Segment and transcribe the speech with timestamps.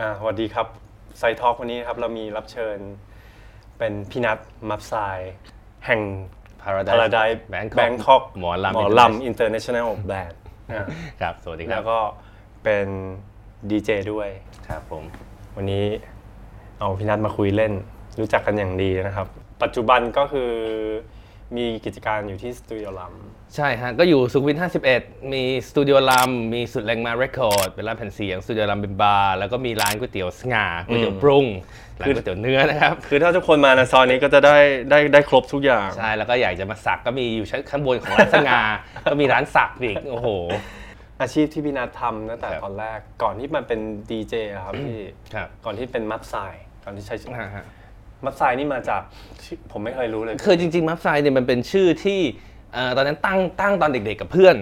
[0.00, 0.66] อ่าสวัสดีครับ
[1.18, 2.78] ไซทอล์กวันนี้นะครับเรามีรับเชิญ
[3.78, 4.38] เป็นพี่นัท
[4.68, 4.94] มัฟไซ
[5.86, 6.00] แห่ง
[6.62, 10.34] Paradise Paradise Bangkok Bangkok หมอลำหมอลำ International Band
[10.72, 10.84] อ่า
[11.20, 11.98] ครับ สวัสดีคแล้รับวก็
[12.64, 12.86] เป็น
[13.70, 14.28] ดีเจด้วย
[14.68, 15.04] ครับผม
[15.56, 15.84] วันนี้
[16.78, 17.72] เอาพี่นัทมาคุยเล่น
[18.20, 19.28] รู้จักกันอย่างดีนะครับ
[19.62, 20.50] ปัจจุบันก็คือ
[21.56, 23.00] มีกิจการอยู่ที่สตูดิโอล
[23.56, 24.56] ใช่ฮะ ก็อยู่สุขวิท
[24.94, 31.46] 51 มีStudio Lam มี Zudrangma Records เป็นร้านแผ่นเสียง Studio Lam เป็นบาร์แล้วก็มีร้านก๋วยเตี๋ยวสง่าก๋วยเตี๋ยวปรุง
[32.00, 34.56] ร้านก๋วยเตี๋ยวเนื้อนะครับคือถ้าทุกคนมาในซอยนี้ก็จะได้
[34.90, 38.60] ได้ได้ครบทุกอย่าง ใช่ แล้วก็อยากจะมาสักก็มีอยู่ชั้นข้างบนของร้านสง่า
[39.10, 40.28] ก็มีร้านสักอีกโอ้โห
[41.20, 44.34] อาชีพที่พี่นัททำตั้งแต่ครับตอนแรกก่อนที่มันเป็นดีเจ
[44.64, 45.00] ครับพี่
[45.34, 46.34] ครับก่อนที่เป็น Maft Sai
[46.84, 47.64] ก่อนที่ใช้ชื่อฮะฮะ
[48.24, 49.02] Maft Sai นี่มาจาก
[49.44, 52.20] ชื่อผมไม่เคยรู้เลย คือจริงๆ Maft Sai เนี่ยมันเป็นชื่อที่
[52.72, 54.56] เอ่อตอนนั้นตั้งตั้งตอนเด็กๆกับเพื่อน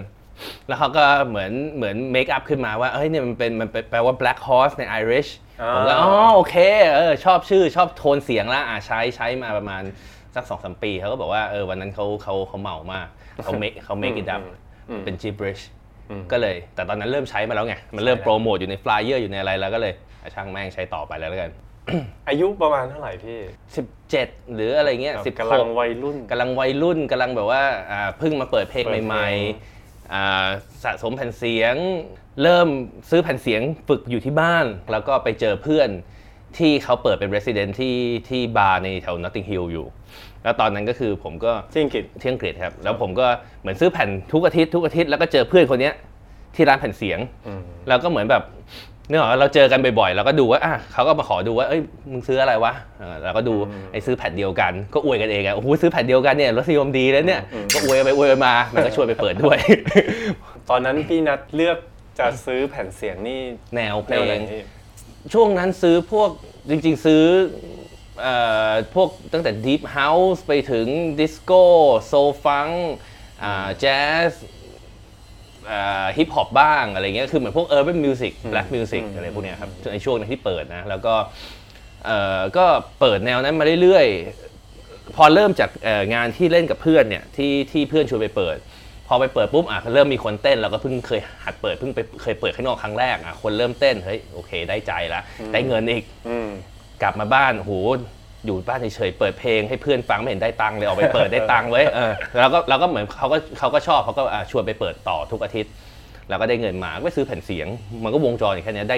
[0.69, 5.30] แล้วเขาก็เหมือนเหมือนเมคอัพขึ้นมาว่าเอ้ยเนี่ยมันเป็นมันเป็นแปลว่า black horse ใน Irish
[5.62, 6.56] อ่าผมก็อ๋อโอเค
[6.95, 9.83] เออชอบชื่อชอบโทนเสียงแล้วอะใช้ใช้มาประมาณ
[10.34, 13.06] สักสองสามปีเขาก็บอกว่าเออวันนั้นเขาเขาเขาเมามาก
[13.45, 14.42] เขา make เขา make it up
[15.05, 15.62] เป็น gibberish
[16.33, 19.92] ก็เลย แต่ตอนนั้นเริ่มใช้มาแล้วไง มันเริ่มโปรโมทอยู่ใน flyer อยู่ในอะไรแล้วก็เลย
[20.23, 21.50] อะช่างแม่งใช้ต่อไปแล้วแล้วกัน
[22.29, 23.39] อายุประมาณเท่าไหร่พี่
[23.97, 30.47] 17 หรืออะไรเงี้ยแบบสิบกำลังวัยรุ่นกำลังวัยรุ่นกำลังแบบว่าอ่าเพิ่งมาเปิดเพลงเปิดเพลงใหม่ๆอ่า
[30.84, 31.75] สะสมแผ่นเสียง
[32.42, 32.69] เริ่ม
[33.11, 35.89] ซื้อแผ่นเสียงฝึกอยู่ที่บ้าน แล้วก็ไปเจอเพื่อน
[36.59, 37.97] ที่เขาเปิดเป็น resident ที่
[38.29, 39.87] ที่บาร์ในแถว Notting Hill อยู่
[40.42, 43.27] แล้วตอนนั้นก็คือผมก็ที่อังกฤษที่อังกฤษครับ แล้วผมก็
[43.61, 45.95] เหมือนซื้อแผ่นทุกอาทิตย์ทุกอาทิตย์แล้วก็เจอเพื่อนคนเนี้ย
[46.55, 47.19] ที่ร้านแผ่นเสียง
[47.89, 48.42] แล้วก็เหมือนแบบ
[49.08, 53.54] เนื่องจากเราเจอกันบ่อยๆแล้วก็ดูว่าอะเขาก็มาขอดูว่าเอ้ยมึงซื้ออะไรวะเออเราก็ดู
[53.92, 57.40] ไอ้ซื้อแผ่นเดียวกันก็อวยกันเองอะโอ้โหซื้อแผ่นเดียวกันเนี่ยรสนิยมดีแล้วเนี่ย
[57.74, 59.58] ก็อวยไปอวยมามันก็ช่วยไปเปิดด้วย
[60.70, 61.78] ตอนนั้นพี่นัทเลือก
[62.18, 63.40] จะซื้อแผ่นเสียงนี่
[63.74, 64.62] แนวเพแนลวไหนงพี่
[65.33, 66.30] ช่วงนั้นซื้อพวก
[66.70, 67.24] จริง ๆ ซื้อ
[68.22, 68.34] เอ่
[68.68, 70.86] อพวกตั้งแต่ Deep House ไปถึง
[71.18, 71.62] ดิสโก้
[72.06, 72.12] โซ
[72.45, 72.68] ฟัง
[73.80, 74.33] แจ๊ส
[76.16, 81.14] ฮิปฮอปบ้างอะไรเงี้ยคือเหมือนพวก Urban Music Black Music อะไรพวกเนี้ยครับในช่วงนั้นที่เปิดนะ แล้วก็
[82.06, 82.66] เอ่อก็
[83.00, 88.56] เปิดแนวนั้นมาเรื่อยๆ พอเริ่มจากเอ่องานที่เล่นกับเพื่อนเนี่ยที่ที่เพื่อนชวนไปเปิด
[89.08, 95.20] พอไปเปิดปุ๊บอะเริ่มมีคนเต้นเราก็เพิ่งเคยหัดเปิดเพิ่งไปเคยเปิดข้างนอกครั้งแรกอะคนเริ่มเต้นเฮ้ยโอเค ได้ใจละ
[95.52, 96.48] ได้เงินอีกอืม
[97.02, 97.72] กลับมาบ้านโห
[98.45, 105.73] อยู่บ้านเฉยๆเปิดเพลงให้เพื่อนฟังไม่เห็นได้ตังค์เลยออกไปเปิดได้ตังค์ไว้ยเออแล้วก็เราก็เหมือนเขาก็เขาก็ชอบเขาก็อะชวนไปเปิดต่อทุกอาทิตย์
[106.29, 107.69] แล้วก็ได้เงินมาก็ไปซื้อแผ่นเสียง
[108.05, 108.96] มันก็วงจรอย่างแค่เนี้ยได้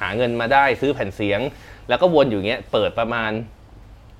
[0.00, 1.40] หาเงินมาได้ซื้อแผ่นเสียง
[1.88, 3.30] แล้วก็วนอยู่อย่างเงี้ยเปิดประมาณ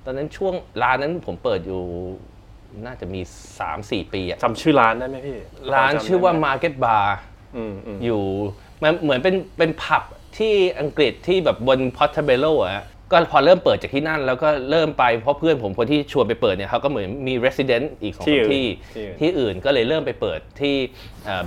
[0.05, 1.83] ตอนนั้นช่วงร้านนั้นผมเปิดอยู่
[2.87, 3.21] น่าจะมี
[3.67, 5.39] 3-4 ปีอะจำชื่อร้านได้ไหมพี่
[5.75, 7.07] ร้านจำได้ไหมชื่อว่า Market Bar
[7.57, 8.23] อืมอืมอยู่
[8.83, 10.03] มันเหมือนเป็นเป็นผับ
[10.39, 20.75] ที่อังกฤษที่แบบบนพอ t เทเบโลอะ ก็พอเริ่มเปิดจากที่นั่น แล้วก็เริ่มไปเพราะเพื่อนผมคนที่ชวนไปเปิดเนี่ยเขาก็เหมือนมี resident อีกสองที่สามอื่นที่ที่อื่นที่อื่นก็เลยเริ่มไปเปิดที่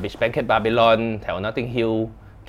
[0.01, 1.95] บิชแบงเกตบา b บ l อนแถว Notting Hill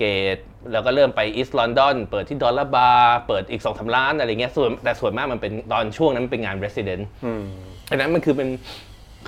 [0.01, 7.45] Gate แล้วก็เริ่มไป East London เปิดที่ดอลลาร์บาร์เปิดอีกสองสาร้านอะไรเงี้ยส่วนแต่ส่วนมากมันเป็นตอนช่วงนั้นมันเป็นงาน resident อืม
[7.91, 8.49] อันนั้นมันคือเป็น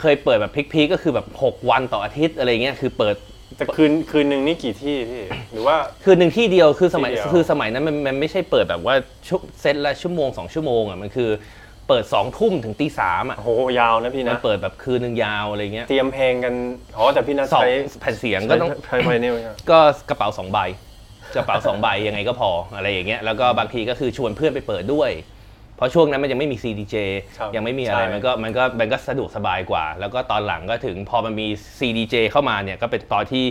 [0.01, 3.17] เคยเปิดแบบพิกๆก็คือแบบ 6 วันต่ออาทิตย์อะไรเงี้ยคือเปิด
[3.57, 8.95] แต่คืนคืนหนึ่งนี่กี่ที่พี่หรือว่า คือหนึ่งที่เดียวคือสมัยที่เดียว คือสมัยนั้นมันมันไม่ใช่เปิดแบบว่า
[9.29, 11.31] ชุเซตละชั่วโมงสองชั่วโมงอะมันคือ
[11.89, 13.49] เปิดสองทุ่มถึงตีสามอะโห
[13.81, 16.55] ยาวนะพี่มันนะเปิดแบบคืนหนึ่งยาวอะไรเงี้ยเตรียมเพลงกัน
[16.97, 17.71] อ๋อแต่พี่นัทสองใช้
[18.01, 19.79] แผ่นเสียงก็ต้อง ใช้ไฟเนี่ยไหมครับก็
[20.09, 20.59] กระเป๋าสองใบ
[21.37, 25.11] กระเป๋าสองใบยังไงก็พออะไรอย่างเงี้ยแล้วก็บางทีก็คือชวนเพื่อนไปเปิดด้วย
[25.79, 26.97] เพราะช่วงนั้นมันยังไม่มี CDJ
[27.39, 31.47] ครับยังไม่มีอะไรใช่ มันก็มันก็มันก็สะดวกสบายกว่า แล้วก็ตอนหลังก็ถึงพอมันมี
[31.79, 33.45] CDJ เข้ามาเนี่ยก็เป็นตอนที่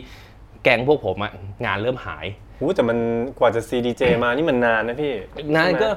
[0.64, 1.32] แก๊งพวกผมอะ
[1.66, 2.26] งานเริ่มหาย
[2.60, 2.98] หูแต่มัน
[3.40, 5.14] กว่าจะ CDJ มานี่มันนานนะพี่
[5.56, 5.90] นานใช่ไหมก็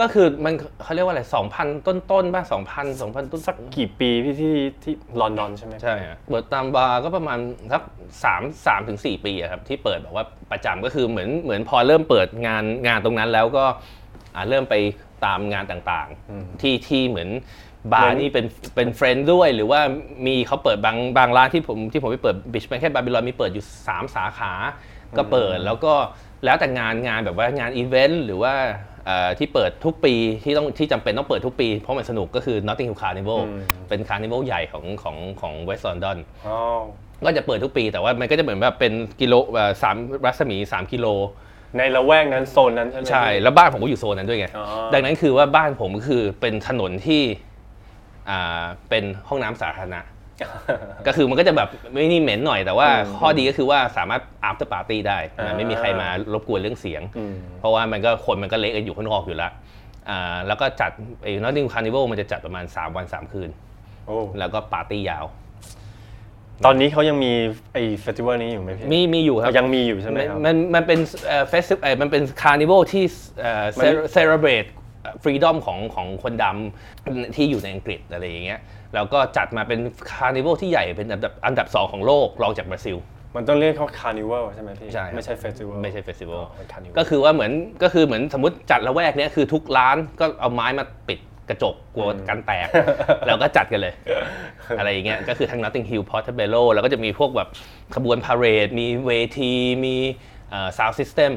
[0.00, 7.38] ก็คือมันเขาเรียกว่าอะไรสองพันต้นต้นๆป่ะสองพันสองพันต้นสักกี่ปีพี่ที่ที่ลอนดอนใช่ไหม ใช่อะเปิดตามบาร์ก็ประมาณ
[7.72, 7.82] สัก
[8.24, 14.05] สามสามถึงสี่ปีอะครับที่เปิดแบบว่าประจำก็คือเหมือนเหมือนพอเริ่มเปิดงานงานตรงนั้นแล้วก็อ่า
[14.48, 14.74] เริ่มไป
[15.24, 17.28] ตามงานต่างๆ ที่ที่เหมือนเหมือน
[17.92, 18.46] บาร์นี่เป็น
[18.76, 19.80] เป็นแฟรนไชส์ด้วย หรือว่า
[20.26, 24.52] มีเขาเปิดบางบางร้านที่ผมที่ผมไปเปิด Beach Blanket Babylon มีเปิดอยู่ 3 สาขา
[25.16, 25.94] ก็เปิดแล้วก็
[26.44, 28.54] แล้วแต่งานงานแบบว่างานอีเวนต์หรือว่า
[29.06, 33.42] เอ่อที่เปิดทุกปีที่ต้องที่จำเป็นต้องเปิดทุกปี เพราะมันสนุกก็คือ Notting Hill Carnival
[33.88, 36.58] เป็นคาร์นิวัลใหญ่ของของของเวสต์ลอนดอนอ๋อ
[37.24, 41.06] ก็จะเปิดทุกปีแต่ว่ามันก็จะเหมือนแบบเป็นกิโลเอ่อสามรัศมี 3 กิโล
[41.78, 44.64] ในละแวกนั้นโซนนั้นใช่ไหม ใช่แล้วบ้านผมก็อยู่โซนนั้นด้วยไงอ๋อ
[44.94, 47.22] ดังนั้นคือว่าบ้านผมก็คือเป็นถนนที่
[48.30, 50.00] อ่าเป็นห้องน้ำสาธารณะ
[51.06, 59.52] ก็คือมันก็จะแบบไม่นี่เหม็นหน่อยแต่ว่าอืมข้อดีก็คือว่าสามารถ after party ได้อ่าไม่มีใครมารบกวนเรื่องเสียง อืม เพราะว่ามันก็คนมันก็เละกันอยู่ข้างนอกอยู่แล้ว
[60.08, 60.90] อ่าแล้วก็จัด
[61.22, 63.50] ไอ้ Notting Carnival มันจะจัดประมาณ 3 วัน 3 คืน
[64.06, 65.24] โอ้แล้วก็ปาร์ตี้ยาว
[66.64, 67.32] ตอนนี้เขายังมี
[67.72, 71.00] ไอ้เฟสติวัลนี้อยู่ไหมพี่มีมีอยู่ครับ ยังมีอยู่ใช่ไหมครับ มันมันเป็น
[71.50, 73.04] เฟสติวัลมันเป็นคาร์นิวัลที่
[74.12, 74.64] celebrate
[75.22, 78.60] freedom ของของคนดำที่อยู่ในอังกฤษอะไรอย่างเงี้ย
[78.94, 79.80] แล้วก็จัดมาเป็น
[80.10, 82.96] คาร์นิวัลที่ใหญ่เป็นอันดับอันดับสองของโลกรองจากบราซิล
[83.36, 92.68] มันต้องเรียกเขาคาร์นิวัลใช่ไหมพี่ ใช่ครับ ไม่ใช่เฟสติวัลไม่ใช่เฟสติวัลเป็นคาร์นิวัลก็คือว่าเหมือนก็คือเหมือนสมมติจัดละแวกเนี้ยคือทุกร้านก็เอาไม้มาปิด กระจกกลัวกันแตก
[93.26, 93.94] แล้วก็จัดกันเลย
[94.78, 97.48] อะไรอย่างเงี้ยก็คือทั้ง Notting Hill Portobello แล้วก็จะมีพวกแบบ
[97.94, 99.52] ขบวนพาเหรด มีเวที
[99.84, 99.96] มี
[100.50, 101.32] เอ่อ sound system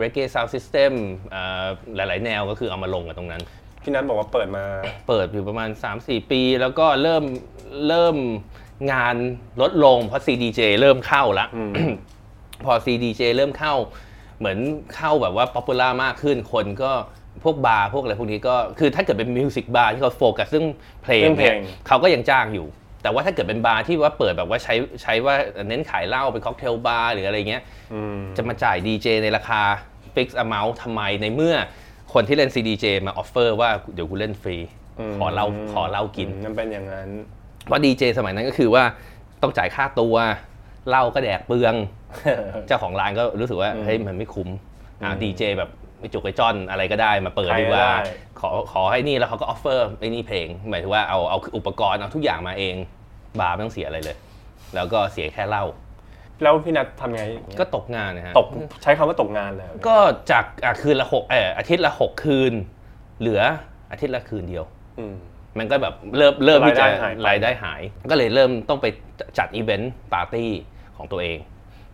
[0.00, 0.92] reggae sound system
[1.30, 1.66] เอ่อ
[1.96, 3.42] หลายๆ แนวก็คือเอามาลงกันตรงนั้น
[3.82, 4.64] พี่นัทบอกว่าเปิดมา
[5.08, 5.68] เปิดอยู่ประมาณ
[6.00, 7.24] 3-4 ปี แล้วก็เริ่ม
[7.88, 8.16] เริ่ม
[8.92, 9.16] งาน
[9.60, 11.46] ลดลงเพราะ CDJ เริ่มเข้าละ
[12.64, 13.74] พอ CDJ เริ่มเข้า
[14.38, 14.58] เหมือน
[14.96, 16.92] เข้าแบบว่า popular มากขึ้นคนก็
[17.44, 20.68] พวกบาร์พวกอะไรพวกนี้ก็คือถ้าเกิดเป็น music บาร์ที่เขาโฟกัสเรื่อง
[21.02, 22.66] เพลงเรื่องเพลเนี่ยเขาก็ยังจ้างอยู่
[23.02, 25.34] แต่ว่าถ้าเกิดเป็นบาร์ที่ว่าเปิดแบบว่าใช้ใช้ว่า
[25.68, 29.60] เน้นขายเหล้าเป็นค็อกเทลบาร์หรืออะไรเงี้ยอืมจะมาจ่ายดีเจในราคา
[30.14, 31.54] fix amount ทำไมในเมื่อ
[32.12, 34.56] คนที่เล่น CDJ มา offer ว่าเดี๋ยวกูเล่นฟรี
[35.18, 37.08] ขอเหล้าขอเหล้ากินมันเป็นอย่างนั้น
[37.66, 38.84] เพราะดีเจสมัยนั้นก็คือว่า
[39.42, 40.14] ต้องจ่ายค่าตัว
[40.88, 41.74] เหล้าก็แดกเปลือง
[42.66, 44.48] เจ้าของร้านก็รู้สึกว่าเฮ้ยมันไม่คุ้ม
[45.02, 45.70] อ่าดีเจแบบ
[46.00, 52.74] ไอ้จุกไอ้จอนอะไรก็ได้มาเปิดดีกว่าใครก็ได้ขอขอให้นี่แล้วเขาก็ offer ไอ้นี่เพลงหมายถึงว่าเอาเอาอุปกรณ์เอาทุกอย่างมาเอง
[53.40, 54.16] บาร์ไม่ต้องเสียอะไรเลย
[54.74, 55.64] แล้วก็เสียแค่เหล้า
[56.42, 57.22] แล้วพี่นัททำไง
[57.60, 58.48] ก็ตกงานนะฮะตก
[58.82, 59.96] ใช้คำว่าตกงานเลยเหรอก็
[60.30, 62.52] จากอะคืนละหกเอออาทิตย์ละหกคืน
[63.20, 63.42] เหลือ
[63.90, 64.64] อาทิตย์ละคืนเดียว
[64.98, 65.14] อืม
[65.58, 67.80] มันก็แบบเริ่มเริ่มที่จะรายได้หายไปรายได้หาย
[68.10, 68.86] ก็เลยเริ่มต้องไป
[69.38, 70.50] จัดอีเวนต์ปาร์ตี้
[70.96, 71.38] ของตัวเอง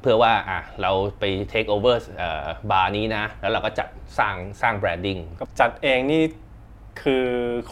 [0.01, 2.01] เพื่อว่าอะเราไป take over
[2.71, 3.89] บาร์นี้นะ แล้วเราก็จัด
[4.19, 6.23] สร้างสร้าง brandingก็จัดเองนี่
[7.03, 7.27] คือ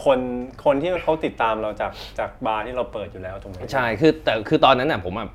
[0.05, 0.19] คน
[0.65, 5.27] คนที่เขาติดตามเราจากจากบาร์ที่เราเปิดอยู่แล้วถูกไหมใช่คือแต่คือตอนนั้นน่ะผมอะ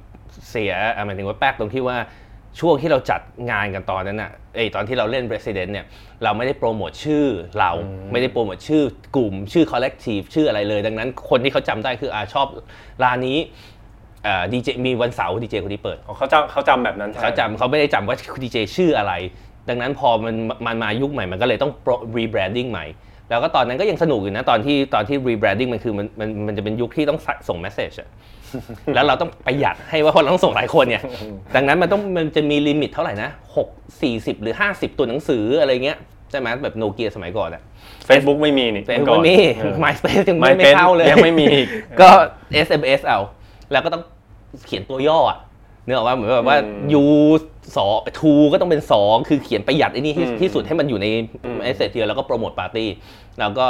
[0.51, 1.99] เสียอะหมายถึงว่าแป๊กตรงที่ว่า
[2.61, 3.21] ช่วงที่เราจัด
[3.51, 5.87] งานกันตอนนั้นน่ะเอยตอนที่เราเล่น Resident เนี่ย
[6.25, 7.27] เราไม่ได้โปรโมทชื่อ
[7.61, 7.71] เรา
[8.13, 8.83] ไม่ได้โปรโมทชื่อ
[9.17, 12.47] กลุ่ม ชื่อ Collective ชื่ออะไรเลย ดังนั้นคนที่เขาจำได้คืออ่าชอบ
[13.03, 13.39] ร้านนี้
[14.53, 19.13] ดีเจมีวันเสาร์ดีเจคนนี้เปิดอ๋อเขาจำเขาจำแบบนั้นแทนเขาจำเขาไม่ได้จำว่าดีเจชื่ออะไร
[19.69, 20.35] ดังนั้นพอมัน
[20.67, 21.73] มันมายุคใหม่มันก็เลยต้อง
[22.17, 22.87] rebranding ใหม่
[23.31, 27.19] แล้วก็ตอนนั้นก็ยังสนุกอยู่นะตอนที่ตอนที่ rebranding มันคือมันมันมันจะเป็นยุคที่ต้อง
[27.49, 28.09] ส่ง message อะ
[28.95, 31.03] แล้วเราต้องประหยัดให้ว่าเพราะเราต้องส่งหลายคนเนี่ย
[31.57, 35.99] ดังนั้นมันต้องมันจะมี limit เท่าไหร่นะ6 40หรือ50ตัวหนังสืออะไรเงี้ย
[36.31, 37.63] ใช่ไหมแบบโนเกียสมัยก่อนอะ
[38.07, 41.69] เฟซบุ๊กไม่มีนี่เมื่อก่อนนี่เฟซบุ๊กเออ MySpace ยังไม่ MySpace ไม่เข้าเลยยังไม่มีอีก
[42.01, 42.09] ก็
[42.67, 43.21] SMS เอา
[43.73, 44.03] แล้วก็ต้อง
[44.67, 45.39] เขียนตัวย่ออะ
[45.85, 46.59] นึกออกว่าเหมือนแบบว่า
[47.03, 47.07] U
[47.77, 47.91] สอง
[48.21, 51.07] to ก็ต้องเป็น2คือเขียนประหยัดไอ้นี่ที่อืมที่สุดให้มันอยู่ใน
[51.45, 52.89] อืมเอสเซจเดียวแล้วก็โปรโมทปาร์ตี้
[53.39, 53.67] แล้วก็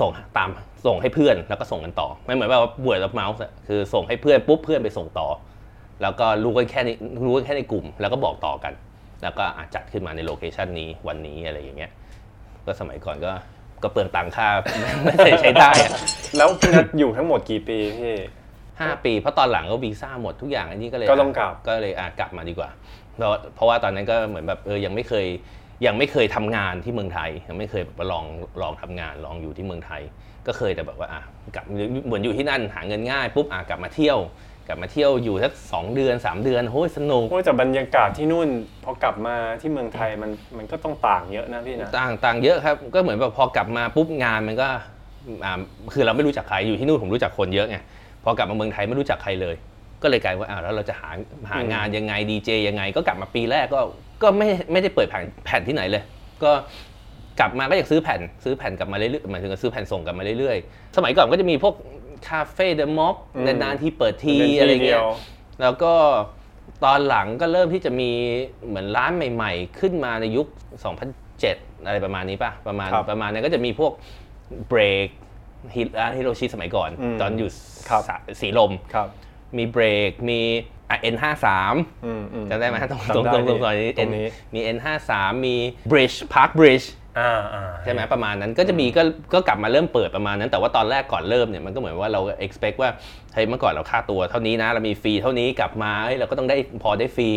[0.00, 0.48] ส่งตาม
[0.86, 5.28] ส่งให้เพื่อนแล้วก็ส่งกันต่อ ไม่เหมือนว่า word of mouth อะคือส่งให้เพื่อนปุ๊บเพื่อนไปส่งต่อ
[6.02, 6.96] แล้วก็รู้กันแค่นี้
[7.26, 8.72] รู้กันแค่ในกลุ่ม แล้วก็บอกต่อกัน
[9.22, 11.90] แล้วก็อะจัดขึ้นมาในโลเคชันนี้วันนี้อะไรอย่างเงี้ย
[12.66, 13.32] ก็สมัยก่อนก็
[13.82, 14.48] ก็เปลืองตังค่า
[15.04, 15.92] ไม่ใช่ใช้ได้อะ
[16.36, 18.14] แล้วพี่นัทอยู่ทั้งหมดกี่ปีพี่
[18.80, 22.70] ห้าปีเพราะตอนหลังก็วีซ่าหมดทุกอย่างอันนี้ก็เลยก็ต้องกลับก็เลยอะกลับมาดีกว่า
[23.16, 25.26] เพราะเพราะว่าตอนนั้นก็เหมือนแบบเออยังไม่เคย
[25.86, 28.24] ยังไม่เคยทำงานที่เมืองไทย ยังไม่เคยแบบว่าลอง
[28.62, 30.02] ลองทำงานลองอยู่ที่เมืองไทย
[30.46, 31.22] ก็เคยแต่แบบว่าอะ
[31.54, 31.64] กลับ
[32.06, 34.18] เหมือนอยู่ที่นั่นหาเงินง่ายปุ๊บอะกลับมาเที่ยว
[34.68, 38.48] กลับมาเที่ยวอยู่สักสองเดือนสามเดือนโอ้ยสนุกโอ้ยแต่บรรยากาศที่นู่น
[38.84, 44.68] พอกลับมาที่เมืองไทยมันมันก็ต้องต่างเยอะนะพี่นะต่างต่างเยอะครับ ก็เหมือนแบบพอกลับมาปุ๊บงานมันก็
[45.44, 45.60] อ่า
[45.94, 47.76] คือเราไม่รู้จักใครอยู่ที่นู่นผมรู้จักคนเยอะไง
[48.24, 49.54] พอกลับมาเมืองไทยไม่รู้จักใครเลย
[50.02, 51.10] ก็เลยกลายว่าอ้าวแล้วเราจะหา
[51.50, 53.80] หางานยังไงดีเจยังไง ก็กลับมาปีแรกก็
[54.22, 56.02] ก็ไม่ไม่ได้เปิดแผ่นแผ่นที่ไหนเลย
[56.44, 56.52] ก็
[57.40, 61.74] กลับมาก็อยากซื้อแผ่นซื้อแผ่นกลับมาเรื่อยๆหมายถึงซื้อแผ่นส่งกลับมาเรื่อยๆ สมัยก่อนก็จะมีพวก
[62.28, 65.10] คาเฟ่เดอะม็อกอืมนานๆที่เปิดทีเป็นที่อะไรเดีเงี้ยยว
[65.60, 65.92] แล้วก็
[66.84, 68.10] ตอนหลังก็เริ่มที่จะมี
[68.68, 70.46] เหมือนร้านใหม่ ๆ ขึ้นมาในยุค
[71.16, 73.92] 2007 อะไรประมาณนี้ป่ะ ประมาณครับประมาณนั้นก็จะมีพวก
[74.68, 75.14] เบรกฮิ
[75.98, 77.50] ร้านฮิโรชิสมัยก่อนอืมตอนอยู่
[77.88, 79.08] ครับสะสีลมครับ
[79.56, 80.40] มีเบรกมี
[80.90, 81.46] อะ N53
[82.04, 85.10] อืมอืมจำได้ไหมตรงตจำรงได้ตรงตรงพี่ซอยนี้ตรงนี้มี N53
[85.46, 85.56] มี
[85.90, 86.86] Bridge Park Bridge
[87.18, 89.02] อ่าอ่าใช่ไหมประมาณนั้นก็จะมีก็
[89.34, 92.90] ก็กลับมาเริ่มเปิดประมาณนั้น แต่ว่าตอนแรกก่อนเริ่มเนี่ยมันก็เหมือนว่าเรา expect ว่า
[93.34, 97.30] เฮ้ยเมื่อก่อนเราค่าตัวเท่านี้นะ เรามีฟรีเท่านี้กลับมาเฮ้ยเราก็ต้องได้พอได้ฟรี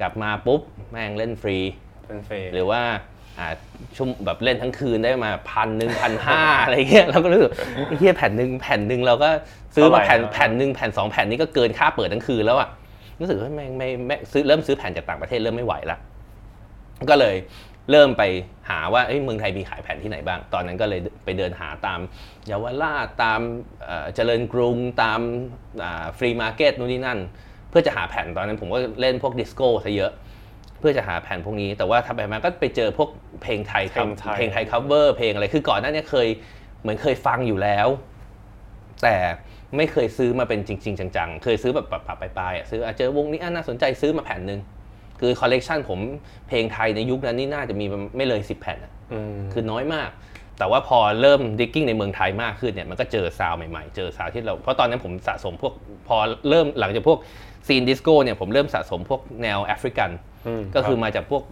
[0.00, 1.58] กลับมาปุ๊บแม่งเล่นฟรี
[2.06, 2.94] เป็นเฟสหรือว่าอ่า
[3.96, 7.50] ชั่วแบบเล่นทั้งคืนได้มาพันหนึ่งพันห้าอะไรเงี้ยเราก็รู้สึก
[7.86, 9.30] ไอ้เฮียแผ่นหนึ่งแผ่นหนึ่งเราก็
[9.74, 12.68] ซื้อมาแผ่นเท่าไหร่นะแผ่นหนึ่งแผ่นสองแผ่นนี้ก็เกินค่าเปิดทั้งคืนแล้วอะ
[13.20, 15.98] รู้สึกว่าไม่ไม่ไม่ซื้อเริ่มซื้อแผ่นจากต่างประเทศเริ่มไม่ไหวละ
[17.10, 17.36] ก็เลย
[17.90, 18.22] เริ่มไป
[18.68, 22.00] หาว่าเอ้ยเมืองไทยมีขายแผ่นที่ไหนบ้าง ตอนนั้นก็เลยไปเดินหาตาม
[22.46, 23.40] เยาวราชตาม
[23.84, 25.20] เอ่อเจริญกรุงตาม
[26.18, 27.18] flea market นู่นนี่นั่น
[27.70, 30.12] เพื่อจะหาแผ่นตอนนั้นผมก็เล่นพวกดิสโก้ซะเยอะ
[30.78, 33.08] เพื่อจะหาแผ่นพวกนี้ แต่ว่าทำไปมาก็ไปเจอพวก
[33.42, 36.28] เพลงไทยครับเพลงไทยเพลงไทย cover เพลงอะไรคือก่อนหน้านี้เคย
[36.82, 37.88] เหมือนเคยฟังอยู่แล้ว
[39.02, 39.16] แต่
[39.76, 44.60] ไม่เคยซื้อมาเป็นจริง ๆ จังๆ เคยซื้อแบบปรับๆไปๆอะซื้ออะเจอวงนี้อะน่าสนใจซื้อมาแผ่นหนึ่ง
[45.20, 45.98] คือคอลเลกชันผม
[46.48, 50.10] เพลงไทยในยุคนั้นนี่น่าจะมีไม่เลย10แผ่นอะอืมคือน้อยมาก
[50.58, 55.72] แต่ว่าพอเริ่ม digging ในเมืองไทยมากขึ้นเนี่ยมันก็เจอ sound ใหม่ๆ เจอ sound ที่เรา เพราะตอนนั้นผมสะสมพวก
[56.08, 56.16] พอ
[56.48, 57.18] เริ่มหลังจากพวก
[57.66, 60.10] scene ดิสโก้เนี่ยผมเริ่มสะสมพวกแนวแอฟริกัน
[60.46, 61.42] อืมก็คือครับมาจากพวก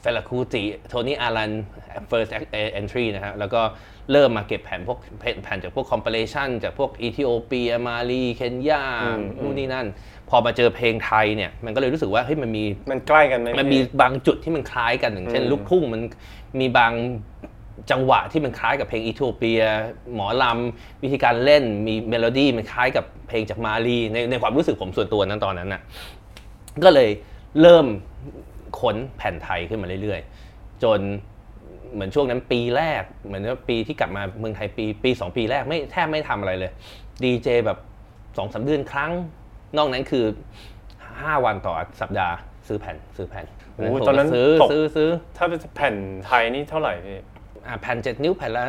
[0.00, 1.52] Fela Kuti Tony Allen
[2.10, 2.30] first
[2.80, 3.60] entry นะฮะแล้วก็
[4.12, 9.86] เริ่มมาเก็บแผ่นพวกแผ่นแผ่นจากพวก compilation จากพวกอีธิโอเปียมาลีเคนยาอืมนู่นนี่นั่น
[10.30, 16.00] พอมาเจอเพลงไทยเนี่ย มันก็เลยรู้สึกว่าเฮ้ยมันมีมันใกล้กันไหมมันมีพี่บางจุดที่มันคล้ายกันอย่างเช่นอืมลูกทุ่งมัน
[16.60, 16.92] มีบาง
[17.90, 19.62] จังหวะที่มันคล้ายกับเพลงอีโธเปีย
[20.14, 25.82] หมอลำ วิธีการเล่นมีเมโลดี้มันคล้ายกับเพลงจากมาลีในในความรู้สึกผมส่วนตัวนั้นตอนนั้นน่ะ
[26.84, 27.10] ก็เลย
[27.60, 27.86] เริ่ม
[28.80, 31.00] ค้นแผ่นไทยขึ้นมาเรื่อยๆ จน
[31.92, 36.70] เหมือนช่วงนั้นปีแรก เหมือนว่าปีที่กลับมาเมืองไทยปีปีสองปีแรกไม่แทบไม่ทำอะไรเลย
[37.24, 37.78] ดีเจแบบ
[38.36, 39.12] สองสามเดือนครั้ง
[39.76, 40.24] นอกนั้นคือ
[40.84, 42.34] 5วันต่อสัปดาห์
[42.68, 45.94] ซื้อแผ่นซื้อแผ่นโอ้โหตอนนั้นซื้อตกซื้อซื้อถ้าเป็นแผ่น
[46.26, 47.26] ไทยนี่เท่าไหร่พี่อะ
[47.80, 48.64] แผ่น7นิ้วแผ่นละ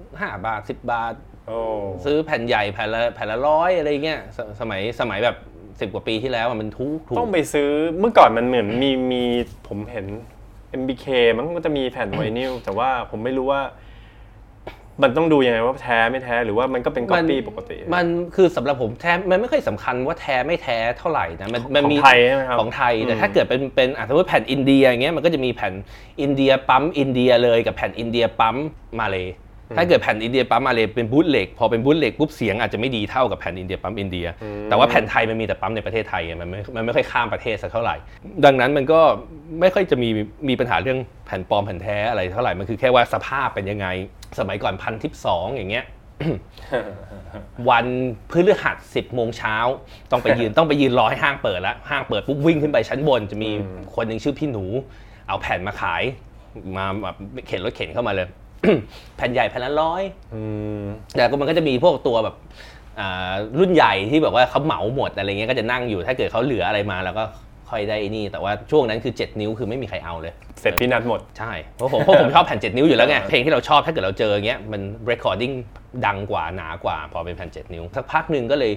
[0.00, 1.14] 5บาท10บาท
[1.46, 1.58] โอ้
[2.04, 9.24] ซื้อแผ่นใหญ่แผ่นละแผ่นละร้อยอะไรเงี้ยสสมัยสมัยแบบ10กว่าปีที่แล้วอะมันทุกถูกต้องไปซื้อเมื่อก่อนมันเหมือนมีมี
[9.68, 10.06] ผมเห็น
[10.80, 13.62] MBK มันก็จะมีแผ่นไวนิลแต่ว่าผมไม่รู้ว่า
[15.02, 25.72] มันต้องดูยังไงว่าแท้ไม่แท้หรือว่ามันก็เป็นก๊อปปี้ปกติ มันคือสำหรับผมแท้มันไม่ค่อยสำคัญว่าแท้ไม่แท้เท่าไหร่นะมันมันของมีไทยใช่ไหมครับของไทยแต่อืมถ้าเกิดเป็นเป็นอะสมมติแผ่นอินเดียอย่างเงี้ยมันก็จะมีแผ่น
[26.20, 28.56] อินเดียปั๊มอินเดียเลยกับแผ่นอินเดียปั๊ม
[29.00, 29.28] มาเลย์
[29.76, 34.26] ถ้าเกิดแผ่นอินเดียปั๊มมาเลย์เป็น bootleg พอเป็น bootleg ปุ๊บเสียงอาจจะไม่ดีเท่ากับแผ่นอินเดียปั๊มอินเดีย
[34.68, 37.96] แต่ว่าแผ่นไทยมันมีแต่ปั๊มในประเทศไทยไงมันไม่มันไม่ค่อยข้ามประเทศสักเท่าไหร่
[38.44, 39.00] ดังนั้นมันก็
[39.60, 40.08] ไม่ค่อยจะมี
[40.48, 43.86] มีปัญหาเรื่องแผ่นปลอมแผ่นแท้อะไรเท่าไหร่มันคือแค่ว่าสภาพเป็นยังไง
[44.38, 45.84] สมัยก่อนพันทิปสองอย่างเงี้ย
[47.70, 47.86] วัน
[48.30, 49.56] พฤหัสสิบโมงเช้า
[50.10, 53.50] ต้องไปยืนต้องไปยืนรอให้ห้างเปิดแล้วห้างเปิดปุ๊บวิ่งขึ้นไปชั้นบน จะมี
[53.94, 54.64] คนหนึ่งชื่อพี่หนู
[55.28, 56.02] เอาแผ่นมาขาย
[56.76, 57.16] มาแบบ
[57.46, 58.28] เข็นรถเข็นเข้ามาเลย
[59.16, 60.02] แผ่นใหญ่แผ่นละร้อย
[60.34, 60.42] อื
[60.78, 60.82] ม
[61.16, 62.36] แต่ก็มันก็จะมีพวกตัวแบบ
[63.00, 67.24] อ่ารุ่นใหญ่ที่แบบว่าเขาเหมาหมดอะไรเงี้ยก็จะนั่งอยู่ถ้าเกิดเขาเหลืออะไรมาแล้วก็
[67.70, 75.54] ค่อยได้ไอ้นี่ แต่ว่าช่วงนั้นคือ 7 นิ้วคือไม่มีใครเอาเลย เสร็จพี่นัดหมด ใช่ เพราะผมเพราะผมชอบแผ่น 7 นิ้วอยู่แล้วไง เพลงที่เราชอบถ้าเกิดเราเจออย่างเงี้ยมัน recording
[76.06, 78.72] ดังกว่าหนากว่า พอเป็นแผ่น 7 นิ้ว สักพักหนึ่งก็เลย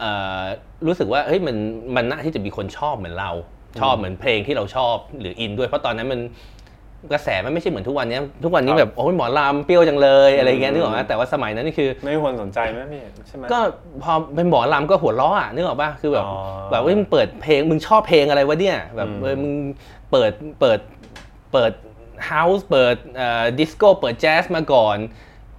[0.00, 0.42] เอ่อ
[0.86, 1.56] รู้สึกว่าเฮ้ยมัน
[1.96, 3.30] มันน่าที่จะมีคนชอบเหมือนเรา
[3.80, 6.20] ชอบเหมือนเพลงที่เราชอบหรืออินด้วยเพราะตอนนั้นมัน
[7.12, 13.58] กระแสมันไม่ใช่เหมือนทุกวันเนี้ยทุกวันนี้ครับแบบโอ้ยหมอลำเปรี้ยวจังเลยอะไรเงี้ยอืมนึกออกไหมแต่ว่าสมัยนั้นนี่คือ ไม่มีคนสนใจไหมพี่ใช่ไหมก็
[14.02, 16.34] พอเป็นหมอลำก็หัวล้ออะนึกออกป่ะคือแบบอ๋อ
[16.70, 19.52] แบบว่ามึงเปิดเพลงมึงชอบเพลงอะไรวะเนี่ยแบบอืมเออมึง
[20.10, 20.78] เปิดเปิด
[21.52, 21.72] เปิด
[22.26, 24.96] เฮาส์เปิดเอ่อดิสโก้เปิดแจ๊สมาก่อน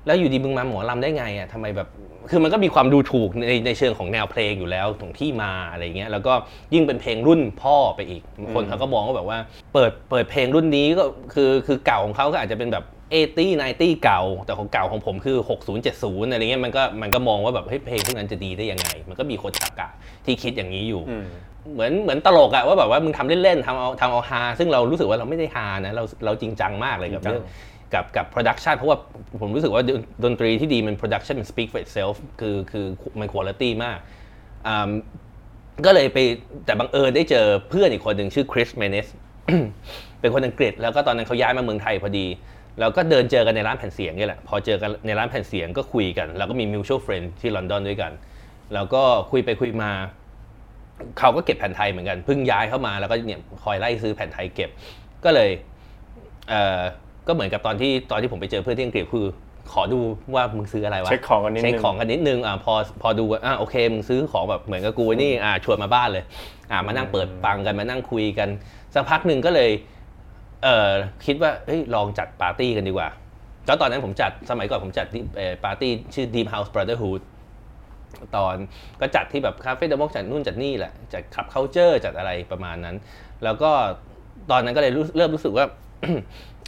[0.06, 1.88] แล้วอยู่ดีมึงมาหมอลำได้ไงอะทำไมแบบ
[2.30, 6.34] คือมันก็มีความดูถูกในในเชิงของแนวเพลงอยู่แล้วของที่มาอะไรเงี้ยแล้วก็
[6.74, 8.22] ยิ่งเป็นเพลงรุ่นพ่อไปอีก
[8.54, 9.40] คนเขาก็มองว่าแบบว่า
[9.74, 11.04] เปิดเปิดเพลงรุ่นนี้ก็
[11.34, 19.90] คือคือเก่าของเขาก็อาจจะเป็นแบบ80 90เก่า แต่ของเก่าของผมคือ 60 70 อะไรเงี้ยมันก็มันก็มองว่าแบบเฮ้ยเพลงพวกนั้นจะดีได้ยังไง มันก็มีคนตรรกะ
[20.26, 21.26] ที่คิดอย่างนี้อยู่อืม
[21.74, 27.46] เหมือนเหมือนตลกอะว่าแบบว่ามึงทำเล่นๆทำเอาทำเอาฮาซึ่งเรารู้สึกว่าเราไม่ได้ฮานะเราเราจริงจังมากเลยกับจริงจังเรื่อง
[27.96, 28.98] กับกับ production เพราะว่า
[29.42, 29.84] ผมรู้สึกว่า
[30.24, 32.86] ดนตรีที่ดีมัน production มัน speak for itself คือคือ
[33.20, 33.98] มัน quality มาก
[35.86, 36.18] ก็เลยไป
[36.66, 39.08] แต่บังเอิญได้เจอเพื่อนอีกคนหนึ่งชื่อคริสเมเนส
[40.20, 42.28] เป็นคนอังกฤษ แล้วก็ตอนนั้นเขาย้ายมาเมืองไทยพอดี
[42.80, 48.12] แล้วก็เดินเจอกันในร้านแผ่นเสียงนี่แหละ พอเจอกันในร้านแผ่นเสียงก็คุยกัน แล้วก็มี mutual friend ที่ลอนดอนด้วยกัน
[48.74, 49.92] แล้วก็คุยไปคุยมา
[51.20, 54.70] เขาก็เก็บแผ่นไทยเหมือนกัน เพิ่งย้ายเข้ามาแล้วก็เนี่ยคอยไล่ซื้อแผ่นไทยเก็บ
[55.26, 55.50] ก็เลย
[56.50, 59.28] เก็เหมือนกับตอนที่ตอนที่ผมไปเจอเพื่อนที่อังกฤษคือ
[59.74, 60.02] ขอดู
[60.36, 66.24] ว่ามึงซื้ออะไรวะเช็คของกันนิดนึงเช็คของกันนิดนึงอ่าพอพอดูอ่าโอเคมึงซื้อของแบบเหมือนกับกูนี่อ่าชวนมาบ้านเลย
[66.72, 68.50] อ่ามานั่งเปิดฟังกันมานั่งคุยกัน
[68.94, 69.70] สักพักหนึ่งก็เลย
[70.64, 70.92] เอ่อ
[71.26, 73.10] คิดว่าเฮ้ยลองจัดปาร์ตี้กันดีกว่า
[73.68, 75.06] แล้วตอนนั้นผมจัดสมัยก่อนผมจัด
[75.38, 77.22] เอ่อปาร์ตี้ชื่อ Deep House Brotherhood
[78.36, 78.56] ตอน
[79.02, 82.96] ก็จัดที่แบบคาเฟ่ Democ จัดนู่นจัดนี่แหละจัด Club Culture จัดอะไรประมาณนั้น
[83.44, 83.72] แล้วก็
[84.52, 85.66] ตอนนั้นก็เลยรู้เริ่มรู้สึกว่า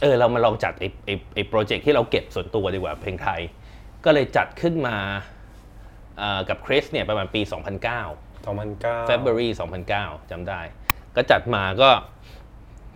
[0.02, 3.40] เออเรามาลองจัดไอ้ไอ้ไอ้โปรเจกต์ที่เราเก็บส่วนตัวดีกว่าเพลงไทย
[4.04, 4.96] ก็เลยจัดขึ้นมา
[6.18, 9.48] เอ่อกับคริสเนี่ยประมาณปี 2009 2009 February
[9.90, 10.60] 2009จำได้
[11.16, 11.90] ก็จัดมาก็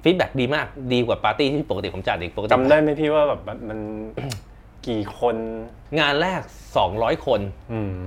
[0.03, 3.81] feedback ดีมากดีกว่าปาร์ตี้ที่ปกติผมจัดอีกปกติจำได้ไหมพี่ว่าแบบมัน
[4.87, 5.37] กี่คน
[6.01, 6.41] งานแรก
[6.83, 7.41] 200 คน
[7.73, 8.05] อืม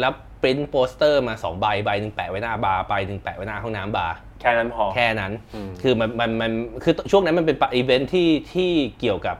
[0.00, 0.12] แล้ว
[0.42, 4.14] ปริ้นโปสเตอร์มา2ใบใบหนึ่งแปะไว้หน้าบาร์ใบหนึ่งแปะไว้หน้าห้องน้ำบาร์
[4.44, 6.52] แค่นั้นพอแค่นั้นอืมคือมันมันมัน
[6.84, 8.70] คือช่วงนั้นมันเป็นอีเวนท์ที่ที่
[9.00, 9.36] เกี่ยวกับ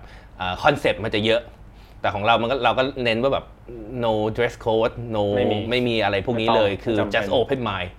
[0.62, 1.40] คอนเซปต์มันจะเยอะ
[2.00, 3.44] แต่ของเรามันก็เราก็เน้นว่าแบบ
[4.04, 7.90] no dress code no ไม่มีไม่มีอะไรพวกนี้ไม่ต้องเลยคือไม่จำเป็น just open mind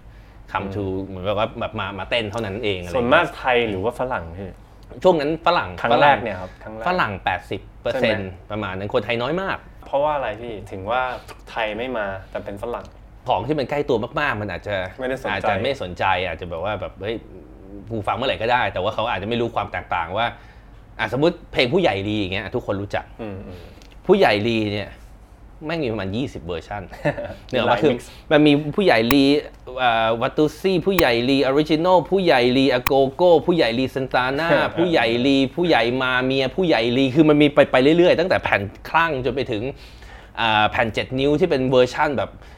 [0.52, 4.52] come to เหมือนแบบว่าแบบมามาเต้นเท่านั้นเองอะไรส่วนมากไทยหรือว่าฝรั่งพี่
[5.04, 7.14] ช่วงนั้นฝรั่งครั้งฝแรรั่กเนี่ยครับครั้งแรกฝรั่ง
[7.48, 11.02] 80เปอร์ใช่เซ็ไหนมต์ประมาณนั้นคนไทยน้อยมาก เพราะว่าอะไรพี่ถึงว่า
[11.50, 12.86] ไทยไม่มาแต่เป็นฝรั่ง
[13.28, 17.16] ของที่มันใกล้ตัวมากๆ มันอาจจะไม่ได้สนใจอาจจะไม่สนใจอาจจะแบบว่าแบบเฮ้ย
[17.92, 20.26] กูฟังเมื่อไหร่ก็ได้ แต่ว่าเขาอาจจะไม่รู้ความแตกต่างว่า
[21.00, 23.60] อะสมมติเพลงผู้ใหญ่ลีอย่างเงี้ยทุกคนรู้จักอืมอืม
[24.08, 24.90] ผู้ใหญ่ลีเนี่ย
[25.66, 26.82] แม่งมีประมาณ 20 เวอร์ชัน
[27.50, 28.02] เนี่ยหลายว่าคือ mix
[28.32, 29.24] มันมีผู้ใหญ่ลี
[30.22, 39.64] Watusi ผู้ใหญ่ลี original ผู้ใหญ่ลี a go-go ผู้ใหญ่ลี Santana ผู้ใหญ่ลีผู้ใหญ่หาเมีย ผู้ใหญ่ลีคือมันมีไปไปเรื่อยๆ ตั้งแต่แผ่นครั่งจนไปถึง
[40.40, 42.55] อ่าแผ่น 7 นิ้วที่เป็นเวอร์ชันแบบอ่า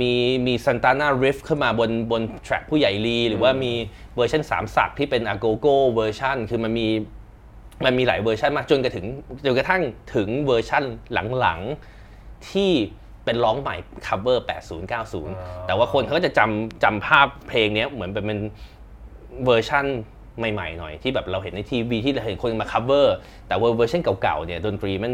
[0.00, 0.12] มี
[0.46, 3.72] มี Santana riff ขึ้นมาบนบน track ผู้ใหญ่ลี หรือว่ามี
[4.16, 6.88] เวอร์ชันสามสักที่เป็น a go-go version คือมันมี
[7.84, 9.06] มันมีหลายเวอร์ชันมากจนกระถึง
[9.44, 9.82] จนกระทั่ง
[10.14, 10.82] ถึงเวอร์ชัน
[11.40, 12.70] หลังๆที่
[13.24, 14.92] เป็นร้องใหม่ cover 80
[15.22, 18.40] 90 แต่ว่าคนเขาก็จะจำจำภาพเพลงเนี้ยเหมือนเป็นเป็น
[19.44, 19.84] เวอร์ชัน
[20.38, 23.06] ใหม่ๆหน่อยที่แบบเราเห็นในทีวีที่เราเห็นคนมา cover
[23.48, 25.12] แต่ว่าเวอร์ชันเก่าๆเนี่ยดนตรีมัน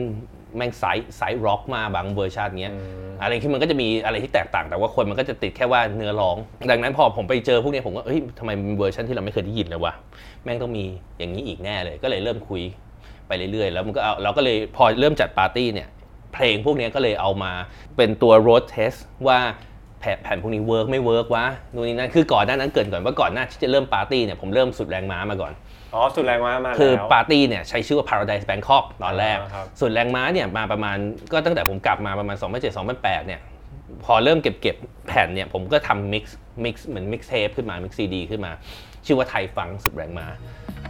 [0.56, 2.74] แม่ง psych psych rock มาบางเวอร์ชันเนี้ย
[3.22, 6.36] อะไรที่มันก็จะมีอะไรที่แตกต่างแต่ว่าคนมันก็จะติดแค่ว่าเนื้อร้อง
[6.70, 9.92] ดังนั้นพอผมไปเจอพวกเนี้ยผมก็เฮ้ยทำไมมันเวอร์ชันที่เราไม่เคยได้ยินเลยวะ
[10.44, 10.84] แม่งต้องมี
[11.18, 12.62] อย่างนี้อีกแน่เลย ก็เลยเริ่มคุ้ย
[13.26, 15.88] ไปเรื่อยๆ แล้วมันก็เอาเราก็เลยพอเริ่มจัดปาร์ตี้เนี่ย
[16.34, 17.52] เพลงพวกเนี้ยก็เลยเอามา
[17.96, 19.38] เป็นตัว road test ว่า
[20.00, 25.52] แผ่นแผ่นพวกนี้ work ไม่ work วะนู่นนี่นั่นคือก่อนหน้านั้นเกริ่นก่อนว่าก่อนหน้าที่จะเริ่มปาร์ตี้เนี่ยผมเริ่มสุดแรงม้ามาก่อน
[25.94, 30.96] อ๋อสุดแรงม้ามาคือแล้วปาร์ตี้เนี่ยใช้ชื่อว่า Paradise Bangkok ตอนแรกอ่าครับส่วนแรงม้าเนี่ยมาประมาณ
[31.32, 33.40] ก็ตั้งแต่ผมกลับมาประมาณ 2007 2008 เนี่ย
[34.04, 34.76] พอเริ่มเก็บเก็บ
[35.06, 38.52] แผ่นเนี่ยผมก็ทำ mix mix เหมือน mixtape ขึ้นมา mix ซีดีขึ้นมา
[39.06, 40.26] ชื่อว่า Thai Funk สุดแรงม้า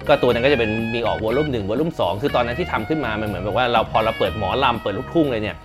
[0.08, 5.56] ก็ตัวนั้นก็จะเป็นมีออก volume หนึ่ง volume สองคือตอนนั้นที่ทำขึ้นมามันเหมือนแบบว่าเราพอเราเปิดหมอลำเปิดลูกทุ่งเลยเนี่ย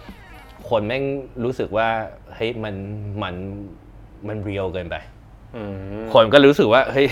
[0.70, 1.04] คนแม่ง
[1.44, 1.88] รู้สึกว่า
[2.36, 2.76] เฮ้ยมัน
[3.24, 3.36] มัน
[4.28, 5.25] มัน real เกินไปอืม
[6.14, 7.08] คนก็รู้สึกว่าเฮ้ย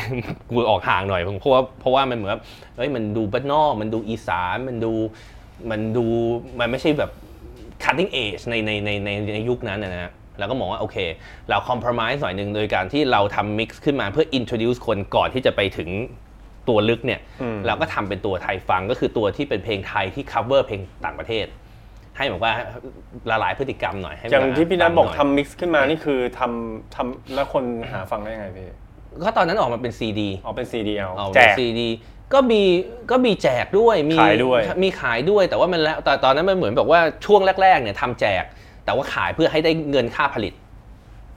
[0.49, 2.43] กูออกห่างหน่อยเพราะว่าเพราะว่ามันเหมือนแบบ
[2.77, 4.93] เฮ้ยมันดูบ้านนอก มันดูอีสานมันดู
[5.71, 6.05] มันดู
[6.59, 7.11] มันไม่ใช่แบบ
[7.83, 10.97] cutting edge ในในในในในยุคนั้นนะนะเราก็มองว่าโอเค
[11.49, 15.89] เรา compromise หน่อยหนึ่งโดยการที่เราทำ mix ขึ้นมาเพื่อ introduce คนก่อนที่จะไปถึง
[16.69, 21.45] ตัวลึกเนี่ยอืมเราก็ทำเป็นตัวไทยฟังก็คือตัวที่เป็นเพลงไทยที่ cover เพลงต่างประเทศ
[22.17, 22.53] ให้แบบว่า
[23.29, 28.67] ละลายพฤติกรรมหน่อยให้อย่างที่พี่นัทบอกฟังหทำมิกซ์ขึ้นมานี่คือทำทำแล้วคนหาฟังได้ยังไงพี่
[29.23, 31.89] ก็ตอนนั้นออกมาเป็นซีดีอ๋อเป็น CDL เอาแจกซีดี
[32.33, 32.61] ก็มี
[33.11, 38.43] ก็มีแจกด้วยมีขายด้วยมีขายด้วยแต่ว่ามันแล้วแต่ตอนนั้นมันเหมือนแบบว่าช่วงแรกๆเนี่ยทำแจก
[38.85, 40.53] แต่ว่าขายเพื่อให้ได้เงินค่าผลิต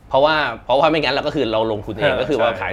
[0.09, 2.73] เพราะว่าเพราะว่าไม่งั้นเราก็คือเราลงทุนเองก็คือว่าขาย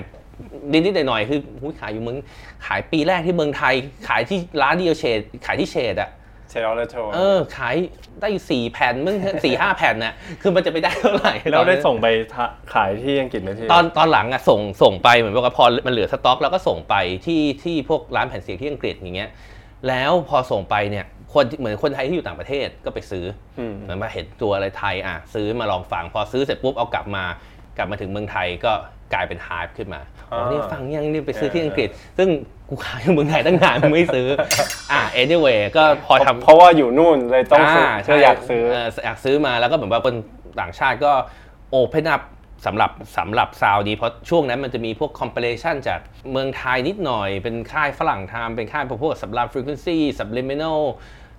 [0.71, 2.17] นิดๆหน่อยๆคือหุ้ยขายอยู่เมือง
[2.65, 3.73] ขายปีแรกที่เมืองไทย
[4.07, 6.09] ขายที่ร้านเดียวเชดขายที่เชดอะ
[6.53, 7.75] เชลเลโทเออขาย
[8.19, 19.29] ได้อยู่สี่แผ่นมึงสี่ห้าแผ่นน่ะคือมันจะไปได้เท่าไหร่แล้วได้ตอนนั้นส่งไปทะขายที่อังกฤษไหมพี่ตอนตอนหลังอะส่งส่งไปเหมือนว่าพอมันเหลือสต็อกแล้วก็ส่งไปที่ที่พวกร้านแผ่นเสียงที่อังกฤษอย่างเงี้ย
[19.87, 23.25] แล้วพอส่งไปเนี่ยคนเหมือนคนไทยที่อยู่ต่างประเทศก็ไปซื้อ
[23.59, 27.23] อมเหมือนมาเห็นตัวอะไรไทยอะซื้อมาลองฟังพอซื้อเสร็จปุ๊บเอากลับมา
[27.77, 28.73] กลับมาถึงเมืองไทยก็
[29.13, 32.29] กลายเป็นฮาร์ขึ้นมาอ๋อนี่ฟังยังนี่ไปซื้อที่อังกฤษ ซึ่ง
[32.69, 34.27] กูขายอยู่เมืองไทยตั้งนานมึงไม่ซื้อ
[34.91, 40.15] อะ anyway ก็พอทำเพราะว่าอยู่นู่นเลยต้องซื้ออ่าเชื่ออยากซื้อเอยากซื้อมาแล้วก็เหมือนว่าคน
[40.59, 41.11] ต่างชาติก็
[41.71, 42.21] open up
[42.65, 45.99] สำหรับสำหรับ sound นี้ เพราะช่วงนั้นมันจะมีพวกคอม p พลชันจาก
[46.31, 50.63] เมืองไทยนิดหน่อย เป็นค่ายฝรั่งทำเป็นค่ายพวก Sublime Frequencies Subliminal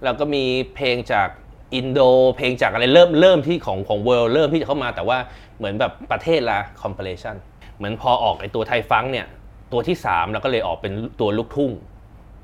[0.04, 1.28] แล้วก็มีเพลงจาก
[1.74, 2.00] อินโด
[2.36, 5.18] เพลงจากอะไรเริ่มเริ่มที่ของของ world เริ่มที่จะเข้ามาแต่ว่า
[5.58, 7.34] เหมือนแบบประเทศละคอม p พลชัน
[7.76, 9.26] เหมือนพอออกไอ้ตัว Thai Funk เนี่ย
[9.72, 11.70] ตัวที่3แล้วก็เลยออกเป็นตัวลูกทุ่ง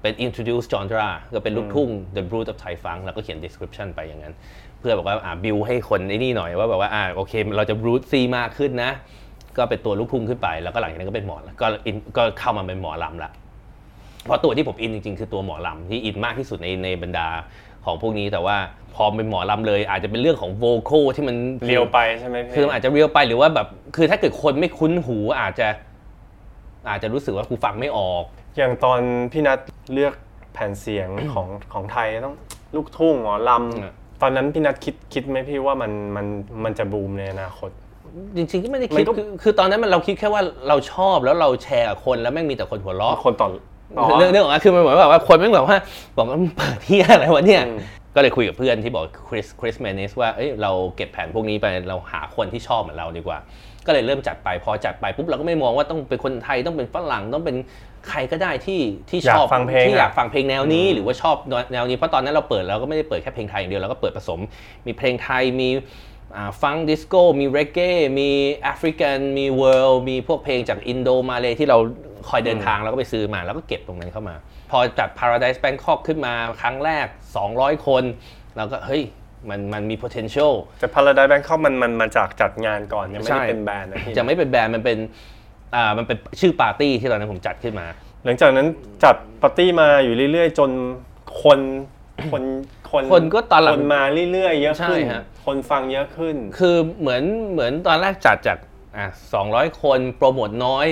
[0.02, 4.34] เป็น introduce genre ก็เป็นลูกทุ่ง the root of Thai funk แล้วก็เขียน description ไปอย่างนั้น
[4.80, 8.90] เพื่อบอกว่าอ่าบิวให้คนไอ้นี่หน่อยว่าแบบว่าอ่าโอเค เราจะ rootsy มากขึ้นนะ
[9.56, 13.30] ก็เป็นตัวลูกทุ่งขึ้นไป แล้วก็หลังจากนั้นก็เป็นหมอก็อินก็เข้ามาเป็นหมอลำละ
[14.24, 17.28] เพราะตัวที่ผมอินจริงๆ คือตัวหมอลำที่อินมากที่สุดในในบรรดา
[17.84, 18.56] ของพวกนี้แต่ว่า
[18.94, 21.36] พอเป็นหมอลำเลย อาจจะเป็นเรื่องของ vocal ที่มัน
[21.66, 23.66] real ไปใช่ไหมพี่คือมันอาจจะ real ไปหรือว่าแบบ
[23.96, 25.68] คือถ้าเกิดคนไม่คุ้นหูอาจจะ
[26.90, 28.24] อาจจะรู้สึกว่ากูฟังไม่ออก
[28.56, 29.00] อย่างตอน
[29.32, 29.58] พี่นัท
[29.92, 30.14] เลือก
[30.54, 32.36] แผ่นเสียงของของไทยต้อง
[32.76, 36.26] ลูกทุ่งหมอลำอืมตอนนั้นพี่นัทคิดคิดไหมพี่ว่ามันมัน
[36.64, 37.70] มันจะบูมในอนาคต
[38.36, 43.56] จริงๆก็ไม่ได้มัคิดนก็คือคือตอนนั้นมันเราคิดแค่ว่าเราชอบแล้วเราแชร์กับคนแล้วแม่งมีแต่คนหัวเราะคนต่ออ๋อ
[44.18, 45.76] เรื่องเรื่องของมันคือมันเหมือนแบบว่าคนแม่งแบบว่า
[46.16, 47.78] บอกว่ามึงเปิดที่อะไรวะเนี่ยอืม
[48.14, 53.38] ก็เลยคุยกับเพื่อนที่บอกคริสคริสแมนนิสว่าเอ้ยเราเก็บแผ่นพวกนี้ไปเราหาคนที่ชอบเหมือนเราดีกว่า
[53.86, 57.56] ก็เลยเริ่มจัดไปพอจัดไปปุ๊บเราก็ไม่มองว่าต้องเป็นคนไทยต้องเป็นฝรั่งต้องเป็น
[58.08, 61.36] ใครก็ได้ที่ที่ชอบอยากฟังเพลงที่อยากอะฟังเพลงแนวนี้ หรือว่าชอบ
[61.72, 64.40] แนวนี้เพราะตอนนั้นเราเปิดเราก็ไม่ได้เปิดแค่เพลงไทยอย่างเดียวเราก็เปิดผสม
[64.86, 65.68] มีเพลงไทยมี
[66.62, 68.30] funk disco มีเร้กเก้มี
[68.62, 71.78] แอฟริกันมี world มีพวกเพลงจากอินโดมาเลย์ที่เรา
[72.28, 74.34] คอยเดินทางแล้วก็ไปซื้อมาแล้วก็เก็บตรงนั้นเข้ามา
[74.70, 77.06] พอจัด Paradise Bangkok ขึ้นมาครั้งแรก
[77.46, 78.04] 200 คน
[78.56, 79.02] เราก็เฮ้ย
[79.48, 84.98] มันมันมี potential แต่ Paradise Bangkok มันมันมาจากจัดงานก่อนยังไม่ใช่ได้เป็นแบรนด์นะพี่จะไม่เป็นแบรนด์มันเป็น
[85.74, 87.86] อ่ามันเป็นชื่อปาร์ตี้ที่ตอนนั้นผมจัดขึ้นมา
[88.24, 88.66] หลังจากนั้น
[89.04, 90.70] จัดปาร์ตี้มาอยู่เรื่อยๆ จน
[91.42, 91.60] คน
[92.32, 92.42] คน
[92.90, 94.02] คนคนก็ตอนหลังคนมา
[94.32, 98.58] เรื่อยๆ เยอะขึ้นใช่ฮะคนฟังเยอะขึ้น คือเหมือนเหมือนตอนแรกจัดจาก
[98.96, 99.06] อะ
[99.44, 100.86] 200คนโปรโมทน้อย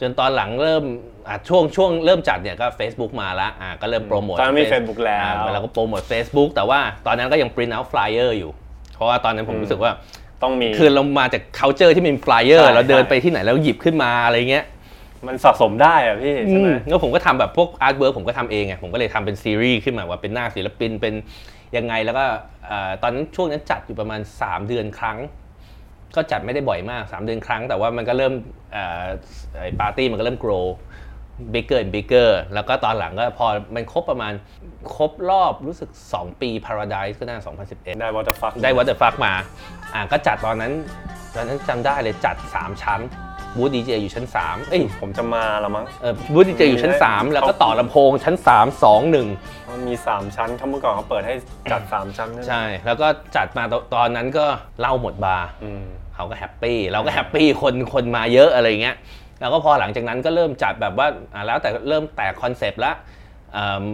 [0.00, 0.84] จนตอนหลังเริ่ม
[1.28, 8.50] อะช่วงช่วงเริ่มจัดเนี่ยก็ Facebook มาละอะก็เริ่มโปรโมทตอนนั้นมี Face- Facebook แล้วอะเราก็โปรโมท Facebook แต่ว่าตอนนั้นก็ยัง print out flyer อยู่
[8.94, 9.92] เพราะว่าตอนนั้นผมรู้สึกว่า
[10.42, 14.64] ต้องมีคือเรามาจาก culture ที่เป็น flyer ใช่เราเดินใช่ไปที่ไหนแล้วหยิบขึ้นมาอะไรเงี้ย
[15.26, 21.14] มันสะสมได้อะพี่ใช่ไหมแล้วผมก็ทำแบบพวก artwork ผมก็ทำเองไงผมก็เลยทำเป็นซีรีส์ขึ้นมาว่าเป็นหน้าศิลปินเป็น
[21.76, 22.24] ยังไงแล้วก็
[22.66, 25.18] เอ่อตอนนั้นช่วงนั้นจัดอยู่ประมาณ 3 เดือนครั้ง
[26.16, 28.32] ก็จัดไม่ได้บ่อยมาก 3 เดือนครั้ง แต่ว่ามันก็เริ่ม
[28.72, 29.04] เอ่อ
[29.60, 30.66] ไอ้ปาร์ตี้มันก็เริ่ม grow
[31.54, 34.32] bigger and bigger แล้วก็ตอนหลังก็พอมันครบประมาณ
[34.94, 39.32] ครบรอบรู้สึก 2 ปี Paradise ก็น่า 2011 ได้ What the Fuck ได้ What the Fuck มา
[39.94, 40.72] อ่าก็จัดตอนนั้น
[41.34, 43.00] ตอนนั้นจำได้เลยจัด 3 ชั้น
[43.56, 51.34] บูธดีเจอยู่ชั้น 3 เอ้ยผมจะมาแล้วมั้งเออบูธดีเจอยู่ชั้น 3 แล้วก็ต่อลำโพงชั้น 3 2 1มันมี 3 ชั้นเขาเมื่อก่อนเขาเปิดให้
[51.72, 54.46] จัด 3 ชั้นด้วยนะใช่ แล้วก็จัดมาตอนนั้นก็
[54.80, 55.84] เหล่าหมดบาร์อืม
[56.16, 58.96] เขาก็ happy เราก็ happy คนคนมาเยอะอะไรเงี้ย
[59.40, 62.92] แล้วก็พอหลังจากนั้นก็เริ่มจัดแบบว่าอ่าแล้วแต่เริ่มแตกคอนเซปต์ละ
[63.52, 63.84] เอิ่ม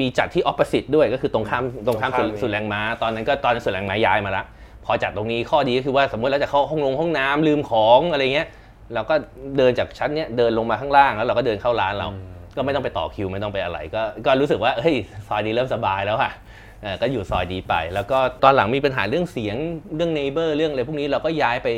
[0.00, 4.44] มีจัดที่ Opposite ด้วยก็คือตรงข้ามตรงข้ามตรงข้ามสุดสุดแรงม้าตอนนั้นก็ตอนนั้นสุดแรงม้าย้ายมาละ
[4.84, 8.48] พอจัดตรงนี้ข้อดีก็คือว่าสมมติเราจะเข้าห้องลงห้องน้ำลืมของอะไรเงี้ย
[8.94, 9.14] เราก็
[9.56, 12.08] เดินจากชั้นเนี้ยเดินลงมาข้างล่างแล้วเราก็เดินเข้าร้านเรา
[12.56, 14.96] ก็ไม่ต้องไปต่อคิวไม่ต้องไปอะไร ก็ก็รู้สึกว่าเฮ้ย
[15.28, 16.55] ซอยนี้เริ่มสบายแล้วค่ะเอ่อ
[17.02, 19.56] ก็อยู่ซอยดีไป แล้วก็ตอนหลังมีปัญหาเรื่องเสียง
[19.96, 21.68] เรื่อง neighbor เรื่องอะไรพวกนี้เราก็ย้ายไป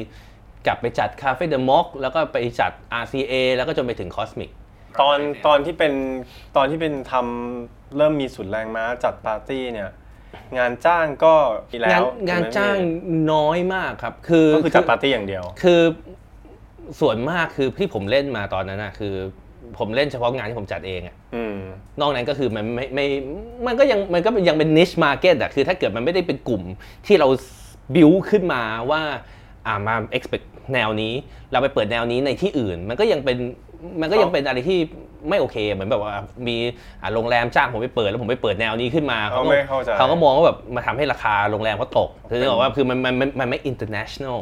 [0.66, 4.50] กลับไปจัดคาเฟ่เดอะม็อกแล้วก็ไปจัด RCA แล้วก็จนไปถึง Cosmic
[5.00, 5.92] ตอนตอนที่เป็น
[6.56, 9.90] ตอนที่เป็นทำเริ่มมีสุดแรงม้าจัดปาร์ตี้เนี่ย
[10.58, 11.34] งานจ้างก็
[11.72, 15.82] มีแล้งานวงานถูกไหมจ้างพี่น้อยมากครับ คือก็คือจัดปาร์ตี้อย่างเดียว คือ
[17.00, 19.14] ส่วนมากคือที่ผมเล่นมาตอนนั้นนะคือ
[19.78, 21.58] ผมเล่นเฉพาะงานที่ผมจัดเองอะอืม
[22.00, 23.06] นอกนั้นก็คือมันไม่ไม่
[23.66, 26.62] มันก็ยังมันก็ยังเป็น niche market อะคือถ้าเกิดมันไม่ได้เป็นกลุ่ม
[27.06, 27.28] ที่เรา
[27.94, 29.00] build ขึ้นมาว่า
[29.66, 31.12] อ่ามา expect แนวนี้
[31.52, 33.36] เราไปเปิดแนวนี้ในที่อื่น มันก็ยังเป็น
[34.00, 34.78] มันก็ยังเป็นอะไรที่
[35.28, 36.14] ไม่โอเค เหมือนแบบว่า
[36.46, 36.56] มี
[37.02, 44.36] อ่าโรงแรมจ้างผมไปเปิดแล้วผมไปเปิดแนวนี้ขึ้นมาเขาก็ไม่เข้าใจเขาก็มองว่าแบบมาทำให้ราคาโรงแรมเขาตกคือนึกออกว่าคือมันมันมันมันไม่ international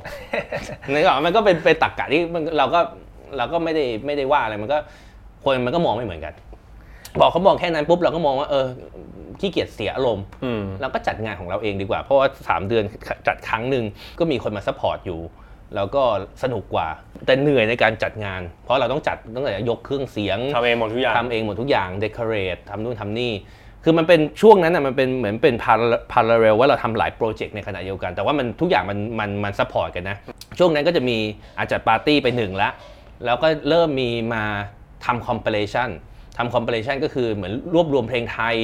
[0.93, 2.81] นึกออกมันก็เป็นเป็นตรรกะที่มันเราก็
[3.37, 4.79] เราก็ไม่ได้ไม่ได้ว่าอะไรมันก็
[5.47, 6.35] คนมันก็มองไม่เหมือนกัน
[7.21, 8.67] บอกเขามองแค่นั้นปุ๊บเราก็มองว่าเออ
[9.41, 12.85] ขี้เกียจเสียอารมณ์อืมเราก็จัดงานของเราเองดีกว่า เพราะว่า 3 เดือน
[13.29, 13.85] จัดครั้งหนึ่ง
[14.19, 15.21] ก็มีคนมา support อยู่
[15.75, 16.03] แล้วก็
[16.43, 16.89] สนุกกว่า
[17.27, 23.33] แต่เหนื่อยในการจัดงาน เพราะเราต้องจัดตั้งแต่ยกเครื่องเสียงทำเองหมดทุกอย่างทำเองหมดทุกอย่าง decorate ทำนู่นทำนี่
[23.85, 25.55] คือมันเป็นช่วงนั้นอะมันเป็นเหมือนเป็น
[26.13, 30.17] parallel ว่าเราทำหลายโปรเจกต์ในขณะเดียวกัน แต่ว่ามันทุกอย่างมันมันมัน support กันนะ
[30.59, 31.17] ช่วงนั้นก็จะมี
[31.59, 32.71] อาจจะปาร์ตี้ไปหนึ่งละ
[33.25, 34.45] แล้วก็เริ่มมีมา
[35.05, 35.89] ทำคอม p พลชัน
[36.39, 38.57] ทำคอม p พลชันก็คือเหมือนรวบรวมเพลงไทย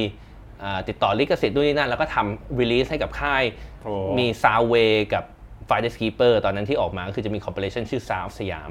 [0.63, 3.43] อ่าติดต่อลิขสิทธิ์ด้วยนี่นั่น แล้วก็ทำ release ให้กับค่าย
[3.83, 5.25] โอ้มี Soundway กับ
[5.69, 8.71] f i d e s Keeper ตอนนั้นที่ออกมาก็คือจะมี compilation ชื่อ Sound of Siam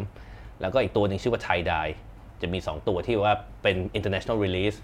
[0.62, 1.92] แล้วก็อีกตัวหนึ่งชื่อว่า Thai Dai
[2.42, 4.78] จะมี 2 ตัวที่ว่าเป็น international release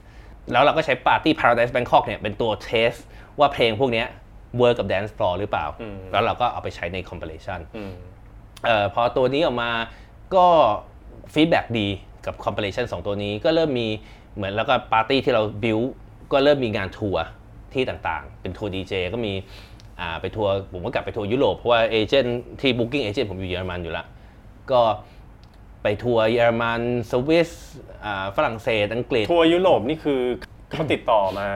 [0.52, 2.92] แล้วเราก็ใช้ Party Paradise Bangkok เนี่ยเป็นตัว test
[3.40, 4.08] ว่าเพลงพวกเนี้ย
[4.62, 7.94] work กับ dance floor หรือเปล่าอืมแล้วเราก็เอาไปใช้ใน compilation อืม
[8.66, 9.72] เออพอตัวนี้ออกมา
[10.36, 10.46] ก็
[11.34, 11.88] feedback ดี
[12.28, 13.88] กับ compilation 2ตัวนี้ก็เริ่มมี
[14.36, 15.80] เหมือนแล้วก็ปาร์ตี้ที่เราบิว
[16.32, 17.24] ก็เริ่มมีงานทัวร์
[17.74, 19.34] ที่ต่างๆ เป็นทัวร์ดีเจก็มี
[20.00, 24.06] อ่าไปทัวร์ผมก็กลับไปทัวร์ยุโรปเพราะว่าเอเจนต์ที่ booking agent ผมอยู่เยอรมันอยู่แล้ว
[24.72, 24.82] ก็
[25.84, 27.50] ไปทัวร์เยอรมันสวิส
[28.06, 30.22] อ่าฝรั่งเศสอังกฤษทัวร์ยุโรปนี่คือ
[30.72, 31.48] เขาติดต่อมา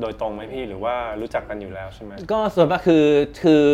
[0.00, 3.06] โดยตรงไหมพี่หรือว่ารู้จักกันอยู่แล้วใช่ไหมก็ส่วนมากคือ
[3.42, 3.64] คือ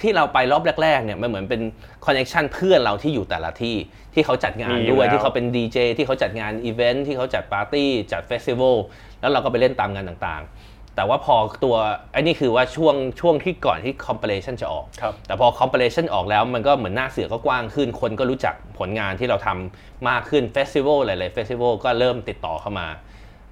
[0.00, 1.62] ที่เราไปรอบแรกๆเนี่ยมันเหมือนเป็น
[2.04, 3.76] คอนเน t ชันเพื่อนเราที่อยู่แต่ละที่
[4.16, 8.76] ที่เขาจัดงานมีอยู่ด้วยแล้วที่เขาเป็นดีเจที่เขาจัดงานอีเวนท์ที่เขาจัดปาร์ตี้จัดเฟสติวัล
[9.20, 11.76] แล้วเราก็ไปเล่นตามงานต่างๆ แต่ว่าพอตัว
[12.12, 22.88] ไอ้นี่คือว่าช่วงช่วงที่ก่อนที่ compilation จะออกครับแต่พอคอม p พ l a t i o n ออกแล้วมันก็เหมือนหน้าเสื่อก็กว้างขึ้น คนก็รู้จักผลงานที่เราทำมากขึ้นเฟสติวัลหลายๆเฟสติวัลก็เริ่มติดต่อเข้ามา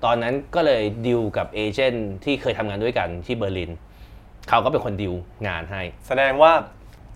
[0.04, 3.70] ตอนนั้นก็เลยดิวกับเอเจนต์ที่เคยทำงานด้วยกันที่เบอร์ลิน
[4.48, 5.14] เขาก็เป็นคนดิว
[5.48, 6.52] งานให้ แสดงว่า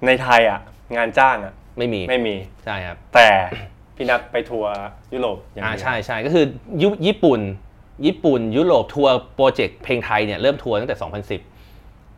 [0.07, 0.61] ในไทยอะ
[0.97, 3.29] งานจ้างอะ ไม่มีไม่มีใช่ครับแต่
[3.97, 4.73] พี่ณัฐไปทัวร์
[5.15, 6.45] ยุโรปอย่างอ่าเดียว ใช่ใช่ก็คือ
[6.83, 7.41] ยุญี่ปุ่น
[8.07, 10.97] ญี่ปุ่น ยุโรปทัวร์โปรเจกต์เพลงไทยเนี่ยเริ่มทัวร์ตั้งแต่
[11.41, 11.41] 2010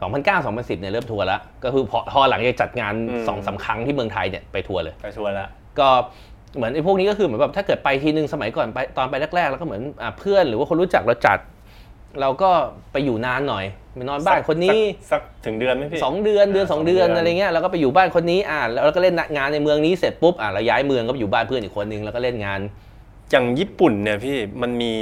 [0.00, 2.94] 2009 2010เนี่ยเริ่มทัวร์แล้ว ก็คือพอพอหลังจากจัดงาน
[3.28, 5.88] สองสามครั้งที่เมืองไทยเนี่ยไปทัวร์เลย ไปทัวร์ละ ก็
[6.56, 11.38] เหมือนไอ้พวกนี้ก็คือเหมือนแบบถ้าเกิดไปทีนึงสมัยก่อนไปตอนไปแรกๆ แล้วก็เหมือนอ่าเพื่อนหรือว่าคนรู้จักเราจัด
[12.20, 12.50] เราก็
[12.92, 13.64] ไปอยู่นานหน่อย
[13.96, 22.60] ไปนอนบ้านคนนี้สักสักถึงเดือนไหมพี่สองเดือนเดือนอ่าสองเดือนสองเดือนอะไรเงี้ยเราก็ไปอยู่บ้านคนนี้อ่าแล้วเราก็เล่นงานในเมืองนี้เสร็จปุ๊บอ่าเราย้ายเมืองก็ไปอยู่บ้านเพื่อนอีกคนนึงแล้วก็เล่นงาน
[23.30, 24.92] อย่างญี่ปุ่นเนี่ยพี่มันมี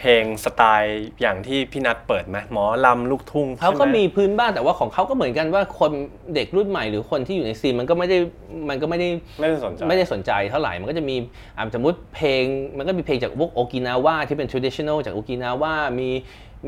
[0.00, 5.92] เพลงสไตล์อย่างที่พี่ณัฐเปิดไหมหมอลำลูกทุ่งเขาก็ใช่ไหมมีพื้นบ้านแต่ว่าของเขาก็เหมือนกันว่าคน
[6.34, 8.18] เด็กรุ่นใหม่หรือคนที่อยู่ใน scene มันก็ไม่ได้
[8.68, 9.08] มันก็ไม่ได้
[9.40, 11.16] ไม่ได้สนใจไม่ได้สนใจเท่าไหร่มันก็จะมี
[11.56, 12.42] อ่าสมมติเพลง
[12.76, 16.08] มันก็มีเพลงจากพวกโอกินาวาที่เป็น traditional จากโอกินาวามี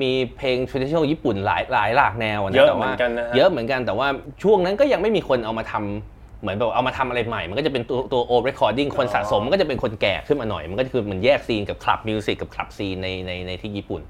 [0.03, 4.09] มีเพลง traditional ญี่ปุ่นหลายหลายหลากแนวเยอะแต่ว่าเหมือนกันนะฮะเยอะเหมือนกันแต่ว่า
[4.43, 14.01] ช่วงนั้นก็ยังไม่มีคนเอามาทำ เหมือนแบบเอามาทำอะไรใหม่ มันก็จะเป็นตัวตัว old recording คนสะสมมันก็จะเป็นคนแก่ขึ้นมาหน่อย มันก็คือมันแยก scene กับ club music กับ club scene ในในในที่ญี่ปุ่น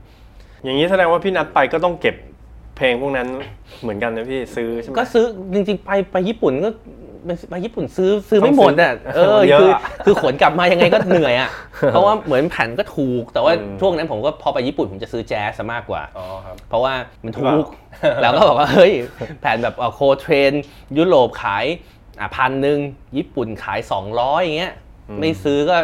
[0.64, 2.16] อย่างนี้แสดงว่าพี่นัทไปก็ต้องเก็บ
[2.76, 3.28] เพลงพวกนั้น
[3.82, 6.70] เหมือนกันนะพี่ซื้อใช่ไหมก็ซื้อจริงๆไปไปญี่ปุ่นก็
[7.50, 11.50] ไปญี่ปุ่นซื้อซื้อไม่หมดอะเออมันเยอะคืออะคือขนกลับมายังไงก็เหนื่อยอะ
[11.90, 18.92] เพราะว่าเหมือนแผ่นก็ถูก แต่ว่าอืมช่วงนั้นผมก็พอไปญี่ปุ่นผมจะซื้อแจ๊สซะมากกว่าอ๋อครับเพราะว่ามันถูหรือกเปล่าแล้วก็บอกว่าเฮ้ย
[19.40, 20.52] แผ่นแบบโคเทรน
[20.98, 21.64] ยุโรปขาย
[22.20, 22.78] อะพันหนึ่ง
[23.16, 24.74] ญี่ปุ่นขาย 200อย่างเงี้ย
[25.20, 25.76] ไม่ซื้อก็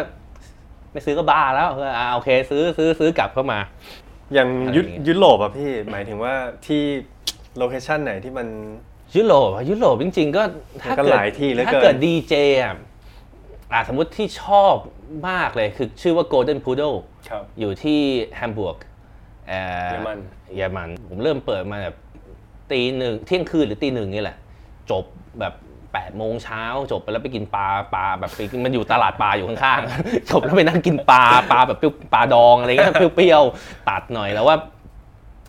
[0.91, 3.59] ไม่ซื้อก็บ้าแล้วเอออ่าโอเคซื้อซื้อซื้อกลับเข้ามา
[4.33, 6.33] อย่างอะไรยุอย่างเงี้ยยุโรปอะพี่หหมายถึงว่า
[6.65, 6.83] ที่
[7.57, 8.47] location ไหนที่มัน
[9.15, 10.43] ยุโรปอะยุโรปจริง ๆ ก็
[10.81, 12.77] ถ้ามันก็เกิดหลายที่เหลือเกินถ้าเกิดดีเจอะ
[13.73, 14.75] อะสมมติที่ชอบ
[15.29, 16.97] มากเลยคือชื่อว่า Golden Pudel
[17.29, 17.99] ครับอยู่ที่
[18.35, 18.77] แฮมบูร์ก
[19.47, 20.19] เอ่อเยอรมัน
[20.55, 21.95] เยอรมัน ผมเริ่มเปิดมาแบบ
[22.71, 24.37] ตีหนึ่งเที่ยงคืนหรือตีหนึ่งนี่แหละ
[24.91, 25.03] จบ
[25.39, 25.53] แบบ
[25.91, 34.57] 8ปดโมงเช้าจบไปแล้วไปกินปลาปลาแบบไปมันอยู่ตลาดปลาอยู่ข้างๆจบแล้วไปนั่งกินปลาปลาแบบเปรี้ยวปลาดองอะไรเงี้ยเปรี้ยวๆตัดหน่อยแล้วว่า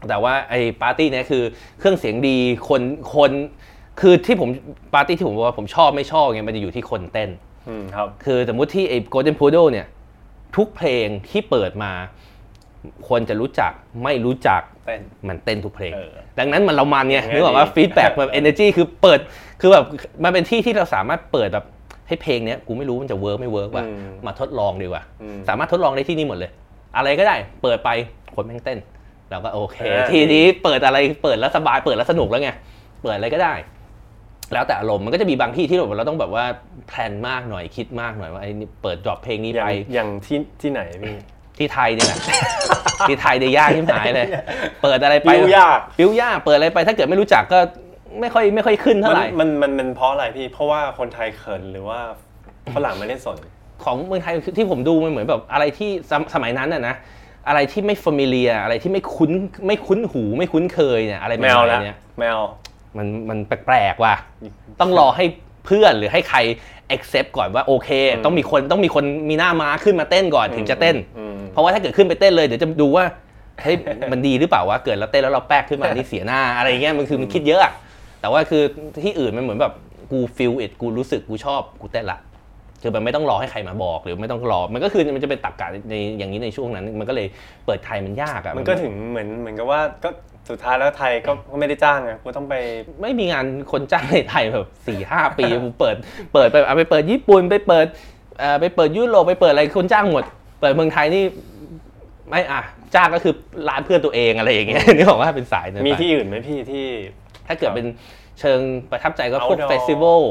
[0.09, 1.42] แต่ว่าไอ้ปาร์ตี้เนี่ยคือ
[1.79, 2.37] เครื่องเสียงดี
[2.68, 2.83] คน
[3.14, 3.31] คน
[4.00, 4.48] คือที่ผม
[4.94, 7.31] ปาร์ตี้ที่ผมบอกว่าผมชอบไม่ชอบไงมันจะอยู่ที่คนเต้น
[7.68, 9.87] อืมครับคือสมมุติที่ไอ้ Golden Pudel เนี่ย
[10.57, 11.92] ทุกเพลงที่เปิดมา
[13.09, 13.72] คนจะรู้จัก
[14.05, 19.20] ไม่รู้จักเต้นมันเต้นทุกเพลงเออดังนั้นมันเรามันเนี่ยอย่างนั้นนึกออกว่าดี feedback แบบ energy คือเปิด
[19.61, 19.85] คือแบบ
[20.24, 21.64] มันเป็นที่ที่เราสามารถเปิดแบบ
[22.09, 26.50] ให้เพลงเนี้ยกูไม่รู้มันจะ work ไม่ work ว่ะอืมมาทดลองดีกว่าอืมสามารถทดลองได้ที่นี่หมดเลย
[26.96, 27.90] อะไรก็ได้เปิดไป
[28.35, 28.79] คนแม่งเต้น
[29.31, 32.50] เราก็โอเคเออทีนี้เปิดอะไรเปิดแล้วสบายเปิดแล้วสนุกแล้วไง
[33.03, 33.55] เปิดอะไรก็ได้
[34.53, 36.44] แล้วแต่อารมณ์มันก็จะมีบางที่ที่เราเราต้องแบบว่า
[36.88, 41.16] plan มากหน่อยคิดมากหน่อยว่าไอ้นี่เปิด drop เพลงนี้อย่าไปงอย่างที่ที่ไหนพี่
[41.58, 42.18] ที่ไทยเนี่ยแหละ
[43.08, 44.26] ที่ไทยเนี่ยยากฉิบหายเลย
[44.82, 47.58] เปิดอะไรไปปิ้วยาก ปิ้วยากเปิดอะไรไป ถ้าเกิดไม่รู้จักก็
[48.20, 52.00] ไม่ค่อยไม่ค่อยขึ้นเท่าไหร่ มันมันมันเพราะอะไรพี่ เพราะว่าคนไทยเขินหรือว่า
[52.74, 53.38] ฝรั่งไม่ได้สน
[53.84, 56.94] ของเมืองไทยที่ผมดูมันเหมือนแบบอะไรที่สมสมัยนั้นน่ะนะ
[57.48, 59.30] อะไรที่ไม่ familiar อะไรที่ไม่คุ้น
[59.66, 62.38] ไม่คุ้นหูไม่คุ้นเคยเนี่ยอะไรแมวใหแล้วๆเนี่ยแมว
[62.96, 64.14] มันมันแปลกๆว่ะ
[64.80, 65.24] ต้องรอให้
[65.66, 66.38] เพื่อนหรือให้ใคร
[66.96, 73.05] accept ก่อนว่าโอเคอืมต้องมีคนต้องมีคนมีหน้าม้าขึ้นมาเต้นก่อนถึงจะเต้นอืมเพราะว่าถ้าเกิดขึ้นไปเต้นเลยเดี๋ยวจะดูว่า
[73.62, 73.76] เฮ้ย
[74.12, 77.72] มันดีหรือเปล่าวะเกิดเราเต้นแล้วเราแป๊กขึ้นมานี่เสียหน้าอะไรเงี้ยมันคือมันคิดเยอะอะ
[78.20, 78.62] แต่ว่าคือ
[79.05, 79.72] ที่อื่นมันเหมือนแบบ
[80.11, 82.18] กูฟีลอิดกูรู้สึกกูชอบกูเต้นละ
[82.83, 87.26] คือมันไม่ต้องรอให้ใครมาบอกหรือไม่ต้องรอ มันก็คือมันจะเป็นตักกะในอย่างนี้ในช่วงนั้น มันก็เลย
[87.66, 90.11] เปิดไทยมันยากอะมันก็ถึงเหมือนเหมือนกับว่าก็
[90.48, 92.55] สุดท้ายแล้วไทยก็ก็ไม่ได้จ้างไงกูต้องไป
[93.03, 95.96] ไม่มีงานคนจ้างในไทยแบบสี่ห้าปีกูเปิด
[96.33, 97.87] เปิดไปเอาไปเปิดญี่ปุ่นไปเปิด
[98.38, 100.24] เอ่อไปเปิดยุโรปไปเปิดอะไรคนจ้างหมด
[100.61, 101.24] เปิดเมืองไทยนี่
[102.29, 102.61] ไม่อะ
[102.94, 103.35] จ้างก็คือ
[103.68, 106.87] ร้านเพื่อนตัวเองอะไรอย่างเงี้ยนี่บอกว่าเป็นสายนั้นไปมีที่อื่นไหมพี่ที่
[107.46, 107.87] ถ้าเกิดเป็น
[108.40, 110.22] เชิงประทับใจก็พวก Outdoor เฟสติวัล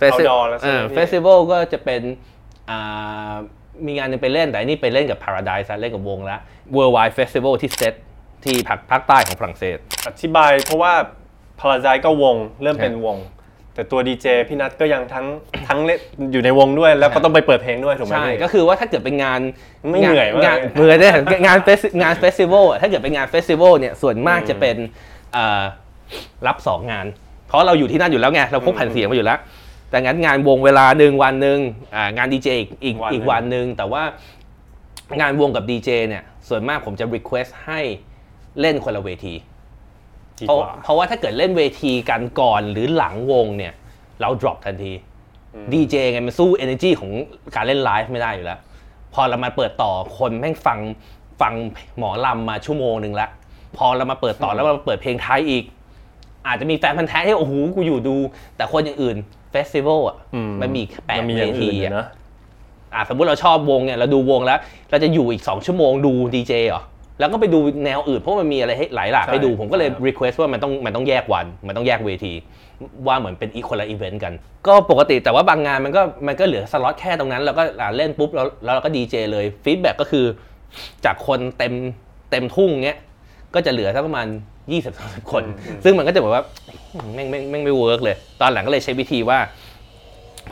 [0.00, 2.02] Outdoor แล้วใช่ไหมพี่เฟสติวัลก็จะเป็น
[2.70, 3.32] อ่า
[3.86, 6.40] มีงานหนึงไปเล่นแต่อันนี่ไปเล่นกับ Paradise อะเล่นกับวงแล้ว
[6.76, 7.94] Worldwide Festival ที่เซต
[8.44, 9.76] ที่ภาคภาคใต้ของฝรั่งเศส
[10.06, 10.92] อธิบายเพราะว่า
[11.60, 13.18] พาราไซก็วงเริ่มเป็นวง
[13.74, 15.26] แต่ตัวดีเจพี่นัทก็ยังทั้ง
[15.68, 15.98] ทั้งเล่น
[16.32, 19.40] อยู่ในวงด้วยแล้วก็ต้องไปเปิดเพลงด้วยถูกไหมใช่พี่ ก็คือว่าถ้าเกิดเป็นงาน
[19.90, 21.14] ไม่เหนื่อยมากงานเหนื่อยเนี่ย
[21.46, 24.76] งานเฟสงานเฟสติวัลอะถ้าเกิดเป็นงานเฟสติวัลเนี่ยส่วนมากจะเป็น
[25.32, 25.62] เอ่อ
[26.46, 27.06] รับสองงาน
[27.48, 29.38] เพราะเราอยู่ที่นั่นอยู่แล้วไงเราพกแผ่นเสียงมาอยู่แล้ว
[29.90, 31.58] แต่งั้นงานวงเวลาหนึ่งวันหนึ่ง
[31.94, 34.02] อ่างานดีเจอีกอีกวันหนึ่ง อีกวันหนึ่งแต่ว่า
[35.20, 37.80] งานวงกับดีเจเนี่ยส่วนมากผมจะ request ให้
[38.60, 39.34] เล่นคนละเวที
[40.40, 43.72] ดีเพราะกว่าเพราะว่าถ้าเกิดเล่นเวทีกันก่อนหรือหลังวงเนี่ย
[44.20, 44.92] เรา drop ทันที
[45.72, 47.10] ดีเจไงมันสู้ energy ของ
[47.54, 48.60] การเล่นไลฟ์ไม่ได้อยู่แล้ว
[49.14, 50.78] พอเรามาเปิดต่อคนแม่งฟัง
[51.40, 51.54] ฟัง
[51.98, 53.28] หมอลำมาชั่วโมงหนึ่งละ
[53.76, 55.64] พอเรามาเปิดต่อแล้วมาเปิดเพลงไทยอีก
[56.46, 58.16] อาจจะมีแฟนพันธ์แท้ที่โอ้โหกูอยู่ดู
[58.56, 59.16] แต่คนอย่างอื่น
[59.50, 62.06] เฟสติวัลอะอืมมันมีแปดมันมีอเวย่างทีอื่นอยู่อะนะ
[62.94, 64.58] อะสมมุติเราชอบวงเนี่ยเราดูวงแล้ว
[64.90, 66.82] เราจะอยู่อีก2ชั่วโมงดูดีเจเหรอ
[67.18, 72.32] แล้วก็ไปดูแนวอื่นเพราะมันมีอะไรให้หลายหลากใช่ให้ดูผมก็เลยครับ request ว่ามันต้องมันต้องแยกวัน มันต้องแยกเวที
[73.06, 74.32] ว่าเหมือนเป็นอีคนละอีเวนต์กัน
[74.66, 80.24] ก็ปกติแต่ว่าบางงานมันก็มันก็เหลือสล็อตแค่ตรงนั้นแล้วก็อะเล่นปุ๊บแล้วแล้วเราก็ดีเจเลย feedback ก็คือ
[81.04, 81.72] จากคนเต็ม
[82.30, 82.98] เต็มทุ่งเนี้ย
[83.54, 84.26] ก็จะเหลือสักประมาณ
[84.78, 85.44] 20-30คน
[85.84, 86.42] ซึ่งมันก็จะแบบว่า
[87.14, 89.38] แม่งแม่งแม่งไม่ work เลย ตอนหลังก็เลยใช้วิธีว่า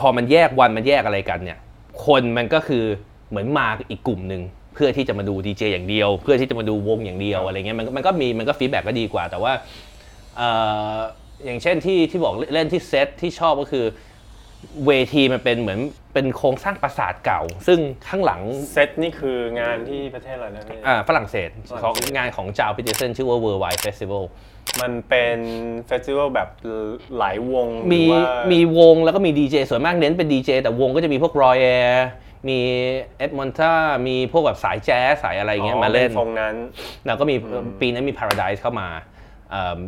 [0.01, 1.59] พอมันแยกวันมันแยกอะไรกันเนี่ย
[2.07, 2.85] คนมันก็คือ
[3.31, 9.53] เหมือนมาอีกกลุ่มหนึ่งเพื่อที่จะมาดูดีเจอย่างเดียว เพื่อที่จะมาดูวงอย่างเดียวอะไรเงี้ยมันก็มันก็มีมันก็ feedback ก็ดีกว่า แต่ว่า
[10.37, 10.49] เอ่
[10.95, 10.97] อ
[11.45, 13.87] อย่างเช่นที่ที่บอกเล่นที่เซตที่ชอบก็คือ
[14.87, 15.81] เวทีมันเป็นเหมือน
[16.15, 18.41] เป็นโครงสร้างปราสาทเก่า ซึ่งข้างหลัง
[18.73, 24.25] เซตนี่คืองานที่ประเทศอะไรนะพี่อ่าฝรั่งเศสฝรั่งเศสของงานของ Gilles Peterson ชื่อว่า Worldwide Festival
[24.81, 25.39] มันเป็น
[25.87, 26.49] festival แบบ
[27.19, 32.07] หลายวงหรือมีว่ามีวงแล้วก็มีดีเจส่วนมากเน้นเป็นดีเจแต่วงก็จะมีพวก Roy Ayers
[32.49, 32.59] มี
[33.19, 33.73] Ed Motta
[34.07, 36.55] มีพวกแบบสายแจ๊สสายอะไรอย่างเงี้ยอ๋อมาเล่นเป็นทรงนั้น
[37.07, 37.37] แล้วก็มี
[37.81, 38.89] ปีนั้นมี Paradise เข้ามา
[39.51, 39.79] เอิ่ม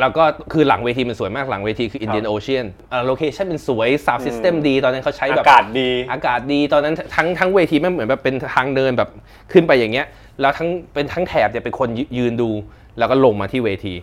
[0.00, 2.66] แล้วก็คือหลังเวทีมันสวยมากหลังเวทีคือ Indian Ocean
[3.06, 9.10] โลเคชั่นเป็นสวย sound system ดี ตอนนั้นเขาใช้แบบอากาศดี อากาศดีตอนนั้นทั้งทั้งเวทีมันเหมือนแบบเป็นทางเดินแบบ
[9.52, 10.06] ขึ้นไปอย่างเงี้ย
[10.40, 12.50] แล้วทั้งเป็นทั้งแถบเนี่ยเป็นคนยืยืนดู
[12.98, 13.94] แล้วก็ลงมาที่เวที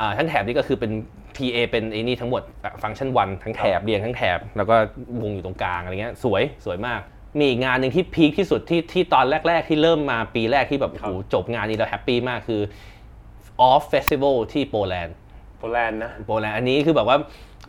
[0.00, 0.90] อ่าทั้งแถบนี่ก็คือเป็น
[1.36, 2.42] PA เป็นไอ้นี่ทั้งหมด
[2.82, 4.74] ฟังก์ชันวันทั้งแถบเรียงทั้งแถบ แล้วก็
[5.22, 7.00] วงอยู่ตรงกลางอะไรเงี้ยสวยสวยมาก
[7.38, 12.60] มีอีกงานหนึ่งที่ peak ที่สุดที่ที่ตอนแรก ๆ ที่เริ่มมาปีแรกที่แบบครับโอ้โหจบงานนี้เรา happy มากคือ
[13.70, 15.14] Off Festival ที่โปแลนด์
[15.58, 17.16] โปแลนด์นะโปแลนด์อันนี้คือแบบว่า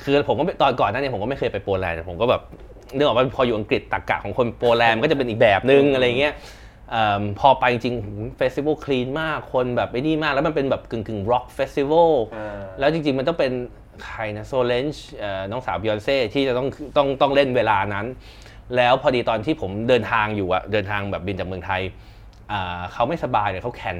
[0.04, 2.41] คือผมก็ไม่ตอนก่อนหน้านี้ผมก็ไม่เคยไปโปแลนด์ผมก็แบบ
[2.95, 7.95] นึกออกว่าพออยู่อังกฤษตรรกะของคนโปแลนด์มันก็จะเป็นอีกแบบนึงอะไรเงี้ยเอิ่มพอไปจริง
[8.38, 13.52] festival clean มากคนแบบไอ้นี่มาก แล้วมันเป็นแบบกึ่งกึ่ง rock festival อ่าแล้วจริง ๆ มันต้องเป็น
[14.06, 15.06] ใครนะ Solange
[15.52, 16.67] น้องสาวบิออนเซ่ที่จะต้อง
[16.98, 18.06] ต้องต้องเล่นเวลานั้น
[18.76, 21.82] แล้วพอดีตอนที่ผมเดินทางอยู่อะเดินทางแบบบินจากเมืองไทย
[22.52, 23.98] อ่าเขาไม่สบายเลยเขา cancel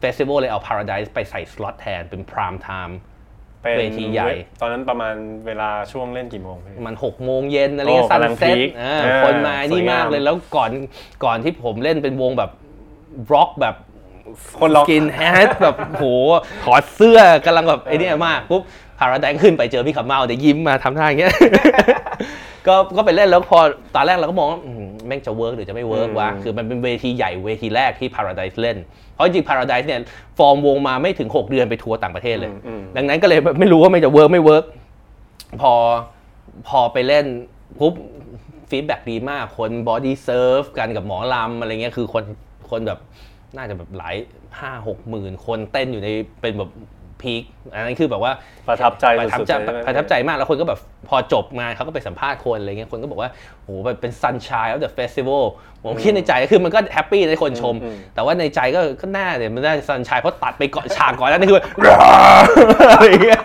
[0.00, 2.98] festival เลยเอา Paradise ไปใส่สล็อตแทนเป็น prime time
[3.62, 5.14] เป็นเวทีใหญ่ ตอนนั้นประมาณ
[5.46, 10.70] เวลาช่วงเล่นกี่โมงพี่มันหกโมงเย็นอะไรเงี้ยโอ้ sun กำลัง set peak อ่าคนมานี่สวยงามมากเลยแล้วก่อน
[11.24, 12.50] ก่อนที่ผมเล่นเป็นวงแบบ
[13.32, 13.74] ร็อกแบบ
[14.60, 16.04] คนล็อกกินแฮทแบบโห
[16.64, 18.62] ถอดเสื้อกำลังแบบไอ้เนี่ยมากปุ๊บ
[18.98, 21.34] Paradise ขึ้นไปเจอพี่คำเมาเดี๋ยวยิ้มมาทำท่าอย่างเงี้ย
[22.68, 23.58] ก็ก็ไปเล่นแล้วพอ
[23.94, 28.76] ตอนแรกเราก็มองว่าอืมแม่งจะ work หรือจะไม่ work วะ อืม คือมันเป็นเวทีใหญ่เวทีแรกที่ Paradise เล่น
[29.14, 30.00] เพราะจริงๆ Paradise เนี่ย
[30.38, 34.64] ฟอร์มวงมาไม่ถึง 6 เดือนไปทัวร์ต่างประเทศเลย อืมอืมดังนั้นก็เลยไม่รู้ว่ามันจะ work ไม่ work
[35.60, 35.72] พอ
[36.68, 37.24] พอไปเล่น
[37.80, 37.94] ปุ๊บ
[38.70, 42.24] feedback ดีมากคน body surf กันกับหมอลำอะไรเงี้ยคือคน
[42.70, 42.98] คนแบบ
[43.56, 44.16] น่าจะแบบหลาย
[44.60, 46.08] ห้าหกหมื่นคนเต้นอยู่ใน
[46.40, 46.70] เป็นแบบ
[47.22, 48.32] พีคอันนั้นคือแบบว่า
[48.68, 50.78] ประทับใจประทับสุดใจๆเลยใช่ไหมประทับใจมากแล้วคนก็แบบ
[51.08, 53.30] พอจบงานเขาก็ไปสัมภาษณ์คนอะไรเงี้ยคนก็บอกว่า
[53.62, 55.42] โหมันเป็น sunshine of the festival
[55.84, 61.60] ผมคิดในใจคือมันก็แฮปปี้ในคนชมอืมแต่ว่าในใจก็ก็น่าเนี่ยมันน่า sunshine เพราะตัดไปก่อนฉากก่อนแล้วนี่คือ
[62.92, 63.42] อะไรเงี้ย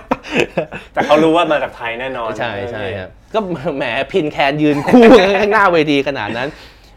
[0.94, 3.40] แต่เขารู้ว่ามาจากไทยแน่นอนใช่ใช่ครับก็
[3.78, 6.50] แหมพินแคนยืนคู่กันข้างหน้าเวทีขนาดนั้น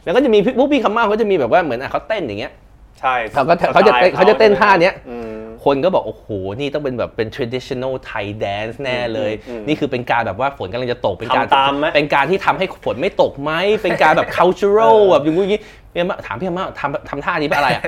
[0.04, 2.52] แล้วก็จะมีพวกพี่คำมาเขาจะมีแบบว่าเหมือนอะเขาเต้นอย่างเงี้ย
[3.00, 5.35] ใช่เขาก็เขาจะเต้นเขาจะเต้นท่าเนี้ยอืม
[5.66, 6.26] คนก็บอกโอ้โห
[6.60, 13.52] นี่ต้องเป็นแบบเป็น traditional Thai dance แน่เลยอืมอืมนี่คือเป็นการแบบว่าฝนกำลังจะตกเป็นการทำตามไหมเป็นการที่ทำให้ฝนไม่ตกไหม
[13.82, 15.60] เป็นการแบบ cultural แบบอย่างงี้
[15.92, 17.82] พี่อาม่าถามพี่อาม่าทำทำท่านี้เป็นอะไรอะ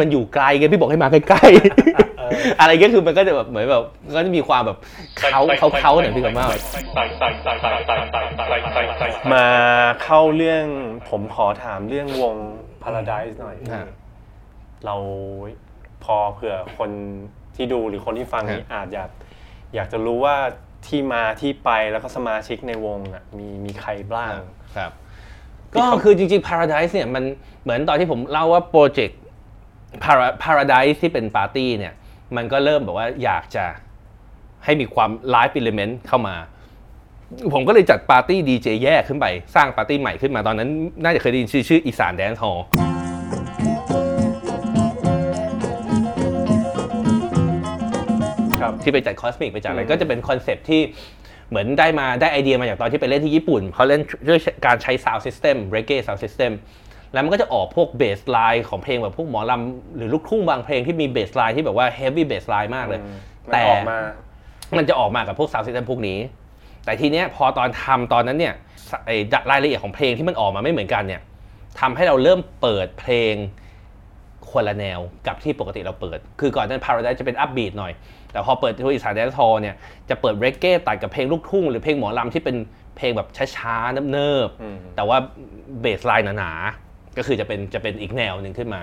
[0.00, 3.84] มันอยู่ไกลไงพี่บอกให้มาใกล้ๆอะไรเงี้ยคือมันก็จะแบบเหมือนแบบ
[4.16, 4.76] ก็จะมีความแบบ
[5.18, 6.46] เขาเขาเขาหน่อยพี่อาม่า
[9.32, 9.46] มา
[10.02, 10.64] เข้าเรื่อง
[11.10, 12.34] ผมขอถามเรื่องวง
[12.82, 13.86] Paradise หน่อยฮะ
[14.86, 14.96] เรา
[16.04, 16.90] พอเผื่อคน
[17.56, 19.10] ที่ดูหรือคนที่ฟังนี้ฮะอาจอยาก
[19.74, 20.36] อยากจะรู้ว่า
[20.86, 24.32] ที่มาที่ไปแล้วก็สมาชิกในวงอะมีมีใครบ้าง
[24.76, 24.92] ครับ
[25.74, 27.24] ก็คือจริงๆ Paradise เนี่ยมัน
[27.62, 29.20] เหมือนตอนที่ผมเล่าว่าโปรเจกต์
[30.04, 31.94] Para- Paradise ที่เป็นปาร์ตี้เนี่ย
[32.36, 33.64] มันก็เริ่มแบบว่าอยากจะ
[34.64, 36.36] ให้มีความ live element เข้ามา
[37.52, 40.68] ผมก็เลยจัดปาร์ตี้ดีเจแยกขึ้นไป สร้างปาร์ตี้ใหม่ขึ้นมาตอนนั้น
[41.04, 42.58] น่าจะเคยได้ยินชื่อชื่ออีสาน Dancehall
[48.84, 50.80] ที่ไปจัด Cosmic ไปจัดอะไรก็จะเป็นคอนเซปต์ที่
[51.50, 56.52] เหมือนได้มาได้ไอเดียมาจากตอนที่ไปเล่นที่ญี่ปุ่นเขาเล่นด้วยการใช้ sound system reggae sound system
[57.12, 63.00] แล้วมันก็จะออกพวก bassline ของเพลงแบบพวกหมอลำหรือลูกทุ่งบางเพลงที่มี bassline ที่แบบว่า heavy bassline มากเลย
[63.46, 63.98] มันแต่ออกมา
[64.76, 66.18] มันจะออกมากับพวก sound system พวกนี้
[66.84, 68.54] แต่ทีเนี้ยพอตอนทำตอนนั้นเนี่ย
[69.06, 69.16] ไอ้
[69.50, 71.20] รายละเอียดของเพลงที่มันออกมาไม่เหมือนกันเนี่ย
[71.80, 73.34] ทำให้เราเริ่มเปิดเพลง
[74.50, 77.92] คนละแนวกับที่ปกติเราเปิด คือก่อนนั้น Paradise จะเป็น upbeat หน่อย
[78.32, 79.76] แต่พอเปิดที่อีสาน Dancehall เนี่ย
[80.10, 82.56] จะเปิด reggae ตัดกับเพลงลูกทุ่งหรือเพลงหมอลำที่เป็น
[82.96, 85.18] เพลงแบบช้าๆเนิบอืมๆแต่ว่า
[85.80, 88.82] bassline หนาๆก็คือจะเป็นจะเป็นอีกแนวหนึ่งขึ้นมา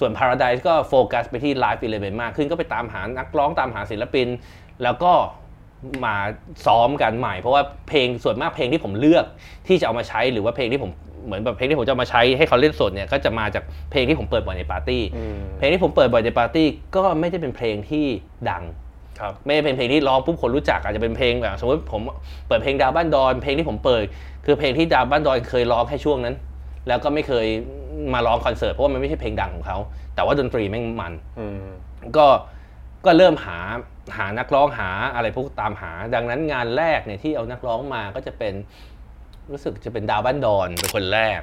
[0.00, 4.28] ส่วน Paradise ก็โฟกัสไปที่ไลฟ์ e ิเลเมนต์มากขึ้นก็ไปตามหานักร้องตามหาศิลปิน
[4.82, 5.12] แล้วก็
[6.04, 6.16] มา
[6.66, 9.24] ซ้อมกันใหม่ เพราะว่าเพลงส่วนมากเพลงที่ผมเลือก
[9.68, 10.90] ที่จะเอามาใช้หรือว่าเพลงที่ผม
[11.26, 16.66] เหมือนแบบเพลงที่ผมจะเอามาใช้ให้เขาเล่นสดเนี่ยก็จะมาจากเพลงที่ผมเปิดบ่อยในปาร์ตี้อืมเพลงที่ผมเปิดบ่อยในปาร์ตี้
[16.96, 18.04] ก็ไม่ได้เป็นเพลงที่
[18.50, 18.62] ดัง
[19.20, 22.00] ครับไม่ได้เป็นเพลงที่ร้องปุ๊บคนรู้จักอาจจะเป็นเพลงแบบสมมติผม
[22.48, 24.02] เปิดเพลงดาวบ้านดอน เพลงที่ผมเปิด
[24.46, 26.34] คือเพลงที่ดาวบ้านดอนเคยร้องแค่ช่วงนั้น
[26.88, 27.46] แล้วก็ไม่เคย
[28.14, 29.78] มาร้องคอนเสิร์ตเพราะว่ามันไม่ใช่เพลงดังของเขา
[30.14, 31.66] แต่ว่าดนตรีแม่งมันอืม
[32.16, 32.26] ก็
[33.06, 33.58] ก็เริ่มหา
[34.16, 38.54] หานักร้องหาอะไรพวกตามหา ดังนั้นงานแรกเนี่ยที่เอานักร้องมาก็จะเป็น
[39.52, 41.40] รู้สึกจะเป็นดาวบ้านดอนเป็นคนแรก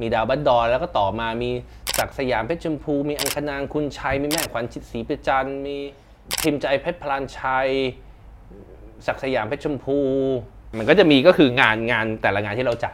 [0.00, 1.50] มีดาวบ้านดอนแล้วก็ต่อมามี
[1.98, 5.76] ศักสยามเพชรชมพู มีอังคณางคุณชัยมีแม่ขวัญจิตศรีประจันมี
[6.42, 7.68] พิมพ์ใจเพชรพลานชัย
[9.06, 9.98] ศักสยามเพชรชมพู
[10.78, 12.92] มันก็จะมีก็คืองานงานแต่ละงานที่เราจัด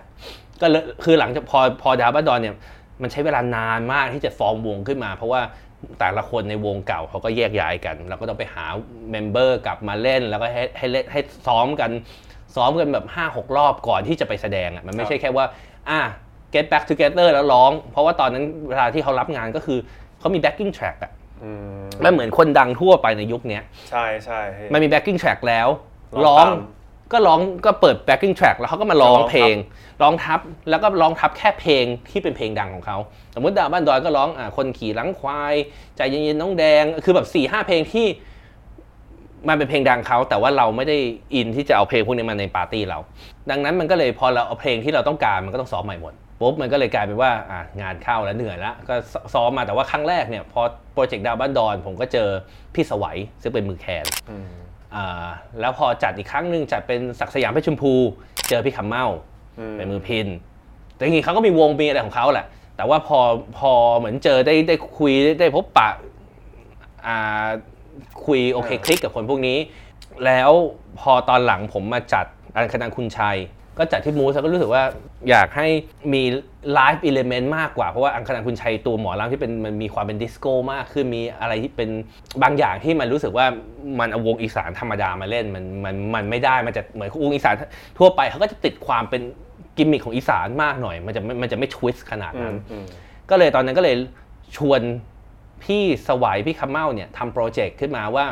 [0.60, 0.66] ก็
[1.04, 2.54] คือหลังจากพอพอดาวบ้านดอนเนี่ย
[3.02, 5.40] มันใช้เวลานานมากที่จะฟอร์มวงขึ้นมา เพราะว่า
[6.00, 8.64] แต่ละคนในวงเก่าเขาก็แยกย้ายกัน แล้วก็ต้องไปหา
[9.10, 11.90] member กลับมาเล่นแล้วก็ให้ให้เล่นให้ซ้อมกัน
[12.56, 15.46] ซ้อมกันแบบ 5 6 รอบก่อนที่จะไปแสดงอะมันไม่ใช่แค่ว่า
[15.90, 16.00] อะ
[16.54, 19.78] get back together แล้วร้อง เพราะว่าตอนนั้นเวลาที่เขารับงานก็คือ
[20.20, 21.12] เขามี backing track อะ
[21.42, 21.50] อื
[21.82, 24.40] มมันเหมือนคนดังทั่วไปในยุคเนี้ยใช่ใช่
[24.72, 25.68] มันมี backing track แล้ว
[26.26, 26.52] ร้ร้อองงตาม
[27.12, 29.54] ก็ร้องก็เปิด backing track แล้วเขาก็มาร้องร้องทับเพลง
[30.02, 30.40] ร้องทับ
[30.70, 32.98] แล้วก็ร้องทับแค่เพลงที่เป็นเพลงดังของเขา
[33.34, 35.54] สมมติดาวบ้านดอยก็ร้องอ่าคนขี่หลังควาย
[35.96, 38.06] ใจเย็นๆน้องแดง คือแบบ4ี่ห้าเพลงที่
[39.48, 40.98] มันเป็นเพลงดังเขา แต่ว่าเราไม่ได้
[41.34, 42.98] อินที่จะเอาเพลงพวกนี้มาในปาร์ตี้เรา
[43.50, 48.94] ดังนั้นมันก็เลยพอเราเอาเพลงที่เราต้องการมันก็ต้องซ้อมใหม่หมดปุ๊บมันก็เลยกลายเป็นว่าอะงานเข้าแล้วเหนื่อยแล้วก็
[49.34, 50.60] ซ้อมมาแต่ว่าครั้งแรกเนี่ยพอ
[50.92, 52.28] โปรเจกต์ดาวบ้านดอนผมก็เจอ
[52.74, 54.61] พี่สวัยซึ่งเป็นมือแคนอืมอ่า
[55.60, 57.92] แล้วพอจัดอีกครั้งหนึ่งจัดเป็นศักดิ์สยามเพชรชมพู
[58.48, 59.06] เจอพี่คำเมา
[59.58, 60.26] อืมเป็นมือพิน
[60.94, 63.18] แต่จริงๆเขาก็มีวงมีอะไรของเขาแหละ แต่ว่าพอ
[63.58, 65.88] พอเหมือนเจอได้ได้คุยได้ได้พบปะ
[67.06, 67.48] อ่า
[68.26, 69.58] คุยโอเคคลิกกับคนพวกนี้
[70.24, 70.50] แล้ว
[71.00, 73.38] พอตอนหลังผมมาจัดอันคณะคุณชัย
[73.78, 74.82] ก็จัดที่มูสแล้วก็รู้สึกว่า
[75.30, 75.68] อยากให้
[76.12, 76.22] มี
[76.74, 81.88] live element มากกว่า เพราะว่าอังคนางค์ คุณไชยตัวหมอลำที่เป็นมันมีความเป็นดิสโก้มากขึ้นมีอะไรที่เป็น
[82.42, 83.46] บางอย่างที่มันรู้สึกว่า
[84.00, 87.54] มันเอาวงอีสานธรรมดามาเล่นมันมันมันไม่ได้มันจะเหมือนวงอีสาน
[87.98, 89.22] ทั่วไปเขาก็จะติดความเป็น
[89.76, 92.84] กิมมิคของอีสานมากหน่อย มันจะไม่มันจะไม่ twist ขนาดนั้นอืม
[93.30, 93.96] ก็เลยตอนนั้นก็เลย
[94.56, 94.80] ชวน
[95.64, 98.24] พี่ไสวพี่คำเมาเนี่ยทำโปรเจกต์ขึ้นมาว่า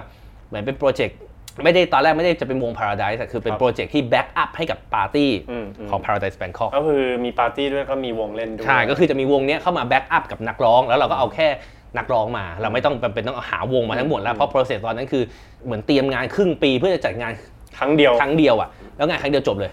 [0.49, 1.19] เหมือนเป็นโปรเจกต์
[1.65, 11.49] ไม่ได้ตอนแรกไม่ได้จะเป็นวง Paradise แต่คือเป็นครับโปรเจกต์ที่ backup ให้กับปาร์ตี้อืมอืมของ Paradise Bangkok ก็คือมีปาร์ตี้ด้วยก็มีวงเล่นด้วย ใช่ ก็คือจะมีวงเนี้ยเข้ามา backup กับนักร้อง แล้วเราก็เอาแค่
[11.97, 15.23] นักร้องมา เราไม่ต้องจำเป็นต้องเอาหาวงมาทั้งหมดแล้ว เพราะ process ตอนนั้นคือ
[15.65, 17.33] เหมือนเตรียมงานครึ่งปีเพื่อจะจัดงาน
[17.79, 19.71] ครั้งเดียวครั้งเดียวอะแล้วงานครั้งเดียวจบเลย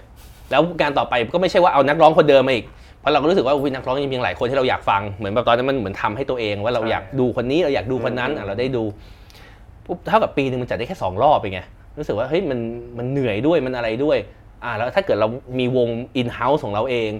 [0.51, 2.65] แล้วงานต่อไปก็ไม่ใช่ว่าเอานักร้องคนเดิมมาอีก
[2.99, 8.83] เพราะเราก็รู้สึกว่าอุ๊ยนักร้องยังมีหลายคนที่เราอยากฟังเหมือนแบบตอนนั้นมันเหมือนทำให้ตัวเองว่าเราใช่อยากดูคนนี้เราอยากดูคนนั้นอืมอะเราได้ดู
[9.87, 11.61] ปุ๊บเท่ากับปีหนึ่งมันจัดได้แค่สองรอบเองไง
[11.97, 12.59] รู้สึกว่าเฮ้ยมัน
[12.97, 14.17] มันเหนื่อยด้วยมันอะไรด้วย
[14.63, 15.27] อ่าแล้วถ้าเกิดเรา
[15.59, 17.11] มีวง in house ของเราเอง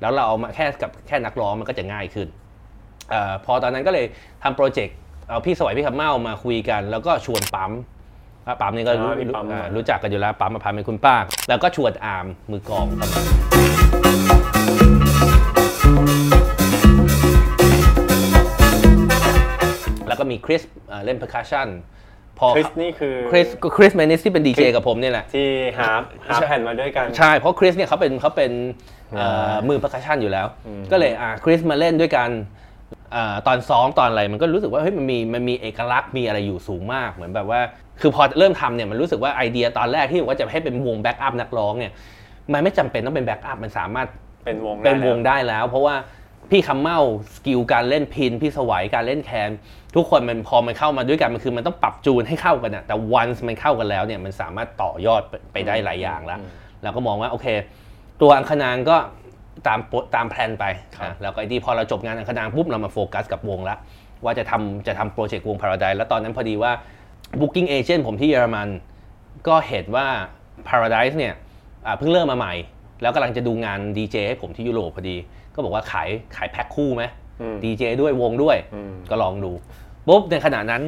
[0.00, 2.28] แล้วเราเอามาแค่กับแค่นักร้องมันก็จะง่ายขึ้น
[3.10, 4.06] เออพอตอนนั้นก็เลย
[4.42, 4.96] ทำโปรเจกต์
[5.28, 7.72] เอาพี่สวัยพี่คำเมามาคุยกัน แล้วก็ชวนปั๊ม
[8.46, 11.16] อะปั๊มนี่ก็รู้อ่าพี่ปั๊มอ่ามารู้จักกันอยู่แล้วปั๊มมาพาเป็นคุณป้า
[11.48, 13.08] แล้วก็ชวนอาร์มมือกลองเข้ามา
[20.08, 21.68] แล้วก็มีคริสเอ่อเล่น percussion
[22.40, 25.90] พอคริสนี่คือคริสก็คริสแมนนิสที่เป็นดีเจกับผมเนี่ยแหละที่หา
[26.28, 28.52] หาแผ่นมาด้วยกัน ใช่ เพราะคริสเนี่ยเขาเป็นเขาเป็น
[29.16, 32.28] เอ่อมือ percussion อยู่แล้วอืมก็เลยอะคริสมาเล่นด้วยกัน
[33.12, 37.60] เอ่อตอนซ้อมตอนอะไรมันก็รู้สึกว่าเฮ้ยมันมีมันมีเอกลักษณ์มีอะไรอยู่สูงมากเหมือนแบบว่า
[38.00, 41.92] คือพอเริ่มทำเนี่ยมันรู้สึกว่าไอเดียตอนแรกที่บอกว่าจะให้เป็นวง backup นักร้องเนี่ย
[42.52, 44.08] มันไม่จำเป็นต้องเป็น backup มันสามารถ
[44.44, 45.94] เป็นวงได้เป็นวงแล้ได้แล้ว เพราะว่า
[46.50, 46.98] พี่คำเมา
[47.34, 49.50] skill การเล่นพิณ พี่ไสวการเล่นแคน
[49.94, 56.40] ทุกคนมันพอมันเข้ามาด้วยกันมันคือมันต้องปรับจูนให้เข้ากันอะแต่วันมันเข้ากันแล้วเนี่ยมันสามารถต่อยอดไปไปได้หลายอย่างแล้ว
[56.82, 57.46] เราก็มองว่าโอเค
[58.20, 58.96] ตัวอังคนางค์ก็
[59.66, 60.64] ตามโปตาม plan ไป
[60.96, 63.76] ครับอะแล้วก็ไอ้ที่พอเราจบงานอังคนางค์ปุ๊บเรามาโฟกัสกับวงละ
[64.24, 66.72] ว่าจะทำจะทำโปรเจกต์วง Paradise แล้วตอนนั้นพอดีว่า
[67.40, 68.68] Booking Agent ผมที่เยอรมัน
[69.48, 70.06] ก็เห็นว่า
[70.68, 71.34] Paradise เนี่ย
[71.86, 72.54] อ่าเพิ่งเริ่มมาใหม่
[73.02, 75.16] แล้วกำลังจะดูงานดีเจให้ผมที่ยุโรปพอดี
[75.58, 77.04] ก็บอกว่าขายขายแพ็คคู่ไหม
[77.40, 79.52] อืมดีเจด้วยวงด้วยอืมก็ลองดู
[80.08, 80.82] ปุ๊บในขณะนั้น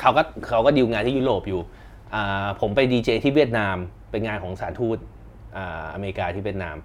[0.00, 1.60] เขาก็เขาก็ดีลงานที่ยุโรปอยู่
[2.14, 3.76] อ่าผมไปดีเจที่เวียดนาม
[4.10, 4.98] เป็นงานของสถารทูต
[5.56, 6.76] อ่าอเมริกาที่เวียดนาม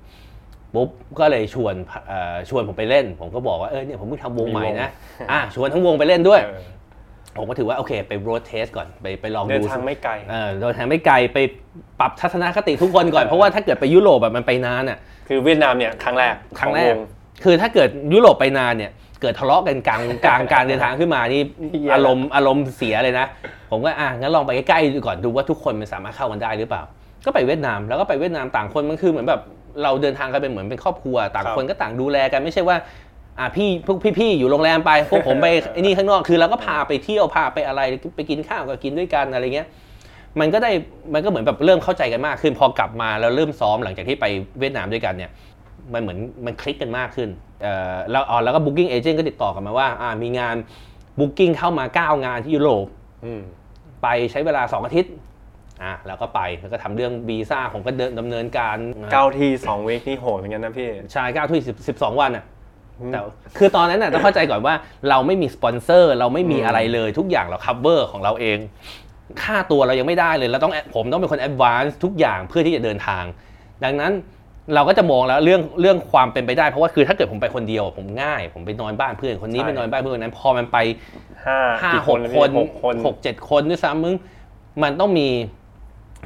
[0.74, 1.74] ปุ๊บก็เลยชวน
[2.08, 4.90] เอ่อชวนผมไปเล่น ผมก็บอกว่าเออเนี่ยผมเพิ่งทำวงใหม่นะ
[5.32, 6.62] อะชวนทั้งวงไปเล่นด้วยเออ
[7.38, 11.38] ผมก็ถือว่าโอเคไปโรดเทสก่อนไปไปลองเดินดูทางไม่ไกลเออเดินทางไม่ไกลไป
[12.00, 16.98] ปรับทัศนคติทุกคนก่อนเพราะว่าถ้าเกิดไปยุโรปแบบมันไปนานอะคือเวียดนามเนี่ยครั้งแรกครั้งแรขกอว
[17.44, 23.28] คือถ้าเกิดยุโรปไปนานเนี่ยเกิดทะเลาะกันกลางกลางการเดินทางขึ้นมานี่เหี้ยอารมณ์อารมณ์เสียเลยนะ
[23.72, 26.84] ผมก็อะงั้นลองไปใกล้ๆดูก่อนดูว่าทุกคนมันสามารถเข้ากันได้หรือเปล่า
[27.26, 29.42] ก็ไปเวียดนามแล้วก็ไปเวียดนามต่างคนมันคือเหมือนแบบ
[29.84, 32.78] เราเดินทางกันเป็นเหมือนเป็นครอบครัว ต่างคนก็ต่างดูแลกันไม่ใช่ว่า
[33.40, 37.82] อะพี่พวกพี่ๆอยู่โรงแรมไปพวกผมไปไอ้นี่ข้างนอกคือเราก็พาไปเที่ยวพาไปอะไร
[38.16, 39.68] ไปกินข้าวก็กินด้วยกันอะไรเงี้ย
[40.40, 40.72] มันก็ได้
[41.14, 44.26] มันก็เหมือนแบบเริ่มเข้าใจกันมากขึ้นพอกลับมาแล้วเริ่มซ้อมหลังจากที่ไป
[44.60, 45.32] เวียดนามด้วยกันเนี่ย
[45.94, 47.30] มันเหมือนมันคลิกกันมากขึ้น
[47.64, 50.56] เอ่อแล้วอ๋อแล้วก็ booking agent ก็ติดต่อกลันมาว่าอ่ามีงาน
[51.20, 52.86] booking เข้ามา 9 งานที่ยุโรป
[53.26, 53.42] อืม
[54.02, 55.14] ไปใช้เวลา 2 อาทิตย์
[55.84, 58.78] อะแล้วก็ไปแล้วก็ทำเรื่องวีซ่าผมก็เดินดำเนินการ
[59.12, 61.58] เก้าที่สองวีคนี่โหดเหมือนกันนะพี่ใช่9ทุ่
[61.88, 62.46] สิบสองวันอะ
[63.12, 63.20] แต่
[63.58, 64.76] คือตอนนั้นน่ะต้องเข้าใจก่อนว่า
[65.10, 68.58] เราไม่มีสปอนเซอร์ เราไม่มีอืมอะไรเลยทุกอย่างเรา cover ของเราเอง
[69.44, 73.24] ค่าตัวเรายังไม่ได้เลยเราต้องผมต้องเป็นคน advance ทุกอย่างเพื่อที่จะเดินทาง
[73.84, 74.12] ดังนั้น
[74.76, 80.78] เราก็จะมองแล้วเรื่องเรื่องความเป็นไปได้เพราะว่าคือถ้าเกิดผมไปคนเดียว ผมง่าย ผมไปนอนบ้านเพื่อนคนนี้ใช่ ไปนอนบ้านเพื่อนคนนั้น พอมันไป
[81.46, 84.16] ห้าห้ากี่หกนะคพี่นหกคน หกเจ็ดคนด้วยซ้ำมึง
[84.84, 85.30] มันต้องมี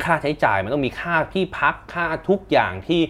[0.03, 3.01] ค่าใช้จ่ายมันต้องมีค่าที่พักค่าทุกอย่างที่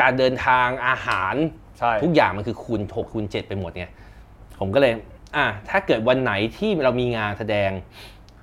[0.00, 1.34] การเดินทางอาหาร
[1.78, 3.86] ใช่ ทุกอย่างมันคือคูณ6คูณ7ไปหมดไง
[4.60, 4.92] ผมก็เลย
[5.36, 7.70] อะถ้าเกิดวันไหนที่เรามีงานแสดง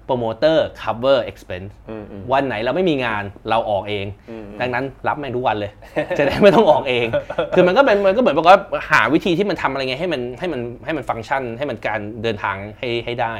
[0.06, 5.72] โปรโมเตอร์ cover expense อืมอืมวันไหนเราไม่มีงานเราออกเองอืมดังนั้นรับแม่งทุกวันเลย
[6.18, 7.06] จะได้ไม่ต้องออกเอง
[7.56, 13.34] คือมันก็เป็นมันก็เหมือนบอกว่าหาวิธีที่มันทำอะไรไงให้มันให้มันให้มันฟังก์ชัน ให้มันการเดินทางให้ให้ได้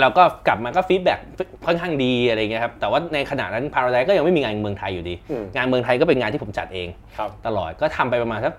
[0.00, 1.20] เราก็กลับมาก็ feedback
[1.66, 8.54] ค่อนข้างดีอะไรเงี้ยครับแต่ว่าในขณะนั้น Paradise ก็ยังไม่มีงานเมืองไทยอยู่ดีอืมงานเมืองไทยก็เป็นงานที่ผมจัดเองครับตลอดก็ทำไปประมาณสัก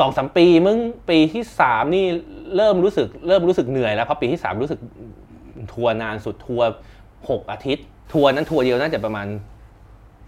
[0.00, 0.78] สองสามปีมึง
[1.10, 2.04] ปีที่สามนี่
[2.56, 4.80] เริ่มรู้สึกเริ่มรู้สึกเหนื่อยแล้วเพราะปีที่สามรู้สึก
[5.72, 6.66] ทัวร์นานสุดทัวร์
[7.28, 9.26] หกอาทิตย์ ทัวร์นั้นทัวร์เดียวน่าจะประมาณ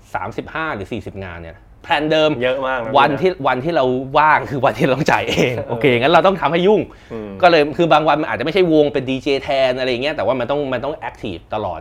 [0.08, 3.84] 35 หรือ 40 งานเนี่ย plan เดิมเยอะมากะวันพี่ะที่วันที่เรา
[4.18, 6.80] ว่างคือวันที่เราต้องจ่ายเองโอเคงั้นเราต้องทำให้ยุ่ง
[7.12, 11.80] อืมก็เลยคือบางวันมันอาจจะไม่ใช่วงเป็นดีเจแทนอะไรอย่างเงี้ยแต่ว่ามันต้องมันต้อง active ตลอด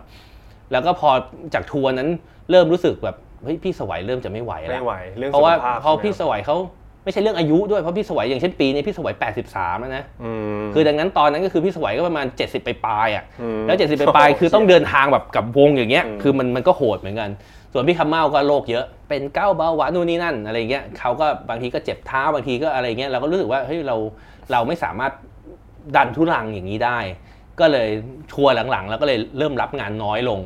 [0.72, 1.10] แล้วก็พอ
[1.54, 2.10] จากทัวร์นั้น
[2.50, 6.58] เริ่มรู้สึกแบบเฮ้ยพี่ไสวเริ่มจะไม่ไหวแล้วไม่ไหวเรื่องเพราะว่าสุขภาพเพราะใช่ไหมพี่ไสวเขา
[7.06, 9.16] ไม่ใช่เรื่องอายุด้วยเพราะพี่ไสวอย่างเช่นปีนี้พี่ไสว
[9.48, 10.32] 83 แล้วนะอื
[10.62, 17.30] มคือดังนั้นตอนนั้นก็คือพี่สวัยก็ประมาณ 70 ไปปลายๆอะอืมแล้ว 70 ไปปลายๆคือต้องเดินทางแบบกับวงอย่างเงี้ยอืมคือมันมันก็โหดเหมือนกัน
[17.74, 23.96] ส่วนพี่คำเมาก็โรคเยอะเป็นเก้าเบาหวานนู่นนี่นั่นอะไรเงี้ยเขาก็บางทีก็เจ็บเท้าบางทีก็อะไรเงี้ยเราก็รู้สึกว่าเฮ้ยเรา
[24.52, 25.12] เราไม่สามารถ
[25.96, 27.00] ดันทุลังอย่างนี้ได้
[27.60, 27.90] ก็เลย
[28.32, 30.40] ชัวร์หลังๆ แล้วก็เลยเริ่มรับงานน้อยลง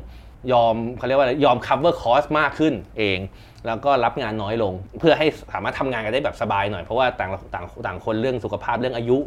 [0.51, 3.20] ยอมเขาเรียกว่าอะไรยอม cover cost มากขึ้นเอง
[3.68, 9.18] แล้วก็รับงานน้อยลง เพื่อให้สามารถทำงานกันได้แบบสบายหน่อยเพราะว่าต่างต่างต่างคนเรื่องสุขภาพเรื่องอายุ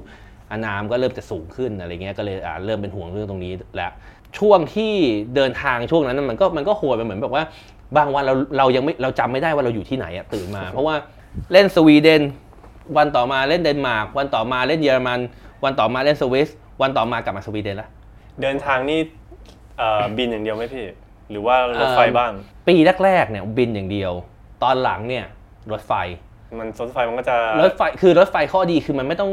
[0.50, 3.92] อานามก็เริ่มจะสูงขึ้นอะไรเงี้ยก็เลยเริ่มเป็นห่วงเรื่องตรงนี้แล้ว
[4.38, 4.92] ช่วงที่
[5.36, 7.44] เดินทางช่วงนั้นมันก็มันก็โหดไปเหมือนแบบว่า
[7.96, 10.94] บางวันเราเรายังไม่เราจำไม่ได้ว่าเราอยู่ที่ไหนอะตื่นมา เพราะว่า
[11.52, 12.22] เล่นสวีเดน
[12.96, 15.20] วันต่อมาเล่นเดนมาร์กวันต่อมาเล่นเยอรมัน
[15.64, 16.48] วันต่อมาเล่นสวิส
[16.82, 17.88] วันต่อมากลับมาสวีเดนละ
[18.42, 19.00] เดินทางนี่
[20.16, 20.84] บินอย่างเดียวไหมพี่
[21.32, 22.32] หรือว่ารถไฟบ้าง
[22.68, 22.74] ปี
[23.04, 24.12] แรกๆเนี่ยบินอย่างเดียว
[24.62, 25.24] ตอนหลังเนี่ย
[25.72, 25.92] รถไฟ
[26.58, 29.30] มันรถไฟมันก็จะรถไฟคือรถไฟข้อดีคือมันไม่ต้อง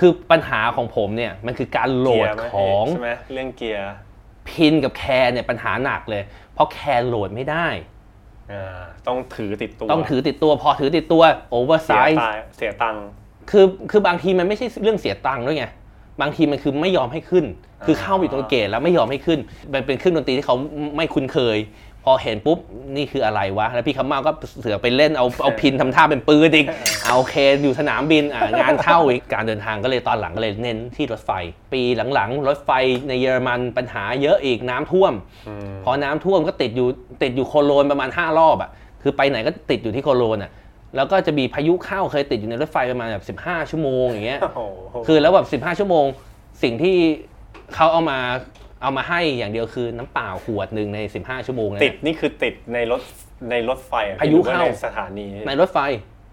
[0.00, 3.92] คือปัญหาของผมเนี่ยมันคือการโหลดร์ไหมของใช่ไหมเรื่องเกียร์
[4.48, 6.22] พิณกับแคนเนี่ยปัญหาหนักเลย
[6.54, 7.66] เพราะแคนโหลดไม่ได้
[8.52, 13.06] อ่าต้องถือติดตัว ต้องถือติดตัวพอถือติดตัว oversize เสียตังค์เสียตังค์
[13.50, 15.66] คือคือบางทีมันไม่ใช่เรื่องเสียตังค์ด้วยไง
[16.20, 17.44] บางทีมันคือไม่ยอมให้ขึ้น
[17.86, 19.38] คือเข้าไปอยู่ตรงเกตแล้วไม่ยอมให้ขึ้น
[19.74, 20.56] มันเป็นเครื่องดนตรีที่เขา
[20.96, 21.58] ไม่คุ้นเคย
[22.04, 22.58] พอเห็นปุ๊บ
[22.96, 26.66] นี่คืออะไรวะ แล้วพี่คำเมาก็เสือกไปเล่นเอาเอาพินทำท่าเป็นปืนอีก
[27.04, 31.30] เอาโอเคอยู่สนามบินอะงานเข้าอีกการเดินทางก็เลยตอนหลังก็เลยเน้นที่รถไฟ
[31.72, 31.82] ปี
[32.14, 32.70] หลังๆ รถไฟ
[33.08, 35.12] ในเยอรมันปัญหาเยอะอีกน้ำท่วม
[35.48, 36.88] อืมพอน้ำท่วมก็ติดอยู่
[37.22, 38.70] ติดอยู่โคโลนประมาณ5รอบอะ
[39.02, 40.50] คือไปไหนก็ติดอยู่ที่โคโลนอะ
[40.96, 44.60] แล้วก็จะมีพายุเข้าเคยติดอยู่ในรถไฟประมาณแบบ15 ชั่วโมงอย่างเงี้ยโอ้โห
[45.06, 46.06] คือแล้วแบบ15 ชั่วโมง
[46.62, 46.96] สิ่งที่
[47.74, 48.18] เขาเอามา
[48.82, 53.00] เอามาให้อย่างเดียวคือน้ำเปล่าขวดหนึ่งใน 15 ชั่วโมงนะติดนี่คือติดในรถ
[53.50, 55.78] ในรถไฟอะพายุหรือว่เข้าในสถานีในรถไฟ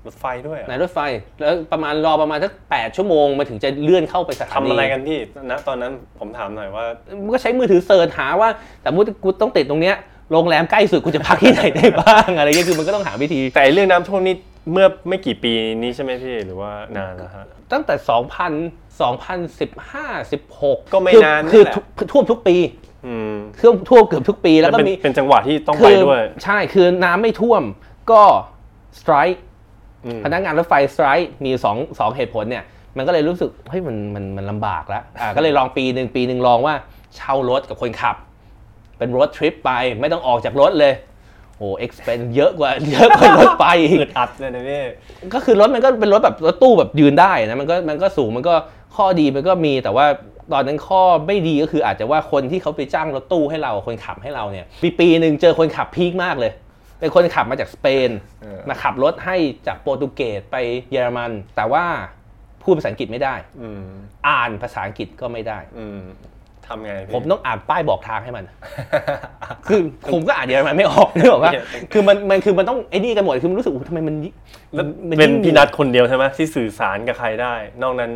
[0.07, 0.99] รถไฟด้วยอะในรถไฟ
[1.39, 6.85] แล้วประมาณรอประมาณสัก8ชั่วโมงมาถึงจะเลื่อนเข้าไปสถานีทำอะไรกันพี่ณตอนนั้นผมถามหน่อยว่า
[7.23, 8.49] มันก็ใช้มือถือเสิร์ชหาว่า
[8.81, 9.95] แต่มุติกูต้องติดตรงเนี้ย
[10.31, 14.35] โรงแรมใกล้สุดกูจะพักที่ไหนได้บ้างอะไรเงี้ยคือมันก็ต้องหาวิธี แต่เรื่องน้ำท่วมนี่
[14.71, 18.09] เมื่อไม่กี่ปีนี้ใช่ไหมพี่หรือว่านานแล้วฮะ ตั้งแต่ 2000
[18.99, 22.55] 2015 16ก็ไม่คือนานนี่คือแหละทุกท่วมทุกปี
[23.07, 27.63] อืมท่วมท่วมเกือบทุกปีแล้วก็เป็นมีเป็นจังหวะที่ต้องคืไปอด้วยใช่คือน้ำไม่ท่วม
[28.11, 28.21] ก็
[28.99, 29.39] สไตร์
[30.05, 32.63] อืม พนักงานรถไฟสไตร์มีสองสองเหตุผลเนี่ย
[32.97, 36.75] มันก็เลยรู้สึกเฮ้ยมันมันมันลำบากแล้วอ่าก็เลยลองปีหนึ่งปีหนึ่งลองว่า
[37.15, 38.15] เช่ารถกับคนขับ
[38.97, 40.93] เป็นรถทริปไปไม่ต้องออกจากรถเลย
[41.57, 44.83] โอ้ expense เยอะกว่าเยอะกว่ารถไฟอีกอึดอัดเลยนะพี่
[45.33, 48.53] ก็คือรถมันก็เป็นรถแบบรถตู้แบบยืนได้นะมันก็มันก็สูงมันก็
[48.95, 50.05] ข้อดีมันก็มีแต่ว่า
[50.53, 56.51] ตอนนั้นข้อไม่ดีก็คืออาจจะว่าคนที่เขาไปจ้างรถตู้ให้เราคนขับให้เราเนี่ยปีปีหนึ่งเจอคนขับ peak มากเลย
[56.99, 58.09] เป็นคนขับมาจากสเปน
[58.41, 59.37] เออมาขับรถให้
[59.67, 60.55] จากโปรตุเกสไป
[60.91, 61.85] เยอรมัน แต่ว่า
[62.63, 63.85] พูดภาษาอังกฤษไม่ได้อืม
[64.27, 66.01] อ่านภาษาอังกฤษก็ไม่ได้อืม
[66.67, 68.45] ทำไงพี่ผมต้องอ่านป้ายบอกทางให้มัน
[69.67, 69.79] คือ
[70.13, 71.51] ผมก็อ่านเยอรมันไม่ออกนึกออกปะ
[71.93, 74.33] คือมันมันคือมันต้องไอ้นี่กันหมดคือมันรู้สึกว่าทำไมมันยิ่ง
[74.73, 77.53] แล้วมันเป็นยิ่งพี่ณัฐคนเดียวใช่ไหมที่สื่อสารกับใครได้
[77.83, 78.11] นอกนั้น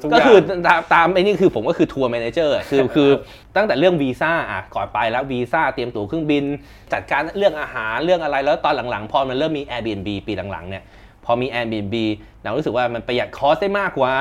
[0.00, 3.08] ทุกอย่างก็คือตามตามไอ้นี่คือผมก็คือ tour manager คือคือ
[3.56, 6.44] ตั้งแต่เรื่องวีซ่าอะก่อนไปแล้ววีซ่าเตรียมตั๋วเครื่องบิน
[6.92, 10.82] จัดการเรื่องอาหารเรื่องอะไรแล้วตอนหลังๆ พอมันเริ่มมี Airbnb ปีหลังๆเนี่ย
[11.24, 11.96] พอมี Airbnb
[12.42, 14.12] เรารู้สึกว่ามันประหยัด cost ได้มากกว่า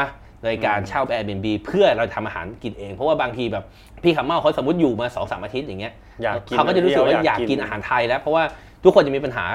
[0.43, 3.63] โดยการเช่า Airbnb เพื่อเราทำอาหารกินเอง เพราะว่าบางทีแบบ
[4.03, 8.43] พี่ขำเมาเขาสมมติอยู่มา2อสามอาทิตย์อย่างเงี้ยอยากกินเขาก็จะรู้สึกว่าอยากกินอาหารไทยแล้ว เพราะว่า
[8.83, 9.45] ทุกคนจะมีปัญหา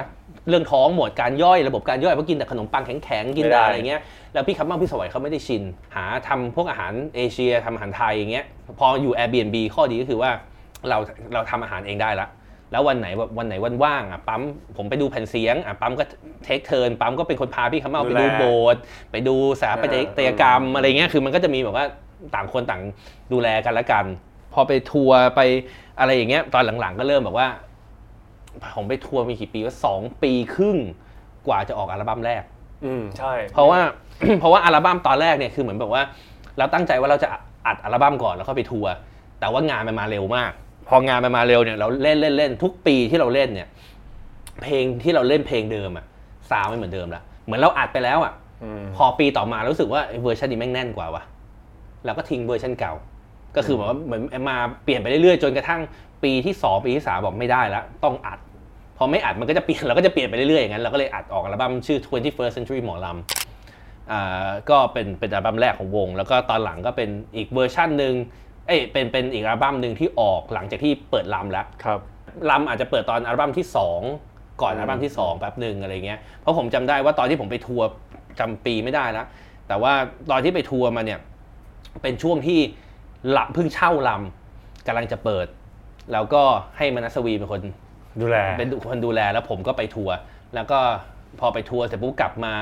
[0.49, 4.01] เรื่องท้องหมดการย่อยระบบการย่อยเพราะกินแต่ขนมปังแข็งๆกินแต่อะไรเงี้ย
[4.33, 5.63] แล้วพี่คำบ้างพี่สวัยเขาไม่ได้ชิน
[5.95, 8.45] หาทำพวกอาหารเอเชียทำอาหารไทยอย่างเงี้ย
[8.79, 10.31] พออยู่ Airbnb ข้อดีก็คือว่า
[10.89, 10.99] เรา
[11.35, 12.27] เราทำอาหารเองได้ละ
[12.73, 14.43] แล้ววันไหนแบบวันไหนวันว่างอะปั๊ม
[14.77, 16.05] ผมไปดูแผ่นเสียงอะปั๊มก็
[16.45, 19.87] take turn ปั๊มก็เป็นคนพาพี่คำเม้าไปดูโบสถ์ไปดูสถาปั
[20.19, 21.85] ตยกรรมอะไรเงี้ยคือมันก็จะมีแบบว่า
[22.35, 22.83] ต่างคนต่าง
[23.33, 24.05] ดูแลกันละกัน
[24.53, 25.41] พอไปทัวร์ไป
[25.99, 27.49] อะไรอย่างเงี้ยตอนหลังๆ ก็เริ่มแบบว่า
[28.77, 30.77] ผมไปทัวร์มีกี่ปีว่าสองปีครึ่ง
[31.47, 32.43] กว่าจะออกอัลบั้มแรก
[32.85, 33.81] อืมใช่ เพราะว่า
[34.41, 36.03] เพราะว่าอัลบั้มตอนแรกเนี่ยคือเหมือนแบบว่า
[36.59, 37.29] เราตั้งใจว่าเราจะ
[37.67, 38.93] อัดอัลบั้มก่อนแล้วก็ไปทัวร์
[39.41, 40.53] แต่ว่างานมันมาเร็วมาก
[40.89, 43.69] พองานมันมาเร็วเนี่ยเราเล่นเล่นเล่นทุกปีที่เราเล่นเนี่ย
[44.63, 46.05] เพลงที่เราเล่นเพลงเดิมอะ
[46.51, 51.23] sound ไม่เหมือนเดิมละเหมือนเราอัดไปแล้วอะอืมพอปีต่อมารู้สึกว่าไอ้เวอร์ชันนี้แม่งแน่นกว่าวะ
[52.05, 52.93] เราก็ทิ้งเวอร์ชันเก่า
[53.57, 55.81] ก็คือแบบว่าเหมือนมาเปลี่ยนไปเรื่อยๆจนกระทั่ง
[56.25, 58.39] ปีที่2ปีที่3บอกไม่ได้แล้วต้องอัด
[58.97, 68.15] พอไม่อัดมันก็จะเปลี่ยนเราก็จะเปลี่ยนไปเรื่อยๆอย่างนั้นเราก็เลยอัดออกอัลบั้มชื่อ 21st Century หมอลำอ่าก็เป็นเป็นอัลบั้มแรกของวง แล้วก็ตอนหลังก็เป็นอีกเวอร์ชันหนึ่ง
[68.67, 72.01] เอ้ยเป็นเป็นอีกอัลบั้มหนึ่งที่ออกหลังจากที่เปิดลำแล้วครับ
[72.51, 73.67] ลำอาจจะเปิดตอนอัลบั้มที่
[74.13, 77.87] 2 ก่อนอัลบั้มที่ 2 แป๊บหนึ่งอะไรเงี้ยเพราะผมจำได้ว่าตอนที่ผมไปทัวร์
[78.41, 79.27] จำปีไม่ได้แล้ว
[79.69, 79.93] แต่ว่า
[80.31, 81.21] ตอนที่ไปทัวร์มาเนี่ย
[82.03, 82.61] เป็นช่วงที่
[83.37, 85.47] ลำเพิ่งเช่าลำกำลังจะเปิด
[86.13, 86.43] แล้วก็
[86.77, 87.63] ให้มนัสวีเป็นคน
[88.21, 90.15] ดูแลเป็นคนดูแลแล้วผมก็ไปทัวร์
[90.55, 90.79] แล้วก็
[91.41, 92.55] พอไปทัวร์เสร็จปุ๊บกลับมา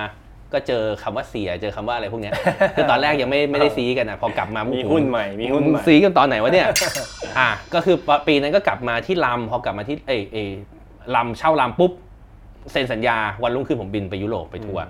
[0.52, 2.32] ก็เจอคำว่าเสียเจอคำว่าอะไรพวกเนี้ย
[2.76, 6.66] คือตอนแรกยังไม่ไม่ได้ซีกันนะพอกลับมามีมีหุ้นใหม่มีหุ้นใหม่ซีกันตอนไหนวะเนี่ย
[7.38, 7.96] อะก็คือ
[8.28, 10.50] ปีนั้นก็กลับมาที่ลำพอกลับมาที่เอยเอย
[11.16, 11.92] ลำเช่าลำปุ๊บ
[12.72, 14.84] เซ็นสัญญาวันรุ่งขึ้นผมบินไปยุโรปไปทัวร์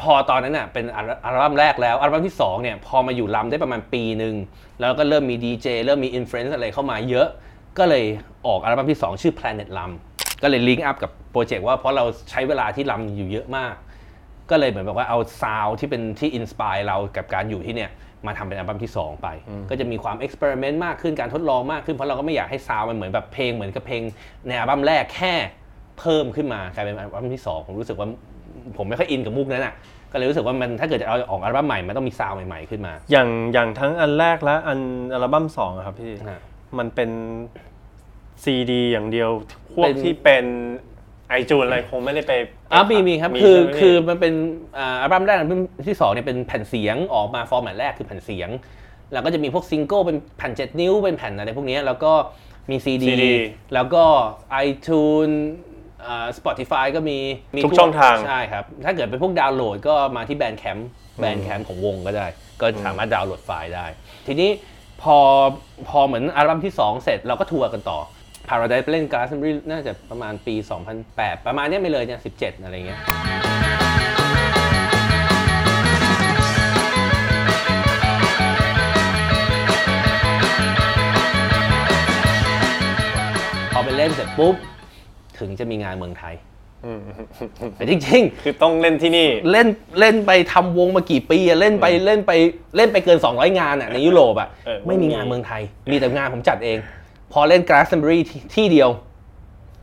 [0.00, 4.34] พอตอนนั้นน่ะเป็นอัลอัลบั้มแรกแล้วอัลบั้มที่สองเนี่ยพอมาอยู่ลำได้ประมาณปีหนึ่ง
[4.80, 7.28] แล้วก็เริ่มมีดีเจเริ่มมี influence อะไรเข้ามาเยอะ
[7.78, 8.04] ก็เลย
[8.46, 13.74] ออกอัลบั้มที่สองชื่อ Planet ลำก็เลย link up กับ project ว่าเพราะเราใช้เวลาที่ลำอยู่เยอะมาก
[14.50, 17.90] ก็เลยเหมือนแบบว่าเอาซาวที่เป็นที่ inspire เรากับการอยู่ที่เนี่ย
[18.26, 19.28] มาทำเป็นอัลบั้มที่ 2 ไป
[19.70, 24.02] ก็จะมีความ experiment มากขึ้นการทดลองมากขึ้นเพราะเราก็ไม่อยากให้ซาวมันเหมือนแบบเพลงเหมือนกับเพลง
[24.48, 25.34] ในอัลบั้มแรกแค่
[25.98, 28.08] เพิ่มขึ้นมากลายเป็นอัลบั้มที่ 2 ผมรู้สึกว่า
[28.76, 29.74] ผมไม่ค่อย in กับมุกนั้นอะ
[30.12, 34.80] ก็เลยรู้สึกว่ามันถ้าเกิดจะเอาออกอัลบั้มใหม่มันต้องมีซาวใหม่ๆขึ้นมา อย่างอย่างทั้งอันแรกและอัน
[35.14, 36.40] อัลบั้มสองอะครับพี่อะ
[36.78, 37.10] มันเป็น
[38.44, 39.30] ซีดีอย่างเดียว
[39.74, 40.44] พวเป็กนที่เป็น
[41.28, 42.32] ไอจูนอะไรคงไม่ได้ไป
[42.72, 44.34] อะมีมีครับคือใช่ไหมพี่คือมันเป็น
[44.78, 48.50] อ่าอัลบั้มแรกอัลบั้มที่สองเนี่ยเป็นแผ่นเสียงออกมา format แรกคือแผ่นเสียง
[49.12, 52.12] แล้วก็จะมีพวกซิงเกิลเป็นแผ่น 7 นิ้วเป็นแผ่นอะไรพวกเนี้ยแล้วก็
[52.70, 53.24] มีซีดี CD
[53.74, 54.04] แล้วก็
[54.66, 55.36] iTunes
[56.06, 57.18] อ่า Spotify ก็มี
[57.56, 62.26] มีทุกพวช่องทางใช่ครับ ถ้าเกิดเป็นพวกดาวน์โหลดก็มาที่ Bandcamp Bandcamp ของวงก็ได้
[62.60, 63.86] ก็สามารถดาวน์โหลดไฟล์ได้
[64.26, 64.50] ทีนี้
[65.02, 65.18] พอ
[65.88, 68.15] พอเหมือนอัลบั้มที่ 2 เสร็จเราก็ทัวร์กันต่อพ
[68.50, 70.54] Paradise ไปเล่น Glastonbury น่าจะประมาณปี
[71.00, 72.98] 2008 ประมาณเนี้ยไม่เลยเนี่ย17 อะไรเงี้ย
[83.72, 84.54] พอไปเล่นเสร็จปุ๊บ
[85.38, 86.34] ถึงจะมีงานเมืองไทย
[86.84, 87.00] อืม
[87.76, 89.68] แต่จริงคือต้องเล่นที่นี่ๆเล่น
[90.00, 92.32] เล่นไปทำวงมากี่ปีอะเล่นไปเล่นไป
[92.76, 96.78] เล่นไปเกิน 200 งานอะในยุโรปอะเออไม่มีงานเมืองไทย มีแต่งานผมจัดเอง
[97.32, 98.90] พอเล่น Glastonbury ที่ที่เดียว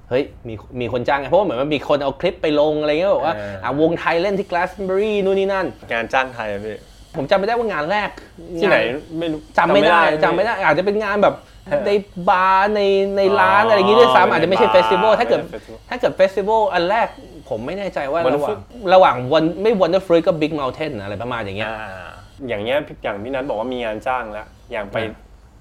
[0.09, 6.77] เฮ้ยมีมีคนจ้างไงเพราะว่าเหมือนมันมีคนเอาคลิปไปลงอะไรเงี้ยบอกว่าอะวงไทยเล่นที่ Glastonbury นู่นนี่นั่น งานจ้างไทยอะพี่
[7.15, 8.09] ผมจำไม่ได้ว่างานแรก
[8.59, 11.35] ที่ไหนงาไม่รู้จำไม่ได้จำไม่ได้อาจจะเป็นงานแบบ
[11.87, 11.91] ใน
[12.29, 12.81] บาร์ใน
[13.17, 17.07] ในร้านอะไรอย่างงี้ด้วยซ้ำอาจจะไม่ใช่ festival ถ้าเกิดไม่ใช่ festival ถ้าเกิด festival อันแรก
[17.49, 18.59] ผมไม่แน่ใจว่า Wonder ระหว่าง Fruit
[18.93, 22.09] ระหว่างวันไม่ Wonder Fruit ก็ Big Mountain อะไรประมาณอย่างเงี้ยอ่า
[22.47, 25.05] อย่างเงี้ยอย่างพี่นัทบอกว่ามีงานจ้างแล้ว อย่างไปอ่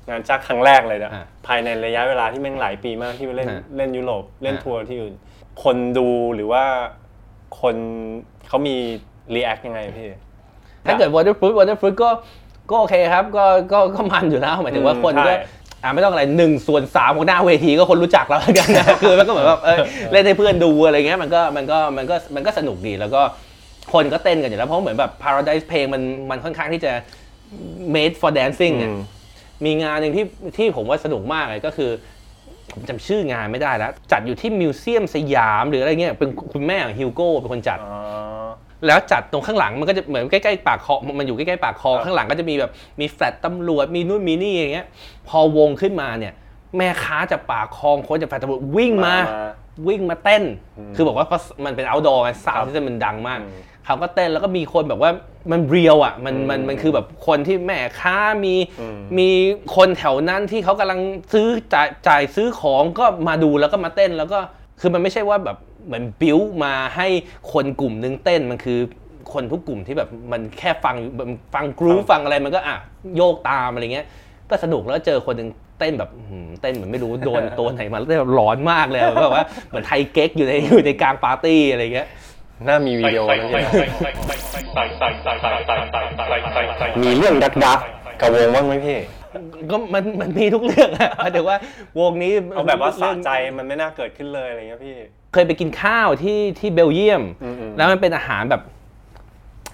[0.09, 5.14] งานจ้างครั้งแรกเลยนะอ่าภายในระยะเวลาที่แม่งหลายปีมากที่ไปเล่นอ่าเล่นยุโรปเล่นอ่าทัวร์ที่อื่น
[5.62, 6.64] คนดูหรือว่า
[7.61, 7.76] คน
[8.48, 8.76] เขามี
[9.34, 10.09] รีแอคยังไงพี่
[10.86, 12.11] ถ้าเกิด Wonder Fruit Wonder Fruit ก็
[12.70, 15.34] ก็โอเคครับก็ก็ก็มันอยู่แล้วหมายถึงว่าอืมคนใช่ก็
[15.82, 19.78] อ่าไม่ต้องอะไรหนึ่งส่วนสามของหน้าเวทีก็คนรู้จักแล้วกันนะคือมันก็เหมือนแบบเออ
[20.12, 23.22] เล่นให้เพื่อนดูอะไรเงี้ยมันก็มันก็มันก็มันก็สนุกดีแล้วก็
[23.92, 26.92] คนก็เต้นกันอยู่แล้วเพราะเหมือนแบบ Paradise เพลงมันมันค่อนข้างที่จะ
[27.94, 28.94] made for dancing เนี่ยอื
[29.62, 30.24] มมีงานหนึ่งที่
[30.56, 31.90] ที่ผมว่าสนุกมากเลยก็คือ
[32.72, 37.98] ผมจำชื่องานไม่ได้แล้ว จัดอยู่ที่มิวเซียมสยามหรืออะไรเงี้ยเป็นคุณแม่ของฮิวโก้เป็นคนจัด อ๋อ
[38.86, 44.86] แล้วจัดตรงข้างหลังมันก็จะเหมือนใกล้ๆปากคลองมันอยู่ใกล้ๆปากคลองครับ ข้างหลังก็จะมีแบบมีแฟลตตำรวจมีนู่นมีนี่อย่างเงี้ย
[45.28, 46.32] พอวงขึ้นมาเนี่ย
[46.76, 49.14] แม่ค้าจากปากคลองคนจากแฟลตตำรวจวิ่งมา
[49.88, 50.42] วิ่งมาเต้น
[50.96, 55.11] คือบอกว่าเพราะมันเป็น outdoor ไงสาวครับที่จะมันดังมาก อืม เขาก็เต้นแล้วก็มีคนแบบว่า
[55.53, 59.28] มันเรียวอะมันมันอืมมันคือแบบคนที่แม่ค้ามีอืมมี
[59.76, 61.01] คนแถวนั้นที่เขากำลัง
[61.33, 64.39] ซื้อจ่ายจ่ายซื้อของก็มาดูแล้วก็มาเต้นแล้วก็
[64.80, 65.57] คือมันไม่ใช่ว่าแบบ
[65.87, 67.09] เหมือนบิวมาให้
[67.53, 68.78] คนกลุ่มนึงเต้นมันคือ
[69.33, 70.97] คนทุกกลุ่มที่แบบมันแค่ฟัง
[71.55, 72.76] ฟังกรูครับฟังอะไรมันก็อะ
[73.16, 74.07] โยกตามอะไรเงี้ย
[74.51, 82.09] ก็สนุกแล้วเจอคนหนึ่งเต้นแบบอื้อหือเต้นเหมือนไม่รู้โดนตัวไหนมาแล้วเต้นแบบร้อนมากเลยแบบว่าเหมือนไทยเก๊กอยู่ในอยู่ในกลางปาร์ตี้อะไรเงี้ย
[82.68, 83.62] น่ามีวิดีโอนะพี่
[87.02, 87.78] มีมีเรื่องดักดัก
[88.20, 88.98] กับวงบ้างไหมพี่
[89.70, 91.56] ก็มันมันมีทุกเรื่องอะแต่ว่า
[92.00, 94.96] วงนี้เอาแบบว่าสะเรื่องใจมันไม่น่าเกิดขึ้นเลยอะไรเงี้ยพี่
[95.32, 98.62] เคยไปกินข้าวที่ที่เบลเยียมอืมๆแล้วมันเป็นอาหารแบบ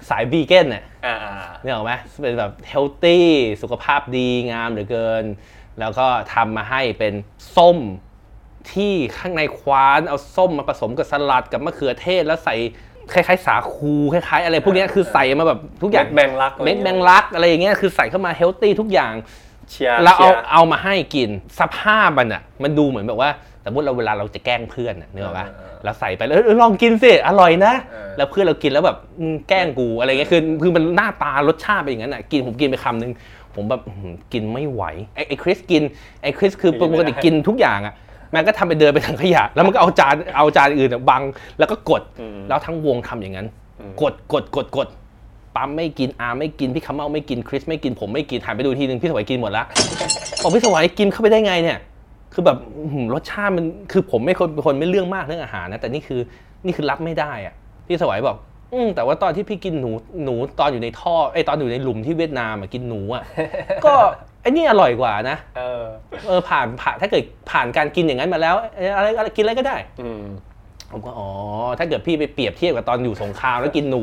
[0.08, 1.16] สายวีแกนเนี่ยอ่า
[1.62, 3.28] นี่ออกไหมเป็นแบบ healthy
[3.62, 5.24] สุขภาพดีงามเหลือเกิน
[5.80, 7.14] แล้วก็ทำมาให้เป็น
[7.56, 7.78] ส้ม
[8.72, 12.54] ที่ข้างในควานเอาส้มมาผสมกับสลัดกับมะเขือเทศแล้วใส่
[13.12, 19.14] คล้ายๆ สาคูคล้ายๆ อะไรพวกเนี้ยคือใส่มาแบบทุกอย่างเม็ดแมงลักอะไรเม็ดเงี้ยแมงลักอะไรอย่างเงี้ยคือใส่เข้ามา healthy ทุกอย่าง
[19.70, 21.28] เชียร์แล้วเอาชียร์เอามาให้กิน
[21.60, 23.30] สภาพมันอะ มันดูเหมือนแบบว่า
[23.64, 33.12] สมมติเราเวลาเราจะแกล้งเพื่อนอะนึกออกปะเออเออเราเราใส่ไปแล้วเออเออลองกินสิอร่อยนะเออแล้วเพื่อนเรากินแล้วแบบอืมแกล้งกูอะไรเงี้ยคือคือมันหน้าตารสชาติเป็นอย่างนั้นอะกินผมกินไปคำนึง
[33.54, 34.82] ผมแบบอื้อหือกินไม่ไหว
[35.14, 35.82] ไอ้ไอ้คริสกิน
[36.22, 37.94] ไอ้คริสคือปกติกินทุกอย่างอะ
[38.34, 41.22] มันก็ทำไปเดินไปถังขยะ แล้วมันก็เอาจานเอาจานอื่นอะบัง
[41.58, 43.46] แล้วก็กดอืมแล้วทั้งวงทำอย่างนั้น
[43.80, 44.88] อืมกดกดกดกด
[45.56, 49.64] ปั๊มไม่กินอาไม่กินพี่คำเมาไม่กินคริสไม่กินผมไม่กินหันไปดูทีนึงพี่สวัยกินหมดละ
[50.42, 51.78] บอกพี่สวัยกินเข้าไปได้ไงเนี่ย
[52.32, 56.20] คือแบบอื้อหือรสชาติมันคือผมไม่คนเป็นคนไม่เรื่องมากเรื่องอาหารนะแต่นี่คือ
[56.64, 57.54] นี่คือรับไม่ได้อะ
[57.86, 58.36] พี่สวัยบอก
[58.74, 59.90] อืมแต่ว่าตอนที่พี่กินหนู
[60.24, 63.22] หนูตอนอยู่ในท่อไอยตอนอยู่ในหลุมที่เวียดนามอะกินหนูอะ
[63.84, 63.94] ก็
[64.42, 65.84] ไอ้นี่อร่อยกว่านะเออ
[66.26, 70.24] เออผ่านผ่านถ้าเกิดผ่านการกินอย่างนั้นมาแล้วเอ้ยอะไรอะไรกินอะไรก็ได้ อืม
[70.92, 71.28] ผมก็อ๋อ
[71.78, 74.02] ถ้าเกิดพี่ไปเปรียบเทียบกับตอนอยู่สงครามแล้วกินหนู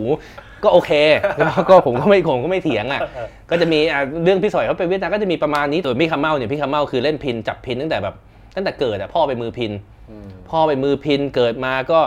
[0.64, 0.92] ก็โอเค
[1.40, 3.02] ก็ก็ผมก็ไม่ผมก็ไม่เถียงอะ
[3.50, 8.16] ก็จะมีอะเรื่องพี่สอยเขาไปเวียดนามก็จะมีประมาณนี้ส่วนพี่คำเมาเนี่ยพี่คำเมาคือเล่นพินจับพินตั้งแต่แบบ
[8.56, 9.72] ตั้งแต่เกิดอะพ่อไปมือพิน
[10.10, 12.00] อืมพ่อไปมือพินเกิดมาก็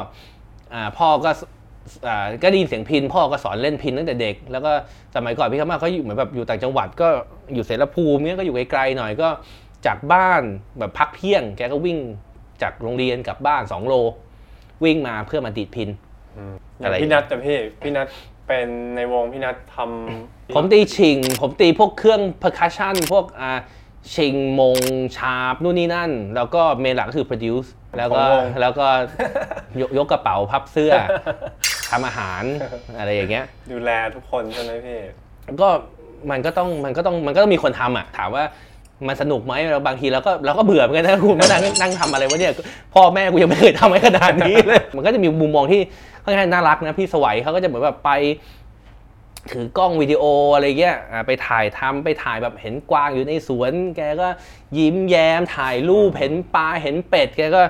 [0.74, 1.57] อ่าพ่อก็สอ่า
[2.42, 4.70] ก็ได้ยินเสียงพินพ่อก็สอนเล่นพินตั้งแต่เด็ก แล้วก็
[5.16, 7.08] สมัยก่อนพี่คำเมาเขาอยู่เหมือนแบบอยู่ต่างจังหวัดก็
[7.54, 9.28] อยู่เสรภูมิเนี้ยก็อยู่ไกลๆหน่อยก็
[9.86, 10.42] จากบ้าน
[10.78, 11.98] แบบพักเที่ยง แกก็วิ่ง
[12.62, 13.94] จากโรงเรียนกลับบ้านสองโล
[14.84, 15.88] วิ่งมาเพื่อมาดีดพิน
[16.82, 18.06] อะไรพี่นัทแต่พี่พี่นัท
[18.46, 23.58] เป็นในวงพี่นัททำผมตีชิง ผมตีพวกเครื่อง percussion พวกอ่า
[24.14, 24.78] ชิงมง
[25.16, 27.68] ชาบนู่นนี่นั่น แล้วก็เมนหลักก็คือ produce
[27.98, 28.24] แล้วก็
[28.60, 28.86] แล้วก็
[29.80, 30.92] ยกยกกระเป๋าพับเสื้อ
[31.90, 32.42] ทำอาหาร
[32.98, 34.98] อะไรอย่างเงี้ย ดูแลทุกคนใช่ไหมพี่
[35.62, 35.68] ก็
[36.30, 38.44] มันก็ต้องมันก็ต้องมันก็ต้องมีคนทำอะถามว่า
[39.08, 42.52] มันสนุกไหมเราบางทีเราก็เราก็เบื่อเหมือนกันนะคุณมานั่งนั่งทำอะไรวะเนี่ย
[42.94, 45.80] พ่อแม่กูยังไม่เคยทำให้ขนาดนี้เลยมันก็จะมีมุมมองที่
[46.24, 48.10] ค่อนข้างน่ารักนะพี่สวัยเขาก็จะเหมือนแบบไป
[49.50, 50.24] ถือกล้องวิดีโอ
[50.54, 54.28] อะไรเงี้ยอ่าไปถ่ายทำไปถ่ายแบบเห็นกวางอยู่ในสวน แกก็
[54.78, 57.62] ยิ้มแย้มถ่ายรูปเห็นปลาเห็นเป็ด แกก็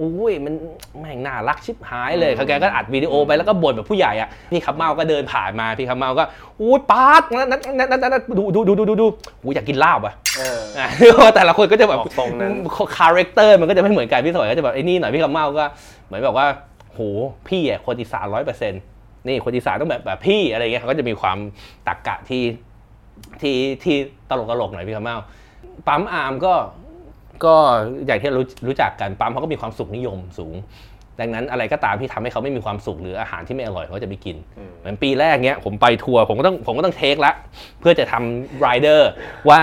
[0.00, 0.54] อุ้ยมัน
[1.00, 6.24] แม่งน่ารักชิบหายเลยเขาแกก็อัดวิดีโอไปแล้วก็บ่นแบบผู้ใหญ่อะพี่คำเม้าก็เดินผ่านมาพี่คำเม้าก็
[6.60, 9.06] อุ้ยปาดนั่นนั่นนั่นนั่นนั่นดูดูดูดูดูดู
[9.42, 10.88] อู้อยากกินลาบอะเอออะ
[11.36, 12.52] แต่ละคนก็จะแบบออกทรงนั้น
[12.96, 15.64] character มันก็จะไม่เหมือนกันพี่ไสวก็จะแบบไอ้นี่หน่อยพี่คำเม้าก็
[16.06, 16.46] เหมือนแบบว่า
[16.92, 17.00] โห
[17.48, 18.82] พี่อะคนอีสานร้อยเปอร์เซ็นต์
[19.26, 21.38] นี่คนอีสานต้องแบบแบบพี่อะไรเงี้ยเขาก็จะมีความ
[21.86, 22.42] ตักกะที่
[23.42, 23.96] ที่ที่
[24.30, 25.16] ตลกตลกๆหน่อยพี่คำเมา
[25.86, 26.52] ปั๊มอาร์มก็
[27.44, 27.54] ก็
[28.06, 30.56] อย่างที่เรารู้รู้จักกันปั๊มเขาก็มีความสุขนิยมสูง
[31.20, 34.36] ดังนั้นอะไรก็ตามที่ทำให้เขาไม่มีความสุขหรืออาหารที่ไม่อร่อยเขาก็จะไม่กิน
[34.78, 37.32] เหมือนปีแรกเนี้ยผมไปทัวร์ผมก็ต้องผมก็ต้องเทคละ
[37.80, 39.10] เพื่อจะทำไรเดอร์
[39.48, 39.60] ว่า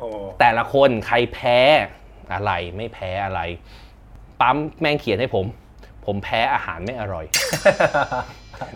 [0.00, 0.08] โอ้
[0.40, 1.58] แต่ละคนใครแพ้
[2.32, 3.40] อะไรไม่แพ้อะไร
[4.40, 5.44] ปั๊มแม่งเขียนให้ผม
[6.06, 7.24] ผมแพ้อาหารไม่อร่อย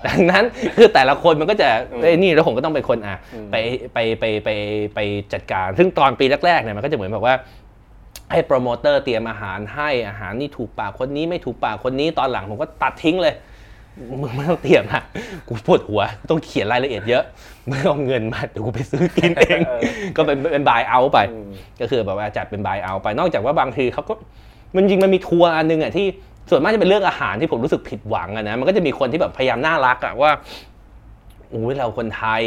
[0.06, 0.44] ดังนั้น
[0.76, 1.68] คือแต่ละคนมันก็จะ
[2.02, 3.16] ไอ้นี่แล้วผมก็ต้องเป็นคนอะ
[3.50, 3.56] ไป
[3.92, 4.48] ไปไปไป
[4.94, 4.98] ไป
[5.32, 7.34] จัดการ ซึ่งตอนปีแรกๆเนี่ยมันก็จะเหมือนแบบว่า
[8.32, 13.34] ให้โปรโมเตอร์เตรียมอาหารให้อาหารนี่ถูกปากคนนี้ไม่ถูกปากคนนี้ตอนหลังผมก็ตัดทิ้งเลย
[14.22, 15.02] มึงไม่ต้องเตรียมอะ
[15.48, 17.24] กูปวดหัว ต้องเขียนรายละเอียดเยอะ
[17.66, 19.60] ไม่เอาเงินมาเดี๋ยวกูไปซื้อกินเอง
[20.16, 21.18] ก็เป็นเป็น buyout ไป
[21.80, 24.14] ก็คือแบบว่าจัดเป็น buyout ไป นอกจากว่าบางทีเขาก็
[24.74, 26.06] มันจริงมันมีทัวร์อันนึงอะที่
[26.50, 30.30] ส่วนมากจะเป็นเรื่องอาหารที่ผมรู้สึกผิดหวังอะนะมันก็จะมีคนที่แบบพยายามน่ารักอะว่า
[31.50, 32.42] โอ้ยเราคนไทย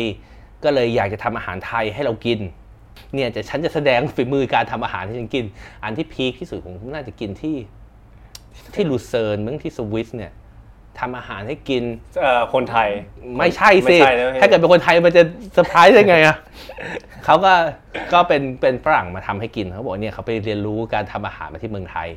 [0.63, 2.39] ก็เลยอยากจะทำอาหารไทยให้เรากิน
[3.13, 5.45] เนี่ยจะฉันจะแสดงฝีมือการทำอาหารให้ฉันกิน
[5.83, 7.55] อันที่ peak ที่สุดผมน่าจะกินที่
[8.75, 10.31] ที่ลูเซิร์นเมืองที่สวิสเนี่ย
[10.99, 11.83] ทำอาหารให้กิน
[12.21, 12.89] เอ่อคนไทย
[13.39, 15.23] ไม่ใช่สิไม่ใช่นะถ้าเกิดเป็นคนไทยมันจะ
[15.53, 16.35] เซอร์ไพรส์ได้ไงอะ
[17.25, 17.53] เขาก็
[18.13, 22.09] ก็เป็นเป็นฝรั่งมาทำให้กินเขาบอกเนี่ยเขาไปเรียนรู้การทำอาหารมาที่เมืองไทย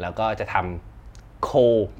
[0.00, 1.50] แล้วก็จะทำโค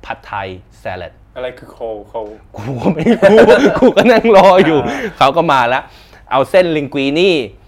[0.05, 0.49] ผัดไทย
[0.83, 1.79] สลัดอะไรคือโค
[2.09, 2.15] โค
[2.57, 3.37] กูก็ไม่รู้
[3.79, 5.83] กูก็นั่งรออยู่อ่าเขาก็มาแล้ว
[6.31, 7.64] เอาเส้นลิงกุีนี่อ่า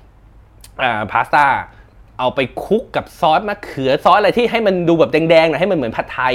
[1.12, 1.46] พาสต้า
[2.18, 6.34] เอาไปคลุกกับซอสมะเขือซอสอะไรที่ให้มันดูแบบแดงๆหน่อยให้มันเหมือนผัดไทย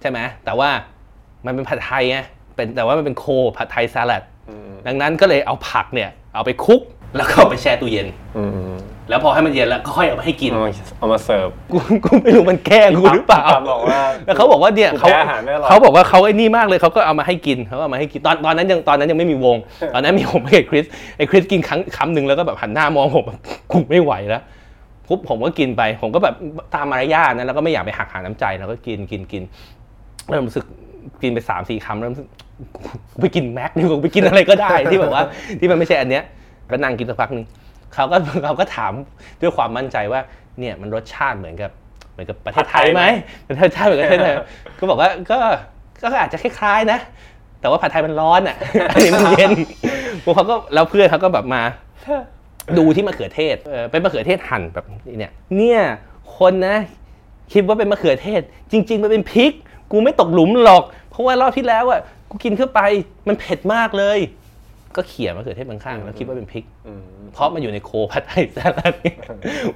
[0.00, 0.70] ใช่ไหมแต่ว่า
[1.46, 2.18] มันเป็นผัดไทยไง
[2.54, 3.24] เป็นแต่ว่ามันเป็นโค
[3.56, 6.82] ผัดไทยสลัดอืมดังนั้นก็เลยเอาผักเนี่ย เอาไปคลุก
[7.16, 8.78] แล้วก็เอาไปแช่ตู้เย็นอืม
[9.08, 19.56] แล้วพอให้มันเย็นแล้วก็ค่อยเอามาให้กิน เอามาเอามาเสิร์ฟ กูกูไม่รู้มันแกล้งกูหรือเปล่า ปั๊มบอกว่าแล้วเขาบอกว่าเนี่ยกูเขาแพ้อาหารไม่อร่อย เขาบอกว่าเขาไอ้นี่มากเลยเขาก็เอามาให้กินเขาก็เอามาให้กินตอนตอนนั้นยังตอนนั้นยังไม่มีวง
[19.94, 20.84] ตอนนั้นมีผมกับคริส
[21.16, 23.38] ไอ้คริสกินครั้งคำหนึ่งแล้วก็แบบหันหน้ามองผมแบบ
[23.72, 24.42] กูไม่ไหวแล้ว
[25.08, 26.34] ปุ๊บผมก็กินไป ผมก็แบบ
[26.74, 29.42] ตามมารยาทนะแล้วก็ไม่อยากไปหักหาน้ำใจแล้วก็กินกินกิน
[30.28, 30.64] เริ่มรู้สึก
[31.22, 32.28] กินไปสามสี่คำเริ่มรู้สึก
[33.12, 35.22] กูไปกินแม็กดีกว่ากูไปกินอะไรก็ได้ที่แบบว่า
[35.60, 36.22] ที่มันไม่ใช่อันเนี้ย
[36.70, 37.44] ก็นั่งกินสักพักหนึง
[37.94, 38.92] เขาก็เขาก็ถาม
[39.40, 40.20] ด้วยความมั่นใจว่า
[40.58, 41.70] เนี่ยมันรสชาติเหมือนกับ
[42.12, 43.02] เหมือนกับประเทศไทยไหม
[43.48, 44.34] ประเทศไทยเหมือนกับประเทศไทย
[44.78, 45.38] ก็บอกว่าก็
[46.02, 46.98] ก็อาจจะคล้ายๆนะ
[47.60, 48.56] แต่ว่าผัดไทยมันร้อนอะ
[48.90, 49.52] อันนี้มันเย็น
[50.24, 51.62] พวกเขาก็แล้วเพื่อนเขาก็แบบมา
[52.78, 54.86] ดูที่มะเขือเทศเออเป็นมะเขือเทศหั่นแบบ
[55.18, 55.80] เนี่ยเนี่ย
[56.38, 56.76] คนนะ
[57.52, 59.52] คิดว่าเป็นมะเขือเทศ จริง ๆ มันเป็นพริก
[59.92, 62.80] กูไม่ตกหลุมหรอก เพราะว่ารอบที่แล้วอะกูกินเข้าไป
[63.28, 64.18] มันเผ็ดมากเลย
[64.96, 68.94] ก็เขี่ยมะเขือเทศข้างๆแล้วคิดว่าเป็นพริกอืมเพราะมันอยู่ในโคผัดไทยสลัด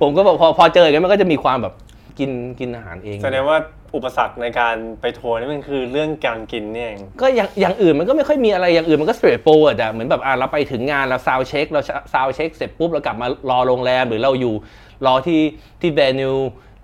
[0.00, 1.74] ผมก็บอกพอพอเจออย่างนั้นมันก็จะมีความแบบ
[2.18, 3.58] กินกินอาหารเองแสดงว่า
[3.94, 11.80] อุปสรรคในการไปทัวร์นี่มันคือเรื่องการกินเนี่ยเองก็อย่างอย่างอื่นมันก็ไม่ค่อยมีอะไรอย่างอื่นมันก็ straight forward อะเหมือนแบบอะเราไปถึงงานเราซาวเช็คเรา
[12.12, 14.54] ซาวเช็คเสร็จปุ๊บเรากลับมารอโรงแรมหรือเราอยู่
[15.06, 15.40] รอที่
[15.80, 16.36] ที่เวนิว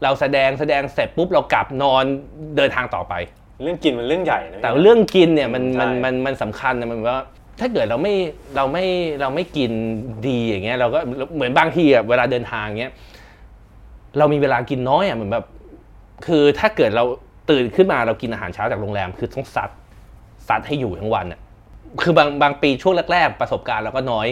[0.02, 2.04] เราแสดงแสดงเสร็จปุ๊บเรากลับนอน
[2.56, 3.14] เดินทางต่อไป
[3.62, 7.18] เรื่องกินมันเรื่องใหญ่นะแต่เรื่องกินเนี่ยมันใช่มันมันมันสำคัญนะมันว่า
[7.60, 8.14] ถ้าเกิดเราไม่
[8.56, 8.84] เราไม่
[9.20, 9.70] เราไม่กิน
[10.26, 10.98] ดีอย่างเงี้ยเราก็
[11.34, 12.92] เหมือนบางทีอะเวลาเดินทางเงี้ย
[14.18, 15.46] เรามีเวลากินน้อยอะเหมือนแบบ
[16.26, 17.04] คือถ้าเกิดเรา
[17.50, 19.70] ตื่นขึ้นมาเรากินอาหารเช้าจากโรงแรม คือต้องซัด
[20.48, 21.40] ซัดให้อยู่ทั้งวันอะ
[22.02, 24.26] คือบางบางปีช่วงแรกๆ ประสบการณ์เราก็น้อย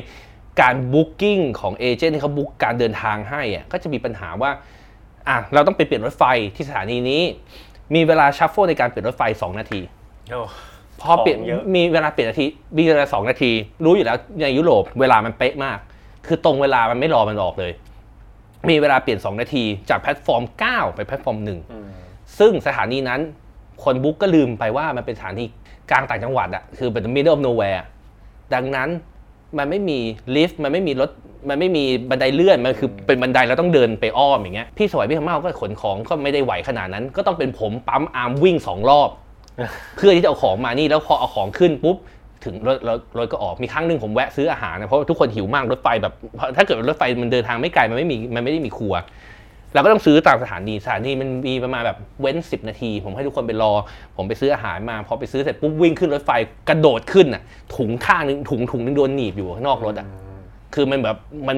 [0.61, 4.51] การ booking ของ agent ที่เขา book การเดินทางให้อะก็จะมีปัญหาว่า
[5.29, 6.25] อะเราต้องไปเปลี่ยนรถไฟ
[6.55, 7.23] ที่สถานีนี้
[7.95, 9.81] มีเวลา shuffle ในการเปลี่ยนรถไฟ 2 นาที
[11.03, 12.47] พอเปลี่ยนของเยอะ มีเวลาเปลี่ยนนาที
[12.79, 13.53] มีเวลาสองนาที
[13.85, 15.79] รู้อยู่แล้วในยุโรปเวลามันเป๊ะมาก
[16.27, 17.73] คือตรงเวลามันไม่รอมันออกเลย
[18.69, 21.61] มีเวลาเปลี่ยน 2 นาทีจากแพลตฟอร์ม 9 ไปแพลตฟอร์ม อืม
[22.03, 23.21] 1 ซึ่งสถานีนั้น
[23.85, 25.45] คน book ก็ลืมไปว่ามันเป็นสถานี
[25.91, 27.83] กลางต่างจังหวัดอะคือเป็น middle of nowhere
[28.55, 28.89] ดังนั้น
[29.59, 29.99] มันไม่มี
[30.37, 31.11] ลิฟต์มันไม่มีรถ
[31.49, 39.11] มันไม่มีบันไดเลื่อนมันคือเป็นบันไดแล้วต้องเดินไปอ้อมอย่างเงี้ยพี่ไสวพี่คำเม้าก็ขนของก็ไม่ได้ไหวขนาดนั้น ก็ต้องเป็นผมปั๊มอาร์มวิ่งสองรอบ
[39.97, 41.97] เพื่อที่จะเอาของมานี่แล้วพอเอาของขึ้นปุ๊บ
[42.45, 46.13] ถึงรถรถรถก็ออกมีครั้งหนึ่งผมแวะซื้ออาหารนะเพราะว่าทุกคนหิวมากรถไฟแบบ
[46.57, 48.95] ถ้าเกิดรถไฟมันเดินทางไม่ไกลมันไม่มีมันไม่ได้มีครัว
[49.75, 53.73] เราก็ต้องซื้อตามสถานีสถานีมันมีประมาณแบบเว้น10นาที ผมให้ทุกคนไปรอ
[54.17, 56.31] ผมไปซื้ออาหารมาพอไปซื้อเสร็จปุ๊บวิ่งขึ้นรถไฟ
[56.69, 57.43] กระโดดขึ้นอะ
[57.77, 60.07] ถุงข้างนึงถุงถุงนึงโดนหนีบอยู่ข้างนอกรถอะ
[60.75, 61.17] คือมันแบบ
[61.49, 61.57] มัน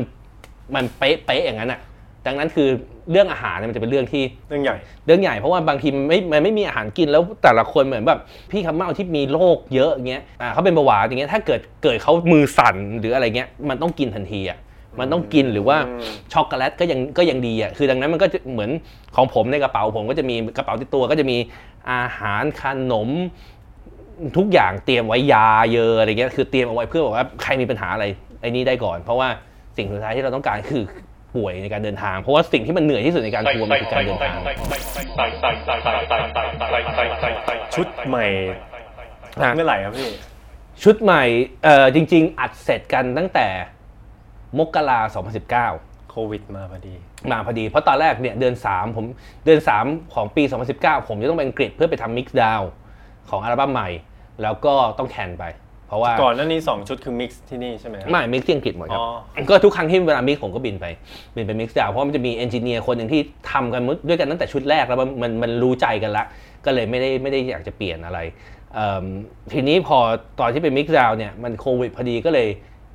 [0.74, 1.80] มันเป๊ะเป๊ะอย่างนั้นอะ
[2.28, 2.68] ดังนั้นคือ
[3.10, 4.76] เรื่องอาหารเนี่ยมันจะเป็นเรื่องที่เรื่องใหญ่
[5.06, 8.18] เรื่องใหญ่เพราะว่าบางทีมันไม่มันไม่มีอาหารกินแล้วแต่ละคนเหมือนแบบ
[8.50, 14.58] พี่คำเมาที่มีโรคเยอะอย่างเงี้ยอ่าเขาเป็นเบาหวานอย่างเงี้ยถ้าเกิดเกิดเขามือสั่นหรืออะไรเงี้ยมันต้องกินทันทีอะ
[15.00, 18.70] มันต้องกินหรือว่าอืมช็อกโกแลตก็ยังก็ยังดีอะคือดังนั้นมันก็จะเหมือน
[19.16, 21.36] ของผมในกระเป๋าผมก็จะมีกระเป๋าติดตัวก็จะมี
[21.92, 23.08] อาหารขนม
[24.36, 28.06] ทุกอย่างเตรียมไว้ยาเยอะอะไรเงี้ยคือเตรียมเอาไว้เพื่อบอกว่าใครมีปัญหาอะไร
[28.40, 29.28] ไอ้นี่ได้ก่อน เพราะว่า
[29.76, 30.82] สิ่งสุดท้ายที่เราต้องการคือ
[31.36, 34.32] ป่วยในการเดินทาง เพราะว่าสิ่งที่มันเหนื่อยที่สุดในการทัวร์มันคือการเดินทาง
[37.74, 38.26] ชุดใหม่
[39.40, 40.10] อะเมื่อไหร่ครับพี่
[40.82, 41.24] ชุดใหม่
[41.64, 43.46] เอ่อจริง ๆ อัดเสร็จกันตั้งแต่
[44.58, 45.00] มกรา
[45.56, 46.94] 2019โควิดมาพอดี
[47.30, 49.04] มาพอดี เพราะตอนแรกเนี่ยเดือน 3 ผม
[49.44, 50.42] เดือน 3 ของปี
[50.76, 52.62] 2019 ผมจะต้องไปอังกฤษเพื่อไปทำ mix down
[53.30, 53.88] ของอัลบั้มใหม่
[54.42, 55.44] แล้วก็ต้อง cancel ไป
[55.88, 59.04] เพราะว่าก่อนหน้านี้สองชุดคือ mix ที่นี่ใช่ไหมครับไม่ mix ที่อังกฤษหมดครับอ๋
[59.40, 60.86] อก็ทุกครั้งที่เวลา mix ผมก็บินไป
[61.36, 63.20] บินไป mix down เพราะมันจะมี engineer คนหนึ่งที่
[63.52, 66.24] ทำกันด้วยกันตั้งแต่ชุดแรกแล้วมันมันมันรู้ใจกันละ
[66.64, 68.18] ก็เลยไม่ได้ไม่ได้อยากจะเปลี่ยนอะไร
[68.74, 69.04] เอิ่ม
[69.52, 69.98] ทีนี้พอ
[70.40, 72.48] ตอนที่ไป mix down เนี่ยมันโควิดพอดีก็เลย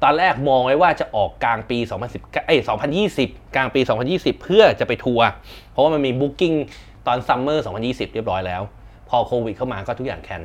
[0.03, 1.77] ตอนแรกมองไว้ว่าจะออกกลางปี
[2.11, 2.59] 2010เอ้ย
[3.07, 3.81] 2020 กลางปี
[4.11, 5.27] 2020 เพื่อจะไปทัวร์
[5.71, 6.53] เพราะว่ามันมี booking
[7.07, 8.61] ตอน summer 2020 เรียบร้อยแล้ว
[9.09, 10.41] พอโควิดเข้ามาก็ทุกอย่าง cancel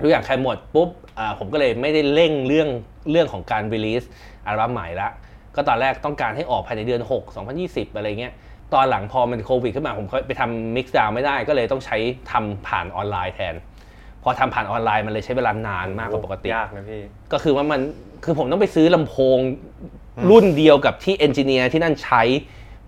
[0.00, 0.88] ทุกอย่าง cancel หมดปุ๊บ
[1.18, 2.68] อ่าผมก็เลยไม่ได้เร่งเรื่อง
[3.10, 4.04] เรื่องของการ release
[4.46, 5.08] อัลบั้มใหม่ละ
[5.54, 7.22] ก็ตอนแรกต้องการให้ออกภายในเดือน 6
[7.58, 8.32] 2020 อะไรเงี้ย
[8.74, 11.96] ตอนหลังพอมันโควิดขึ้นมาผมก็ไปทำ mix down ไม่ได้ก็เลยต้องใช้
[12.30, 13.54] ทำผ่านออนไลน์แทน
[14.22, 17.80] พอทำผ่านออนไลน์มันเลยใช้เวลานานมากกว่าปกติยากนะพี่ก็คือว่ามัน
[18.24, 19.38] คือผมต้องไปซื้อลำโพง
[20.30, 22.22] รุ่นเดียวกับที่ engineer ที่นั่นใช้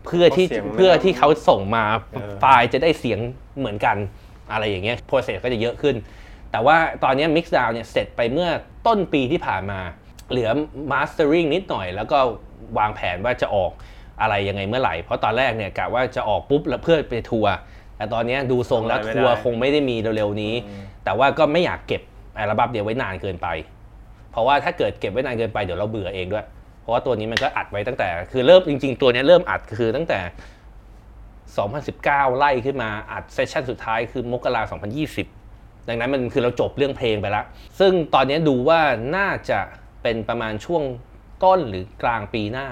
[0.07, 3.19] เพื่อที่เพราะเสียงมันเพื่อที่เขาส่งมาเออไฟล์จะได้เสียง
[3.59, 3.97] เหมือนกัน
[4.53, 5.97] อะไรอย่างเงี้ย process ก็จะเยอะขึ้น
[6.53, 8.49] แต่ว่าตอนนี้ Mix Down เนี่ยเสร็จไปเมื่อ
[8.87, 9.81] ต้นปีที่ผ่านมา
[10.31, 10.51] เหลือ
[10.93, 12.19] Mastering นิดหน่อย แล้วก็
[12.79, 13.73] วางแผนว่าจะออก
[14.21, 17.53] อะไรยังไงเมื่อไหร่ เพราะตอนแรกเนี่ยกะว่าจะออกปุ๊บแล้วเพื่อไปทัวร์
[17.97, 20.55] แต่ตอนนี้ดูทรงแล้วทำอะไรไม่ทัวร์ได้คงไม่ได้มีเร็วๆนี้
[21.05, 22.03] แต่ว่าก็ไม่อยากเก็บ
[22.39, 23.49] อัลบั้มเดียวไว้นานเกินไป
[24.33, 26.47] เพราะว่าถ้าเกิดเก็บไว้นานเกินไปเดี๋ยวเราเบื่อเองด้วย
[26.81, 30.21] เพราะว่าตัวนี้มันก็อัดไว้ตั้งแต่ คือเริ่มจริง ๆ ตัวเนี้ยเริ่มอัดคือตั้งแต่
[31.89, 35.40] 2019 ไล่ขึ้นมาอัดเซสชั่นสุดท้ายคือมกรา2020
[35.91, 37.45] ดังนั้นมันคือเราจบเรื่องเพลงไปแล้ว
[37.81, 38.81] ซึ่งตอนนี้ดูว่า
[39.17, 39.59] น่าจะ
[40.03, 40.83] เป็นประมาณช่วง
[41.45, 42.69] ต้นหรือกลางปีหน้า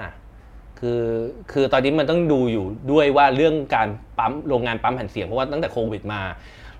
[0.79, 1.03] คือ
[1.51, 6.21] คือตอนนี้มันต้องดูอยู่ด้วยว่าเรื่องการปั๊มโรงงานปั๊มแผ่นเสียงเพราะว่าตั้งแต่โควิดมา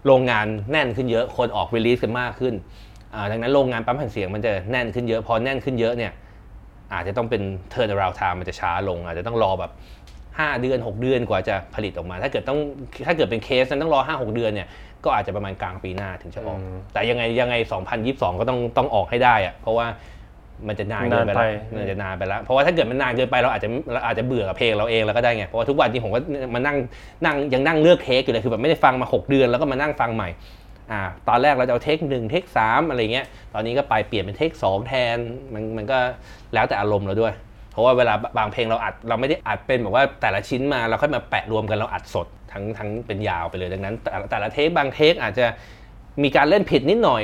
[0.05, 2.53] โรงงานแน่นขึ้นเยอะคนออกรีลีสกันมากขึ้น
[3.31, 6.13] ดังนั้นโรงงานปั๊มแผ่นเสียงมันจะแน่นขึ้นเยอะพอแน่นขึ้นเยอะเนี่ย
[6.93, 7.41] อาจจะต้องเป็น
[7.73, 9.71] turn around time มันจะช้าลง อาจจะต้องรอแบบ
[10.17, 12.59] 5 เดือน 6 เดือนกว่าจะผลิตออกมา ถ้าเกิดต้อง
[13.05, 14.67] ถ้าเกิดเป็นเคสนั้นต้องรอ 5 6 เดือนเนี่ย
[15.05, 17.55] ก็อาจจะประมาณกลางปีหน้าถึงจะออกอืมแต่ยังไงยังไง
[17.97, 19.87] 2022 ก็ต้องต้องออกให้ได้อะเพราะว่า
[20.67, 26.19] มันจะนานเกินไปแล้วนานไปมันจะนานไปแล้ว เพราะว่าถ้าเกิดมันนานเกินไปเราอาจจะเราอาจจะเบื่อกับเพลงเราเองแล้วก็ได้ไง เพราะว่าทุกวันนี้ผมก็
[26.55, 26.77] มานั่ง
[27.25, 30.29] นั่งยังนั่งเลือกเทคอยู่เลย คือแบบไม่ได้ฟังมา 6 เดือนแล้วก็มานั่งฟังใหม่
[30.91, 35.17] อ่า ตอนแรกเราจะเอาเทคหนึ่งเทคสามอะไรเงี้ย ตอนนี้ก็ไปเปลี่ยนเป็นเทคสองแทน
[35.53, 35.97] มันมันก็
[36.53, 37.33] แล้วแต่อารมณ์เราด้วย
[37.71, 45.45] เพราะว่าเวลาบางเพลงเราอัดเราไม่ได้อัดเป็นแบบว่าแต่ละชิ้นมาเราค่อยมาแปะรวมกันเราอัดสดทั้งทั้งเป็นยาวไปเลยดังนั้น แต่ละแต่ละเทคบางเทคอาจจะ
[46.23, 47.23] มีการเล่นผิดนิดหน่อย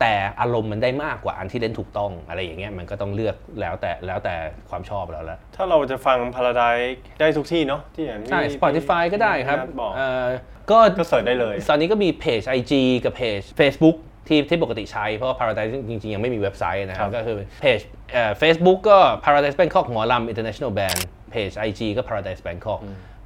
[0.00, 4.34] แต่อารมณ์มันได้มากกว่าอันที่เล่นถูกต้องอะไรอย่างเงี้ยมันก็ต้องเลือกแล้วแต่แล้วแต่
[4.70, 6.88] ความชอบเราแล้วถ้าเราจะฟัง Paradise
[7.20, 10.26] ได้ทุกที่เนาะที่อย่างที่ใช่ Spotify ก็ได้ครับพี่นัทบอกเอ่อ
[10.70, 12.72] ก็ก็เสิร์ชได้เลย ตอนนี้ก็มีเพจ IG
[13.04, 13.96] กับเพจ Facebook
[14.28, 17.80] ที่ที่ปกติใช้เพราะว่า Paradise จริงๆ ยังไม่มีเว็บไซต์นะครับ ก็คือเพจ
[18.12, 21.00] เอ่อ Facebook ก็ Paradise Bangkok หมอลำ International Band
[21.30, 22.80] เพจ IG ก็ Paradise Bangkok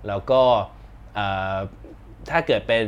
[0.08, 0.42] แล้วก็
[1.14, 1.58] เอ่อ
[2.30, 2.86] ถ้าเกิดเป็น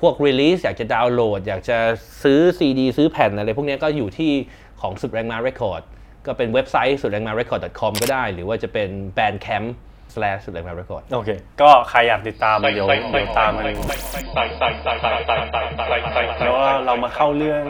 [0.00, 1.78] พวก release อยากจะดาวน์โหลด อยากจะ
[2.22, 4.32] ซื้อ CD ซื้อแผ่นอะไรพวกเนี้ยก็อยู่ที่
[4.80, 5.82] ของสุดแรงมา Record
[6.26, 8.88] ก็เป็นเว็บไซต์สุดแรงมา record.com ก็ได้ หรือว่าจะเป็น
[9.18, 9.66] bandcamp
[10.14, 17.64] slash สุดแรงมา record โอเค ก็ใครอยากติดตามเดี๋ยวเดี๋ยวตามมันแล้วก็เรามาเข้าเรื่อง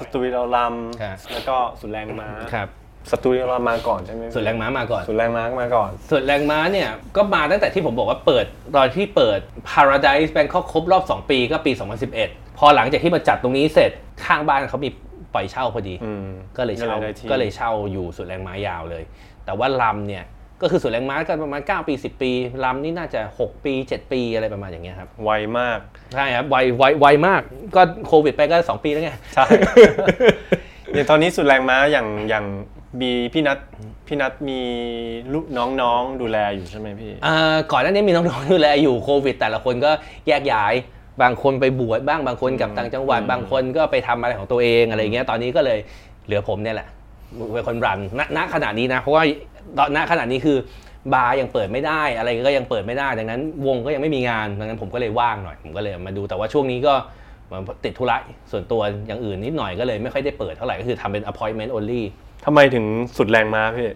[0.00, 0.56] สตูดิโอล
[1.02, 2.68] ครับำแล้วก็สุดแรงม้าครับ
[3.10, 8.44] สตูดิโอลำมาก่อนใช่ไหมสุดแรงม้ามาก่อนสุดแรงม้ามาก่อนส่วนแรงม้าเนี่ยก็มาตั้งแต่ที่ผมบอกว่าเปิด
[8.76, 9.38] ตอนที่เปิด
[9.70, 11.72] Paradise Bangkok ครบรอบ 2 ปีก็ปี
[12.14, 13.90] 2011 พอหลังจากที่มาจัดตรงนี้เสร็จ
[14.24, 14.90] ข้างบ้านเขามี
[15.34, 19.04] ปล่อยเช่าพอดีอืมก็เลยเช่าได้ที่ก็เลยเช่าอยู่สุดแรงม้ายาวเลย
[19.44, 20.24] แต่ว่าลำเนี่ย
[20.62, 22.30] ก็คือสุดแรงม้าก็ประมาณ 9 ปี 10 ปี
[22.64, 25.78] ลำนี่น่าจะ 6 ปี 7 ปีอะไรประมาณอย่างเงี้ยครับไวมาก
[26.14, 27.42] ใช่ครับไวไวไวมาก
[27.76, 29.44] ก็โควิดไปก็ 2 ปีแล้วไงใช่
[30.94, 32.44] อย่างตอนนี้สุดแรงม้าอย่างอย่าง
[33.00, 33.58] บีพี่นัท
[34.06, 34.60] พี่นัทมี
[35.32, 35.46] ลูก
[35.82, 39.90] น้องๆดูแลอยู่ใช่ไหมพี่อ่าก่อนหน้านี้มีน้องๆดูแลอยู่โควิด แต่ละคนก็
[40.28, 40.74] แยกย้าย
[41.22, 45.78] บางคนไปบวชบ้างบางคนกลับต่างจังหวัดอืมบางคนก็ไปทำอะไรของตัวเองอะไรเงี้ยตอนนี้ก็เลย
[46.26, 46.88] เหลือผมเนี่ยแหละ
[47.52, 49.22] เป็นคนรันณณขณะนี้นะเพราะว่า
[49.78, 50.56] ตอนณขณะนี้คือ
[51.14, 56.94] บาร์ยังเปิดไม่ได้ อะไรก็ยังเปิดไม่ได้ ดังนั้น วงก็ยังไม่มีงาน ดังนั้นผมก็เลยว่างหน่อย ผมก็เลยมาดู แต่ว่าช่วงนี้ก็
[57.46, 58.16] เหมือนติดธุระ
[58.50, 62.02] ส่วนตัวอย่างอื่นนิดหน่อยก็เลยไม่ค่อยได้เปิดเท่าไหร่ ก็คือทำเป็น appointment only
[62.44, 62.84] ทำไมถึง
[63.16, 63.88] สุดแรงม้าพี่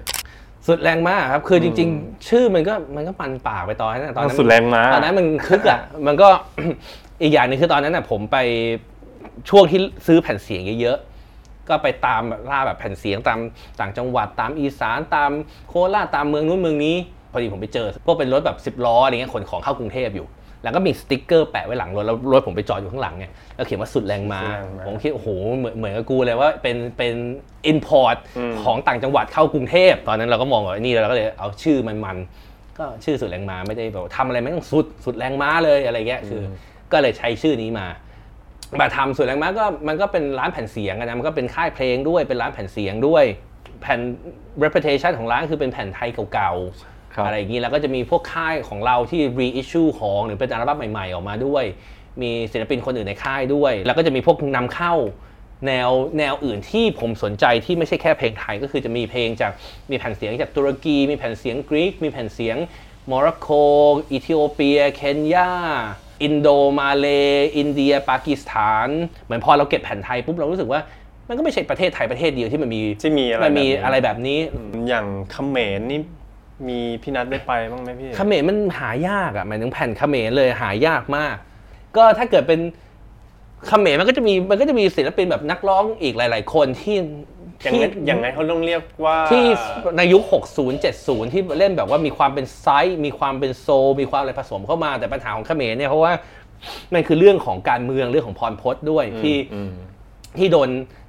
[0.68, 6.28] สุดแรงมากครับ คือจริง ๆ ชื่อมันก็มันก็ปันปากไปตอนนั้นนะตอนนั้นสุดแรงม้าตอนนั้นมันคึกอะ มันก็
[7.22, 8.36] อีกอย่างหนึงคือตอนนั้นอะผมไป
[9.50, 11.09] ช่วงที่ซื้อแผ่นเสียงเยอะๆ
[11.70, 13.38] ก็ไปตามล่าแบบแผ่นเสียงตาม
[13.80, 15.30] ต่างจังหวัดตามอีสานตาม
[15.68, 16.96] โคราชตามเมืองนู้นเมืองนี้
[17.32, 20.26] พอดีผมไปเจอ พวกเป็นรถแบบ10ล้ออะไรเงี้ยขนของเข้ากรุงเทพอยู่
[20.62, 27.14] แล้วก็มีสติ๊กเกอร์แปะไว้หลังรถแล้วรถผมไปจอดอยู่ข้างหลังไงแล้วเขียนว่าสุดแรงม้าสุดแรงม้าผมคิดโอ้โหเหมือนเหมือนกับกูเลยว่าเป็นเป็น
[27.66, 36.44] อินพอร์ตอืมของต่างจังหวัดเข้ากรุงเทพตอนนั้นเราก็มองว่านี่เราก็เลยเอาชื่อมันมันๆก็ชื่อสุดแรงม้าไม่ได้แบบว่าทำอะไรไม่ต้องสุดสุดแรงม้าเลยอะไรเงี้ยคืออ
[36.92, 37.86] ก็เลยใช้ชื่อนี้มา
[38.80, 43.24] มาทำสุดแรงม้าก็มันก็เป็นร้านแผ่นเสียงอะนะมันก็เป็นค่ายเพลงด้วยเป็นร้านแผ่นเสียงด้วย
[43.80, 44.00] แผ่น
[44.64, 46.52] reputation ของร้านคือเป็นแผ่นไทยเก่า
[47.14, 51.64] ครับๆอะไรอย่างนี้แล้วก็จะมีพวกค่ายของเราที่ reissue ของหรือเป็นอัลบั้มใหม่ๆ ออกมาด้วย
[52.22, 54.94] มีศิลปินคนอื่นในค่ายด้วย แล้วก็จะมีพวกนำเข้า
[55.66, 59.52] แนวแนวอื่นที่ผมสนใจที่ไม่ใช่แค่เพลงไทยก็คือจะมีเพลงจาก
[59.90, 62.56] มีแผ่นเสียงจากตุรกี มีแผ่นเสียงกรีกมีแผ่นเสียง
[63.06, 63.48] โมร็อกโก
[64.12, 65.50] อิธิโอเปีย เคนยา
[66.22, 66.48] อินโด
[66.78, 67.06] มาเล
[67.56, 68.88] อินเดีย ปากีสถาน
[69.24, 70.80] เหมือนพอเราเก็บแผ่นไทยปุ๊บเรารู้สึกว่า
[71.28, 74.38] มันก็ไม่ใช่ประเทศไทยประเทศเดียวที่มันมีที่มีอะไรมันมีแบบนี้อะไรแบบนี้
[74.88, 76.00] อย่างเขมรนี่
[76.68, 81.36] มีพี่นัทได้ไปบ้างไหมพี่เขมรมันหายากอะหมายถึงแผ่นเขมรเลยหายากมาก
[81.96, 82.60] ก็ถ้าเกิดเป็น
[83.68, 86.96] เขมรมันก็จะมีมันก็จะมีศิลปินแบบนักร้องอีกหลาย ๆ คนที่
[87.62, 89.44] อย่างไงอย่างไงเขาต้องเรียกว่าที่
[89.98, 96.12] ในยุค 60 70 ที่เล่นแบบว่ามีความเป็นไซส์มีความเป็นโซลมีความอะไรผสมเข้ามาแต่ปัญหาของเขมรเนี่ยเพราะว่า
[96.94, 99.72] มันคือเรื่องของการเมืองเรื่องของพรพจน์ด้วยที่อืม
[100.38, 100.68] ที่โดน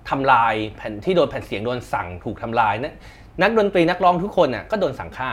[0.10, 2.96] ทำลายแผ่นที่โดนแผ่นเสียงโดนสั่งถูกทำลายนะ
[3.42, 5.30] นักดนตรีนักร้องทุกคนน่ะก็โดนสั่งฆ่า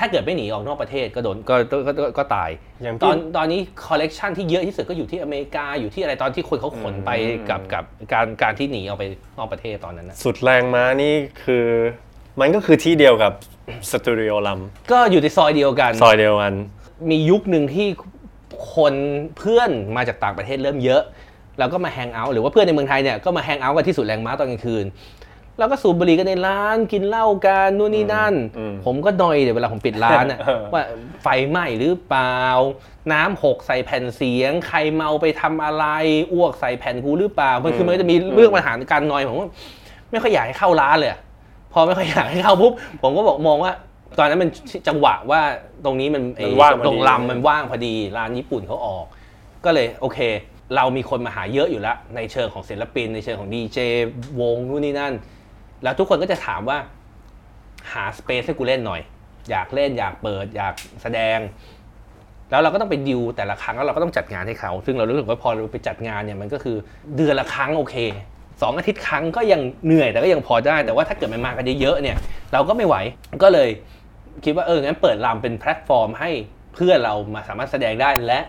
[0.00, 2.50] ถ้าเกิดไม่หนีออกนอกประเทศก็โดนก็ก็ก็ก็ก็ตาย
[2.82, 9.04] อย่างตพี่ อนตอนนี้คอลเลกชันที่เยอะที่สุดก็อยู่ที่อเมริกาอยู่ที่อะไรตอนที่คนเขาขนไปอืม กับกับการการที่หนีออกไป
[9.38, 11.14] นอกประเทศตอนนั้นนะสุดแรงม้านี่
[11.44, 11.66] คือ
[12.40, 13.32] มันก็คือที่เดียวกับ
[13.90, 14.60] สตูดิโอลำ
[14.92, 16.54] ก็อยู่ในซอยเดียวกัน ซอยเดียวกัน
[17.10, 17.86] มียุคหนึ่งที่
[18.74, 18.94] คน
[19.38, 21.02] เพื่อนมาจากต่างประเทศเริ่มเยอะ
[21.58, 24.84] แล้วก็มาแฮงเอาท์หรือว่าเพื่อนในเมืองไทยเนี่ยก็มาแฮงเอาท์กันที่สุดแรงม้าตอนกลางคืน
[25.58, 30.84] แล้วก็สูบบุหรี่กันในร้านกินเหล้ากันนู่นนี่นั่นอืมผมก็นอยเดี๋ยวเวลาผมปิดร้านอะเออว่า
[31.22, 32.40] ไฟไหม้หรือเปล่า
[33.12, 35.84] น้ำหกใส่แผ่นเสียง ใครเมาไปทำอะไร
[36.32, 39.48] อ้วกใส่แผ่นกูหรือเปล่ามันคือมันก็จะมีเรื่องปัญหาการนอยผมว่า
[40.10, 41.20] ไม่ค่อยอยากให้เข้าร้านเลยอะ
[41.72, 43.72] พอไม่ค่อยอยากให้เข้าปุ๊บผมก็บอกมองว่า
[44.18, 44.50] ตอนนั้นมัน
[44.88, 45.40] จังหวะว่า
[45.84, 49.06] ตรงนี้มันไอ้มันว่างพอดีตรงลำมันว่างพอดีร้านญี่ปุ่นเขาออก
[49.64, 50.18] ก็เลยโอเค
[50.76, 53.78] เรามีคนมาหาเยอะอยู่แล้วในเชิงของศิลปิน ในเชิงของดีเจ
[54.40, 55.12] วงนู่นนี่นั่น
[55.84, 56.78] แล้วทุกคนก็จะถามว่า
[57.92, 59.00] หาสเปซให้กูเล่นหน่อย
[59.50, 61.38] อยากเล่นอยากเปิด อยากแสดง
[62.50, 66.76] แล้วเราก็ต้องไปดิวแต่ละครั้งแล้วเราก็ต้องจัดงานให้เขา ซึ่งเรารู้สึกว่าพอเราไปจัดงานเนี่ยมันก็คือ
[67.16, 67.96] เดือนละครั้งโอเค
[68.62, 72.16] สองอาทิตย์ครั้งก็ยังเหนื่อยแต่ก็ยังพอได้แต่ว่าถ้าเกิดมันมากันเยอะๆเนี่ย
[72.52, 72.96] เราก็ไม่ไหว
[73.42, 73.68] ก็เลย
[74.44, 76.30] คิดว่าเอองั้นเปิดลำเป็นแพลตฟอร์มให้
[76.74, 78.40] เพื่อนเรามาสามารถแสดงได้และ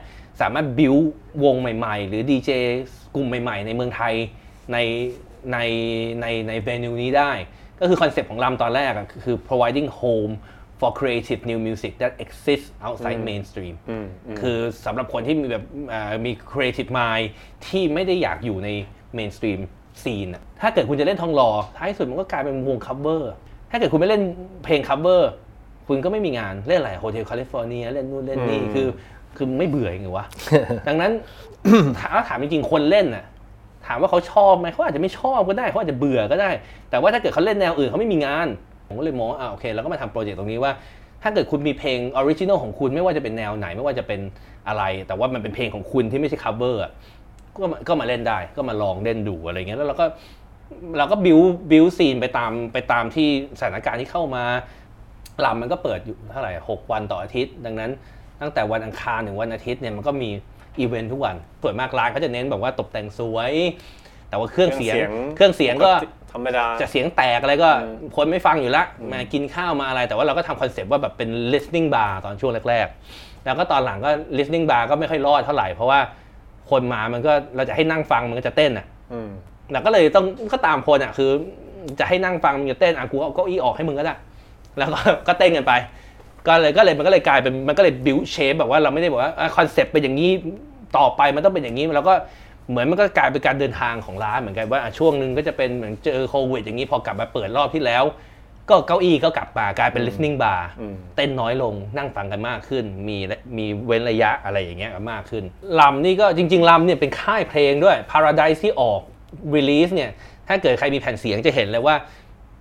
[0.41, 0.95] สามารถบิว
[1.43, 2.49] วงใหม่ ๆ หรือดีเจ
[3.15, 4.13] กลุ่มใหม่ ๆ ในเมืองไทย
[4.73, 4.77] ใน
[5.51, 5.57] ใน
[6.21, 7.31] ในใน venue นี้ได้
[7.79, 10.33] ก็คือ concept ของลำตอนแรกอะคือ providing home
[10.79, 17.25] for creative new music that exists outside mainstream อืมอืมคือสำหรับคนที่มีแบบเอ่อมี creative mind
[17.67, 18.69] ที่ไม่ได้อยากอยู่ใน
[19.17, 19.59] mainstream
[20.01, 23.21] scene อะถ้าเกิดคุณจะเล่นทองหล่อท้ายสุดมันก็กลายเป็นวง cover
[23.71, 24.23] ถ้าเกิดคุณไม่เล่น
[24.63, 25.21] เพลง cover
[25.87, 28.87] คุณก็ไม่มีงานเล่นอะไร Hotel California เล่นนู่นเล่นนี่อืมคือ
[29.37, 30.25] คือไม่เบื่ออย่างไงวะ
[30.87, 31.11] ดังนั้น
[31.99, 33.25] ถามถามจริงๆ คนเล่นน่ะ
[33.87, 36.49] ถามว่าเขาชอบไหมเขาอาจจะไม่ชอบก็ได้เขาอาจจะเบื่อก็ได้
[36.89, 38.47] แต่ว่าถ้าเกิดเขาเล่นแนวอื่นเขาไม่มีงาน
[38.87, 40.71] ผมก็เลยมองว่าอ่าโอเคเราก็มาทำ project ตรงนี้ว่า
[41.23, 44.19] ถ้าเกิดคุณมีเพลง original ของคุณไม่ว่าจะเป็นแนวไหนไม่ว่าจะเป็น
[44.67, 46.91] อะไร แต่ว่ามันเป็นเพลงของคุณที่ไม่ใช่ cover อะ
[47.55, 50.05] ก็มาก็มาเล่นได้ก็มาลองเล่นดูอะไรเงี้ยแล้วเราก็
[50.97, 53.27] เราก็ build build scene ไปตามไปตามที่
[53.59, 54.43] สถานการณ์ที่เข้ามา
[55.45, 57.91] ลำมันก็เปิดอยู่เท่าไหร่หกวันต่ออาทิตย์ ดังนั้น
[58.41, 60.29] ตั้งแต่วันอังคารถึงวันอาทิตย์เนี่ยมันก็มี
[60.79, 63.53] อีเวนท์ทุกวันส่วนมากร้านเขาจะเน้นแบบว่าตกแต่งสวย
[64.29, 64.95] แต่ว่าเครื่องเสียง
[65.35, 65.91] เครื่องเสียงก็
[66.33, 75.99] ธรรมดาจะเสียงแตกอะไรก็อืมคนไม่ฟังอยู่ละมากินข้าวมาอะไร แต่ว่าเราก็ทำคอนเซปต์ว่าแบบเป็น listening bar ตอนช่วงแรก ๆ แล้วก็ตอนหลังก็ listening bar ก็ไม่ค่อยรอดเท่าไหร่ เพราะว่า
[76.71, 79.29] คนมามันก็เราจะให้นั่งฟังมันก็จะเต้นอะอืม
[79.71, 81.29] เราก็เลยต้องก็ตามคนอะคือ
[81.99, 84.15] จะให้นั่งฟังมึงจะเต้นอะกูเอาเก้าอี้ออกให้มึงก็ได้
[84.77, 85.73] แล้วก็ก็เต้นกันไป
[86.47, 90.31] ก็เลยก็เลยมันก็เลยกลายเป็นมันก็เลย build shape แบบว่าเราไม่ได้บอกว่าคอนเซปต์เป็นอย่างนี้
[90.97, 92.13] ต่อไปมันต้องเป็นอย่างนี้แล้วก็
[92.69, 98.03] เหมือนมันก็กลายเป็นการเดินทางของร้านเหมือนกันว่าอะช่วงหนึ่งก็จะเป็นเหมือนเจอโควิดอย่างนี้พอกลับมาเปิดรอบที่แล้ว
[98.69, 103.17] ก็เก้าอี้ก็กลับมากลายเป็น listening bar อืมเต้นน้อยลงนั่งฟังกันมากขึ้น มี
[103.57, 105.43] มีเว้นระยะอะไรอย่างเงี้ยกันมากขึ้น
[105.79, 109.01] ลำนี่ก็จริง ๆลำเนี่ยเป็นค่ายเพลงด้วย Paradise ที่ออก
[109.55, 110.09] release เนี่ย
[110.47, 111.95] ถ้าเกิดใครมีแผ่นเสียงจะเห็นเลยว่า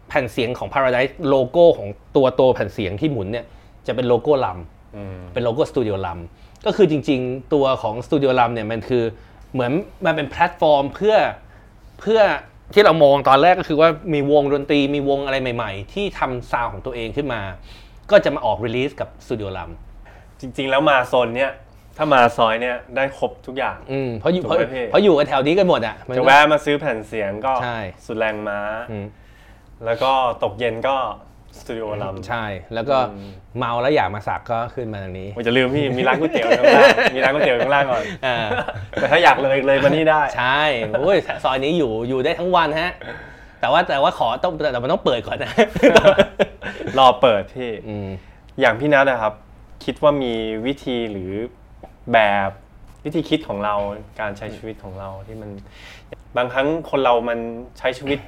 [0.08, 3.44] แผ่นเสียงของ Paradise โลโก้ของตัวตัวแผ่นเสียงที่หมุนเนี่ย
[3.86, 6.18] จะเป็นโลโก้ลำอืมเป็นโลโก้สตูดิโอลัม
[6.66, 9.04] ก็คือจริง ๆ ตัวของสตูดิโอลัมเนี่ยมันคือ
[9.52, 9.72] เหมือน
[10.06, 11.16] มันเป็นแพลตฟอร์มเพื่อ
[12.00, 12.20] เพื่อ
[12.74, 17.40] ที่เรามองตอนแรกก็คือว่ามีวงดนตรีมีวงอะไรใหม่ ๆ ที่ทำ sound ของตัวเองขึ้นมา
[18.10, 19.70] ก็จะมาออก release กับสตูดิโอลัม
[20.40, 21.52] จริง ๆ แล้วมาโซนเนี้ย
[21.96, 28.58] ถ้ามาซอยเนี้ยได้ครบทุกอย่างอืมเพราะอยู่ถูกเพราะไหมพี่เพราะอยู่กันแถวนี้กันหมดอะมันจะก็แวะมาซื้อแผ่นเสียงก็ใช่สุดแรงม้า
[28.90, 29.06] อืม
[29.84, 30.12] แล้วก็
[30.42, 30.96] ตกเย็นก็
[31.60, 32.44] สตูดิโอลำใช่
[32.74, 32.96] แล้วก็
[33.58, 38.36] เมาแล้วอยากมาสักก็ขึ้นมาทางนี้ผมจะลืมพี่มีร้านก๋วยเตี๋ยวอยู่ข้างล่างมีร้านก๋วยเตี๋ยวอยู่ข้างล่างก่อนอ่า
[38.94, 40.62] แต่ถ้าอยากเลยเลยมานี่ได้ ใช่
[40.98, 42.92] โอ้ยซอยนี้อยู่อยู่ได้ทั้งวันฮะ
[43.60, 45.52] แต่ว่าแต่ว่าขอต้องแต่มันต้องเปิดก่อนนะ
[46.98, 48.08] รอเปิดพี่อืม
[48.60, 49.34] อย่างพี่นัทนะครับ
[49.84, 50.32] คิดว่ามี
[50.66, 51.32] วิธีหรือ
[52.12, 52.18] แบ
[52.48, 52.50] บ
[53.04, 53.74] วิธีคิดของเรา
[54.20, 55.50] การใช้ชีวิตของเราที่มัน
[56.36, 57.38] บางครั้งคนเรามัน
[57.78, 58.18] ใช้ชีวิต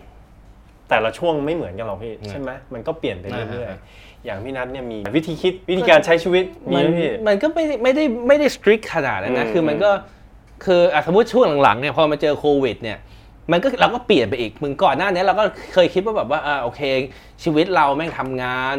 [0.88, 9.90] แต่ละช่วงไม่เหมือนกันหรอกพี่ใช่ไหมมันก็เปลี่ยนไปเรื่อยๆอย่างพี่นัทเนี่ยมีวิธีคิดวิธีการใช้ชีวิตมีมันไหมพี่มันก็ไม่ได้ไม่ได้ไม่ได้สตริกขนาดนั้นนะอืมคือมันก็
[10.64, 12.98] คืออะสมมติช่วงหลังๆเนี่ยพอมาเจอโควิดเนี่ย
[13.52, 15.44] มันก็เราก็เปลี่ยนไปอีกมึงก่อนหน้านี้เราก็
[15.74, 16.80] เคยคิดว่าแบบว่าอ่าโอเค
[17.42, 18.76] ชีวิตเราแม่งทำงาน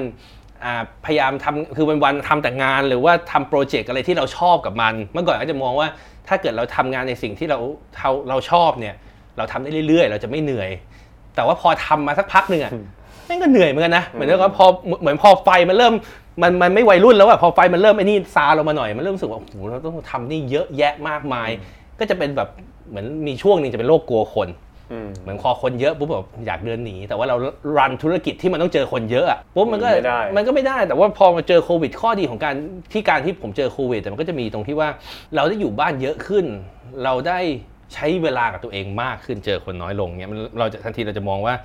[0.63, 0.73] อ่า
[1.05, 5.87] พยายามทำคือวันๆทำแต่งานหรือว่าทำโปรเจกต์อะไรที่เราชอบกับมัน เมื่อก่อนก็จะมองว่า
[6.27, 7.59] ถ้าเกิดเราทำงานในสิ่งที่เรา
[7.97, 8.95] เราเราชอบเนี่ย
[9.37, 10.69] เราทำได้เรื่อยๆ เราจะไม่เหนื่อย
[11.37, 12.71] แต่ว่าพอทำมาสักพักหนึ่งอะ
[13.25, 14.65] แม่งก็เหนื่อยเหมือนกันนะเหมือนกับว่าพอ
[15.01, 15.93] เหมือนพอไฟมันเริ่ม
[16.41, 21.49] มันมันไม่วัยรุ่นแล้วอะพอไฟมันเริ่มไอ้นี่ซาลงมาหน่อยมันเริ่มรู้สึกว่าโอ้โหเราต้องทำนี่เยอะแยะมากมาย
[21.99, 22.49] ก็จะเป็นแบบ
[22.89, 24.49] เหมือนมีช่วงหนึงจะเป็นโรคกลัวคน
[24.91, 27.35] อืมเหมือนพอคนเยอะปุ๊บแบบอยากเดินหนี แต่ว่าเรา
[27.77, 32.55] รันธุรกิจที่มันต้องเจอคนเยอะอะปุ๊บมันก็ไม่ได้มันก็ไม่ได้ แต่ว่าพอมาเจอโควิด ข้อดีของการ
[32.91, 34.89] ที่การที่ผมเจอโควิดแต่มันก็จะมีตรงที่ว่า
[35.35, 36.45] เราได้อยู่บ้านเยอะขึ้น
[37.03, 37.39] เราได้
[37.93, 41.55] ใช้เวลากับตัวเองมากขึ้นเจอคนน้อยลงเนี่ยมันเราจะทันทีเราจะมองว่า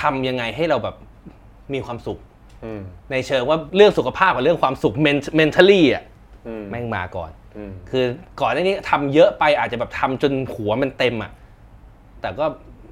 [0.00, 0.96] ทำยังไงให้เราแบบ
[1.74, 2.18] มีความสุข
[2.64, 2.80] อืม
[3.12, 6.04] ในเชิงว่าเรื่องสุขภาพกับเรื่องความสุข ment- mentally อะ
[6.46, 8.04] อืมแม่งมาก่อนอืมคือ
[8.40, 11.30] ก่อนหน้านี้ทำเยอะไปอาจจะแบบทำจนหัวมันเต็มอะ
[12.20, 12.44] แต่ก็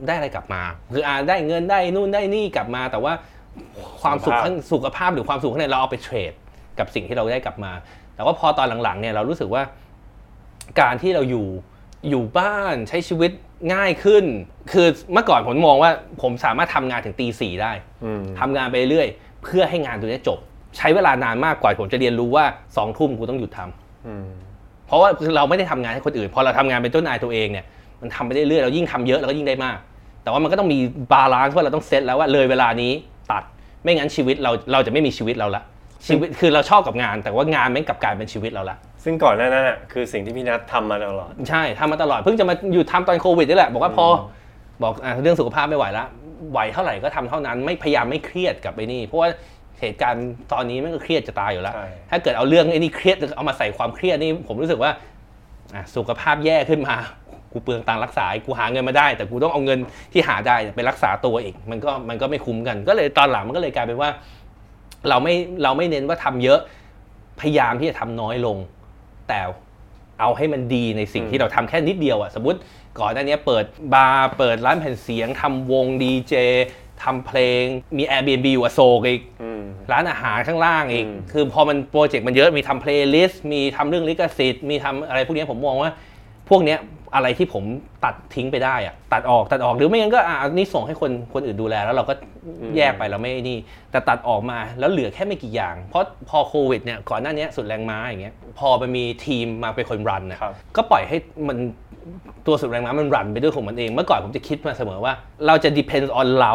[0.07, 0.63] ได้อะไรกลับมา
[0.95, 3.13] คืออาได้เงินได้นู่นได้นี่กลับมา แต่ว่า
[4.03, 6.33] ความสุขข้างสุขภาพหรือความสุขข้างในเราเอาไปเทรด
[6.79, 7.73] กับสิ่งที่เราได้กลับมา
[8.15, 9.63] แต่ว่าพอตอนหลังๆเนี่ยเรารู้สึกว่า
[10.81, 11.47] การที่เราอยู่
[12.09, 13.31] อยู่บ้านใช้ชีวิต
[13.75, 14.25] ง่ายขึ้น
[14.73, 15.91] คือเมื่อก่อนผมมองว่า
[16.23, 17.73] ผมสามารถทำงานถึงตีสี่ได้
[18.05, 19.09] อืมทำงานไปเรื่อย
[19.43, 20.39] เพื่อให้งานตัวนี้จบ
[20.77, 22.45] ใช้เวลานานมากกว่าผมจะเรียนรู้ว่า
[22.77, 24.27] สองทุ่มกูต้องหยุดทำอืม
[24.87, 27.65] เพราะว่าเราไม่ได้ทำงานให้คนอื่นพอเราทำงานเป็นเจ้านายตัวเองเนี่ย
[28.01, 29.79] มันทำไปเรื่อยๆเรายิ่งทำเยอะเราก็ยิ่งได้มาก
[30.23, 30.79] แต่ว่ามันก็ต้องมี
[31.13, 32.93] balance ว่าเราต้องเซตแล้วว่าเลยเวลานี้
[33.31, 33.43] ตัด
[33.83, 35.63] ไม่งั้นชีวิตเราเราจะไม่มีชีวิตเราละ
[36.07, 38.77] ชีวิตคือเราชอบกับงาน แต่ว่างานแม่งกลับกลายเป็นชีวิตเราละ
[39.07, 44.07] ซึ่งก่อนหน้านั้นน่ะคือสิ่งที่พี่นัททำมาตลอด ใช่ทำมาตลอดเพิ่งจะมาอยู่ทำตอนโควิดนี่แหละ บอกว่าพอ
[44.83, 46.05] บอกอะเรื่องสุขภาพไม่ไหวละ
[46.53, 49.29] ไหวเท่าไหร่ก็ทำเท่านั้นไม่พยายามไม่เครียดกับไอ้นี่ เพราะว่า
[49.81, 54.91] เหตุการณ์ตอนนี้มันก็เครียดจะตายอยู่แล้วใช่ถ้าเกิดเอาเรื่องไอ้นี่เครียดเอามาใส่ความเครียดนี่ผมรู้สึกว่า
[55.75, 56.97] อะสุขภาพแย่ขึ้นมา
[57.53, 59.79] กูเปลืองตังค์รักษากูหาเงินมาได้ แต่กูต้องเอาเงิน
[60.13, 64.11] ที่หาได้ไปรักษาตัวอีกมันก็มันก็ไม่คุ้มกัน ก็เลยตอนหลังมันก็เลยกลายเป็นว่า
[65.09, 66.61] เราไม่เราไม่เน้นว่าทำเยอะ
[67.41, 68.57] พยายามที่จะทำน้อยลง
[69.29, 69.41] แต่
[70.21, 72.59] เอาให้มันดีในสิ่งที่เราทำแค่นิดเดียวอะสมมติ
[72.99, 76.35] ก่อนหน้านี้เปิดบาร์เปิดร้านแผ่นเสียงทำวงดีเจ
[77.03, 77.63] ทำเพลง
[77.97, 79.63] มี Airbnb อยู่อโศกอีกอืม
[79.93, 85.91] ร้านอาหารข้างล่างอีกอืมคือพอมันโปรเจกต์มันเยอะมีทำเพลย์ลิสต์มีทำเรื่องลิขสิทธิ์มีทำอะไรพวกนี้ผมมองว่า
[86.49, 86.79] พวกเนี้ย
[87.17, 87.65] อะไรที่ผม
[88.05, 92.15] ตัดทิ้งไปได้อะตัดออกตัดออกหรือไม่งั้นก็อะอันนี้ส่งให้คนคนอื่นดูแล แล้วเราก็
[92.77, 93.59] แยกไปเราไม่นี่
[93.91, 101.17] แต่ตัดออกมาแล้วเหลือแค่ไม่กี่อย่าง เพราะพอโควิดเนี่ยก่อนหน้านี้สุดแรงม้าอย่างเงี้ยพอมันมีทีมมาเป็นคนรันนะครับก็ปล่อยให้
[101.49, 101.59] มัน
[102.47, 105.13] ตัวสุดแรงม้ามันรันไปด้วยของมันเอง เมื่อก่อนผมจะคิดมาเสมอว่า
[105.47, 106.55] เราจะ depend on เรา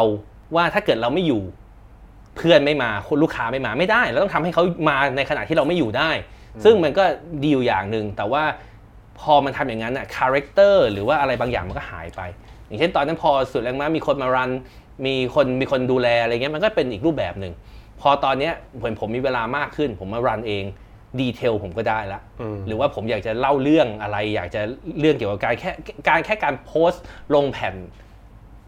[0.56, 1.42] ว่าถ้าเกิดเราไม่อยู่
[2.36, 6.10] เพื่อนไม่มาคนลูกค้าไม่มาไม่ได้เราต้องทำให้เขามาในขณะที่เราไม่อยู่ได้
[6.64, 7.04] ซึ่งมันก็
[7.42, 8.42] ดีอยู่อย่างหนึ่งแต่ว่า
[9.22, 12.20] พอมันทำอย่างนั้นอะคาแรคเตอร์หรือว่าอะไรบางอย่างมันก็หายไป
[12.66, 14.50] อย่างเช่นตอนนั้นพอสุดแรงม้ามีคนมารัน
[15.06, 17.52] มีคนมีคนดูแลอะไรเงี้ยมันก็เป็นอีกรูปแบบหนึ่ง
[18.00, 20.64] พอตอนเนี้ยเหมือนผมมีเวลามากขึ้น ผมมารันเอง
[21.20, 24.60] ดีเทลผมก็ได้ละอืมหรือว่าผมอยากจะเล่าเรื่องอะไร อยากจะ
[25.00, 25.70] เรื่องเกี่ยวกับการแค่
[26.08, 27.02] การแค่การโพสต์
[27.34, 27.74] ลงแผ่น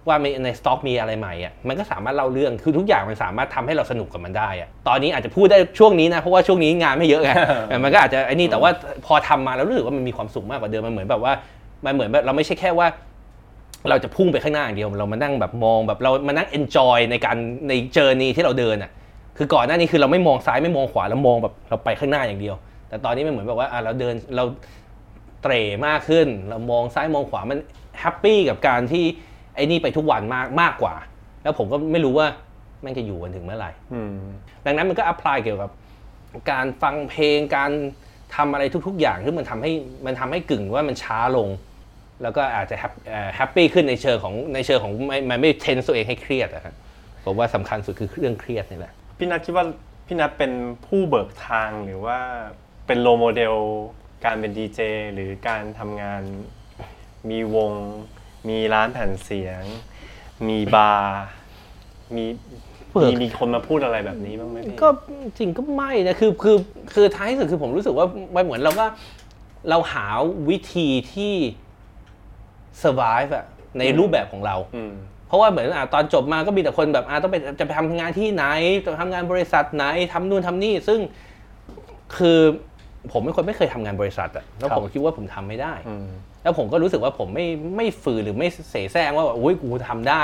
[0.08, 7.30] ว่าในในสต็อกมีอะไรใหม่อะมันก็สามารถเล่าเรื่องคือทุกอย่างมันสามารถทำให้เราสนุกกับมันได้อะตอนนี้อาจจะพูดได้ช่วงนี้นะเพราะว่าช่วงนี้งานไม่เยอะไง
[7.68, 8.70] แต่มันก็อาจจะไอ้นี่แต่ว่า
[9.06, 11.32] พอทำมาแล้วรู้สึกว่ามันมีความสุขมากกว่าเดิมมันเหมือนแบบว่า
[11.84, 12.86] มันเหมือนแบบเราไม่ใช่แค่ว่า
[13.88, 17.36] เราจะพุ่งไปข้างหน้าอย่างเดียวเรามานั่งแบบมองแบบเรามานั่ง enjoy ในการ
[17.68, 18.90] ใน journey ที่เราเดินอะ
[19.38, 22.56] คือก่อนหน้านี้คือเราไม่มองซ้ายไม่มองขวาเรามองแบบเราไปข้างหน้าอย่างเดียว
[22.88, 24.44] แต่ตอนนี้มันเหมือนแบบว่าอะเราเดินเรา
[25.42, 27.58] เตร่มากขึ้น เรามองซ้ายมองขวามัน
[28.00, 29.04] แฮปปี้กับการที่
[29.54, 30.94] ไอ้นี่ไปทุกวันมากมากกว่า
[31.42, 32.26] แล้วผมก็ไม่รู้ว่า
[32.84, 34.14] มันจะอยู่กันถึงเมื่อไหร่อืม
[34.66, 35.70] ดังนั้นมันก็ apply เกี่ยวกับ
[36.50, 37.70] การฟังเพลงการ
[38.36, 39.72] ทำอะไรทุก ๆ อย่างที่มันทำให้
[40.06, 41.48] มันทำให้กึ่งว่ามันช้าลง
[42.22, 42.76] แล้วก็อาจจะ
[43.36, 46.74] แฮปปี้ขึ้นในเชิงของในเชิงของไม่มันไม่ train ตัวเองให้เครียดอะครับ
[47.24, 49.64] ผมว่าสำคัญสุดคือเรื่องเครียดนี่แหละพี่นัทคิดว่า
[50.06, 50.52] พี่นัทเป็น
[50.86, 52.18] ผู้เบิกทางหรือว่า
[52.86, 53.54] เป็น role model
[54.24, 54.80] การเป็นดีเจ
[55.14, 56.22] หรือการทำงาน
[57.30, 57.72] มีวง
[58.48, 59.62] มีร้านแผ่นเสียง
[60.48, 61.24] มีบาร์
[62.16, 62.24] มี
[62.92, 64.88] เบิกมีมีคนมาพูดอะไรแบบนี้บ้างไหมพี่ ก็
[65.38, 66.56] จริงก็ไม่นะคือคือ
[66.94, 68.86] คือท้ายที่สุดคือผมรู้สึกว่ามันเหมือนเราก็
[69.70, 70.06] เราหา
[70.50, 71.34] วิธีที่
[72.82, 73.44] survive อะ
[73.78, 74.92] ในรูปแบบของเรา อืม
[75.26, 78.44] เพราะว่าเหมือนอะตอนจบมาก็มีแต่คนแบบอะต้องไปจะไปทำงานที่ไหน
[78.84, 81.00] จะทำงานบริษัทไหนทำนู่นทำนี่ ซึ่ง
[82.16, 82.38] คือ
[83.12, 86.08] ผมเป็นคนไม่เคยทำงานบริษัทอะแล้วครับ ผมคิดว่าผมทำไม่ได้ อืม
[86.44, 87.46] แล้วผมก็รู้สึกว่าผมไม่
[87.76, 90.22] ไม่ฝืนหรือไม่เสแสร้งว่าแบบอุ้ยกูทำได้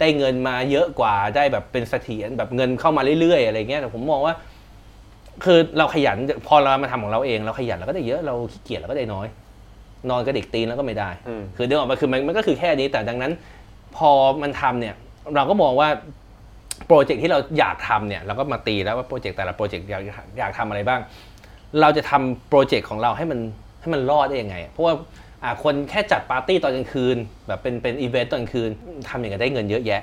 [0.00, 4.34] ได้เงินมาเยอะกว่าได้แบบเป็นเสถียรแบบเงินเข้ามาเรื่อยๆอะไรเงี้ยแต่ผมมองว่า
[5.44, 6.16] คือเราขยัน
[6.46, 9.26] พอเรามาทำของเราเองเราขยันเราก็ได้เยอะเราขี้เกียจเราก็ได้น้อย
[10.10, 13.32] นอนก็เด็กตีนแล้วก็ไม่ได้อืมคือเดินออกมาคือมันมันก็คือแค่นี้แต่ดังนั้น
[13.96, 14.10] พอ
[14.42, 14.94] มันทำเนี่ย
[15.34, 15.88] เราก็มองว่า
[16.86, 20.02] โปรเจกต์ที่เราอยากทำเนี่ยเราก็มาตีแล้วว่าโปรเจกต์แต่ละโปรเจกต์อยาก
[20.38, 21.00] อยากทำอะไรบ้าง
[21.80, 23.40] เราจะทำโปรเจกต์ของเราให้มัน
[23.80, 25.19] ให้มันรอดได้ยังไง เพราะว่าอ่า
[25.62, 28.70] คนแค่จัดปาร์ตี้ตอนกลางคืน แบบเป็นเป็นอีเวนต์ตอนกลางคืน
[29.08, 30.02] ทำอย่างไงได้เงินเยอะแยะ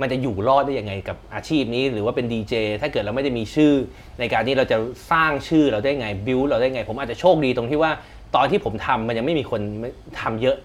[0.00, 3.72] มันจะอยู่รอดได้ยังไงกับอาชีพนี้ หรือว่าเป็นดีเจถ้าเกิดเราไม่ได้มีชื่อ
[4.20, 4.76] ในการที่เราจะ
[5.10, 7.92] สร้างชื่อเราได้ไงบิวเราได้ไง ผมอาจจะโชคดีตรงที่ว่า
[8.36, 9.60] ตอนที่ผมทำมันยังไม่มีคน
[10.20, 10.56] ทำเยอะ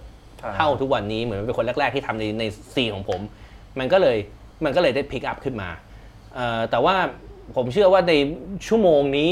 [0.55, 2.43] เท่าทุกวันนี้เหมือนเป็นคนแรก ๆ ที่ทำในใน
[2.73, 3.19] scene ของผม
[3.79, 4.17] มันก็เลย
[4.65, 5.69] มันก็เลยได้ pick up ขึ้นมา
[6.35, 6.95] เอ่อแต่ว่า
[7.55, 8.13] ผมเชื่อว่าใน
[8.67, 9.31] ชั่วโมงนี้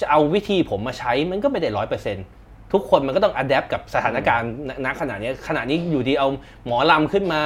[0.00, 2.24] จะเอาวิธีผมมาใช้มันก็ไม่ได้ร้อยเปอร์เซ็นต์
[2.72, 6.28] ทุกคนมันก็ต้องอัดแอปกับสถานการณ์ณณขณะนี้ขณะนี้อยู่ดีเอา
[6.66, 7.40] หมอลำขึ้นมา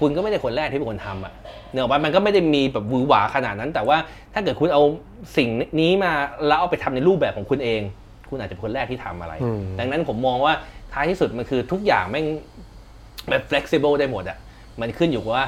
[0.00, 1.32] คุณก็ไม่ได้คนแรกที่เป็นคนทำอะ
[1.72, 3.96] เนื่องว่ามันก็ไม่ได้มีแบบหวือหวาขนาดนั้น แต่ว่า
[4.34, 4.82] ถ้าเกิดคุณเอา
[5.36, 5.48] สิ่ง
[5.80, 6.12] นี้มา
[6.46, 7.80] แล้วเอาไปทำในรูปแบบของคุณเอง
[8.30, 10.54] คุณอาจจะเป็นคนแรกที่ทำอะไรอืมดังนั้นผมมองว่า
[10.92, 12.26] ท้ายที่สุดมันคือทุกอย่างแม่ง
[13.30, 14.38] แบบ flexible ได้หมดอะ
[14.80, 15.46] มันขึ้นอยู่กับว่า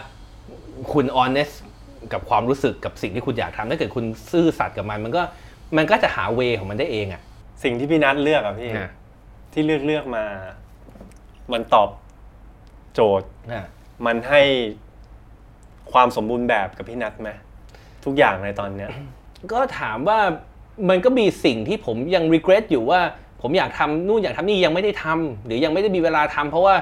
[0.92, 1.54] คุณ honest
[2.12, 5.22] กับความรู้สึกกับสิ่งที่คุณอยากทำถ้าเกิดคุณซื่อสัตย์กับมัน มันก็
[5.76, 7.22] มันก็จะหาเวของมันได้เองอะ
[7.62, 8.90] สิ่งที่พี่นัทเลือกอะพี่ อะ
[9.52, 10.24] ที่เลือกเลือกมา
[11.52, 11.88] มันตอบ
[12.94, 13.66] โจทย์นะ
[14.06, 14.42] มันให้
[15.92, 17.30] ความสมบูรณ์แบบกับพี่นัทไหม
[18.04, 18.90] ทุกอย่างในตอนเนี้ย
[19.52, 20.18] ก็ถามว่า
[20.88, 23.00] มันก็มีสิ่งที่ผมยัง regret อยู่ว่า
[23.42, 26.74] ผมอยากทำนู่นอยากทำนี่ยังไม่ได้ทำหรือยังไม่ได้มีเวลาทำเพราะว่า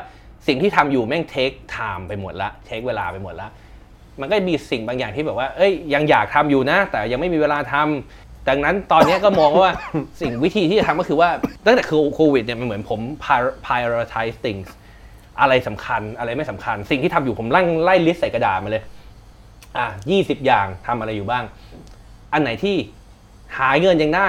[0.46, 3.48] สิ่งที่ทำอยู่แม่ง take time ไปหมดละเทคเวลาไปหมดละ
[4.20, 9.70] มันก็มีสิ่งบางอย่างที่แบบว่า เอ้ย ยังอยากทำอยู่นะ แต่ยังไม่มีเวลาทำ ดังนั้นตอนนี้ก็มองว่า
[10.20, 11.30] สิ่งวิธีที่จะทำก็คือว่า
[11.66, 11.82] ตั้งแต่
[12.14, 13.00] โควิดเนี่ยมันเหมือนผม
[13.66, 14.68] prioritize things
[15.40, 18.82] อะไรสำคัญอะไรไม่สำคัญ สิ่งที่ทำอยู่ผมไล่ไล่ลิสต์ใส่กระดาษมาเลย
[19.76, 21.44] อะยี่สิบอย่างทำอะไรอยู่บ้าง
[22.32, 22.76] อันไหนที่
[23.58, 24.28] หาเงินยังได้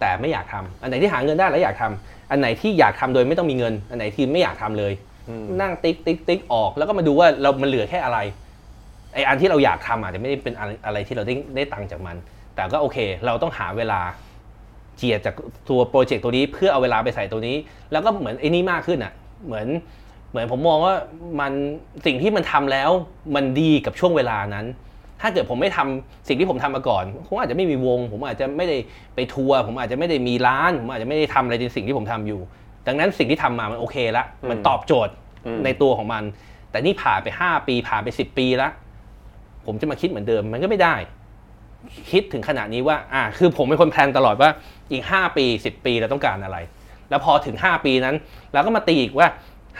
[0.00, 4.92] แต่ไม่อยากทำอันไหนที่หาเงินได้แล้วอยากทำอันไหนที่อยากทำโดยไม่ต้องมีเงิน อันไหนที่ไม่อยากทำเลย
[5.28, 8.18] อืมนั่งติ๊กติ๊กติ๊กออก แล้วก็มาดูว่าเรามันเหลือแค่อะไร
[9.14, 12.16] ไออันที่เราอยากทำอาจจะไม่ได้เป็นอะไรอะไรที่เราได้ได้ตังค์จากมัน
[12.54, 14.00] แต่ก็โอเค เราต้องหาเวลา
[14.96, 15.34] เจียดจาก
[15.68, 17.56] ตัวโปรเจกต์ตัวนี้เพื่อเอาเวลาไปใส่ตัวนี้
[17.92, 19.12] แล้วก็เหมือนไอ้นี่มากขึ้นอะ
[19.46, 19.66] เหมือน
[20.30, 20.94] เหมือนผมมองว่า
[21.40, 21.52] มัน
[22.06, 22.90] สิ่งที่มันทำแล้ว
[23.34, 24.66] มันดีกับช่วงเวลานั้น
[25.20, 28.76] ถ้าเกิดผมไม่ทำสิ่งที่ผมทำมาก่อนผมอาจจะไม่มีวง ผมอาจจะไม่ได้
[29.14, 32.40] ไปทัวร์ผมอาจจะไม่ได้มีร้าน ผมอาจจะไม่ได้ทำอะไรในสิ่งที่ผมทำอยู่
[32.86, 35.12] ดังนั้นสิ่งที่ทำมามันโอเคละมันตอบโจทย์
[35.46, 36.22] อืมในตัวของมัน
[36.70, 38.72] แต่นี่ผ่านไป 5 ปีผ่านไป 10 ปีแล้ว
[39.66, 40.94] ผมจะมาคิดเหมือนเดิมมันก็ไม่ได้
[42.10, 44.50] คิดถึงขนาดนี้ว่าอ่าคือผมเป็นคนแพลนตลอดว่า
[44.92, 46.58] อีก 5 ปี 10 ปีเราต้องการอะไร
[47.10, 48.16] แล้วพอถึง 5 ปีนั้น
[48.52, 49.28] เราก็มาตีอีกว่า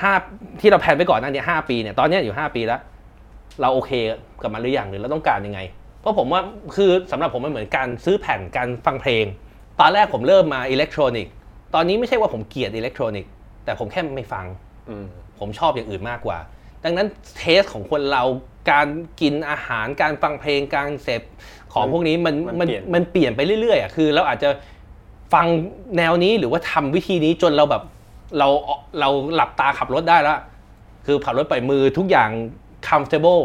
[0.05, 2.81] 5ที่เรา plan ไปก่อนนั้นเนี่ย5ปีเนี่ยตอนเนี้ยอยู่ 5 ปีแล้ว
[3.61, 3.91] เราโอเค
[4.43, 5.61] กับมันหรือยังหรือเราต้องการยังไง
[6.01, 6.41] เพราะผมว่า
[6.77, 9.25] คือสำหรับผมมันเหมือนการซื้อแผ่นการฟังเพลง
[9.81, 11.33] ตอนแรกผมเริ่มมาอิเล็กทรอนิกส์
[11.75, 13.31] ตอนนี้ไม่ใช่ว่าผมเกลียดอิเล็กทรอนิกส์
[13.65, 14.47] แต่ผมแค่ไม่ฟัง
[14.89, 15.07] อืม
[15.39, 16.39] ผมชอบอย่างอื่นมากกว่า
[16.85, 17.09] ดังนั้น
[17.39, 18.23] taste ของคนเรา
[18.71, 18.89] การ
[19.21, 21.23] กินอาหารการฟังเพลงการเสพ
[21.75, 24.49] ของพวกนี้มันมันมันเปลี่ยนมันเปลี่ยนไปเรื่อยๆอะคือเราอาจจะ
[25.35, 25.47] ฟัง
[25.97, 27.83] แนวนี้หรือว่าทำวิธีนี้จนเราแบบ
[28.39, 28.49] เรา
[29.01, 30.39] เราหลับตาขับรถได้แล้ว
[31.07, 32.31] คือขับรถไปมือทุกอย่าง
[32.89, 33.43] comfortable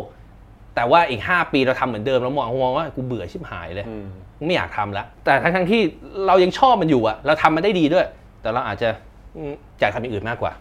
[0.75, 4.07] แต่ว่าอีก 5 ปีเราทำเหมือนเดิมเรามองมองว่ากูเบื่อชิบหายเลยอืม
[4.45, 5.81] ไม่อยากทำแล้วแต่ทั้งทั้งๆที่
[6.27, 8.05] เรายังชอบมันอยู่อะเราทำมันได้ดีด้วย
[8.41, 8.89] แต่เราอาจจะ
[9.35, 10.51] อืมอยากทำอย่างอื่นมากกว่า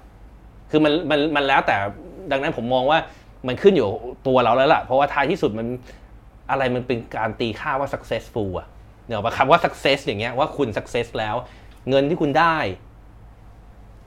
[0.70, 1.76] คือมันมันมันแล้วแต่
[2.32, 2.98] ดังนั้นผมมองว่า
[3.46, 3.86] มันขึ้นอยู่
[4.26, 5.66] ตัวเราแล้วล่ะ เพราะว่าท้ายที่สุดมัน
[6.50, 8.66] อะไรมันเป็นการตีค่าว่า successful อะ
[9.06, 11.36] เดี๋ยวคำว่า success อย่างเงี้ยว่าคุณ success แล้ว
[11.88, 12.56] เงินที่คุณได้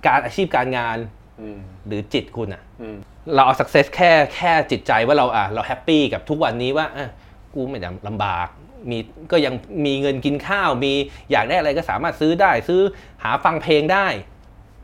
[0.08, 0.98] การอาชีพการงาน
[1.42, 2.98] อืมหรือจิตคุณอะอืม
[3.36, 7.10] เราเอา success แค่แค่จิตใจว่าเราอะเราแฮปปี้กับทุกวันนี้ว่าเอ้ย
[7.54, 8.48] กูไม่ได้ลำบาก
[8.90, 8.98] มี
[9.32, 9.54] ก็ยัง
[9.86, 10.94] มีเงินกินข้าว มี
[11.32, 12.82] อยากได้อะไรก็สามารถซื้อได้ ซื้อ
[13.24, 14.08] หาฟังเพลงได้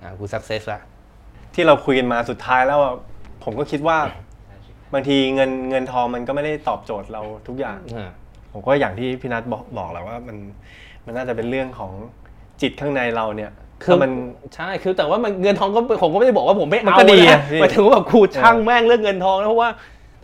[0.03, 0.81] อะกู success ละ
[1.53, 2.93] ที่เราคุยกันมาสุดท้ายแล้วอะ
[3.43, 3.97] ผมก็คิดว่า
[4.93, 8.11] บางทีเงินเงินทองมันก็ไม่ได้ตอบโจทย์เราทุกอย่าง อะ
[8.51, 10.37] ผมก็อย่างที่พี่นัทบอกบอกแหละว่ามัน
[11.05, 11.91] มันน่าจะเป็นเรื่องของ
[12.61, 13.51] จิตข้างในเราเนี่ย
[13.83, 14.11] คือถ้ามัน
[14.55, 19.69] ใช่คือแต่ว่ามันเงินทองก็ผมก็ไม่ได้บอกว่าผมไม่มันเอาก็ดีนะอะพี่ หมายถึงว่าแบบกูช่างแม่งเรื่องเงินทองนะเพราะว่า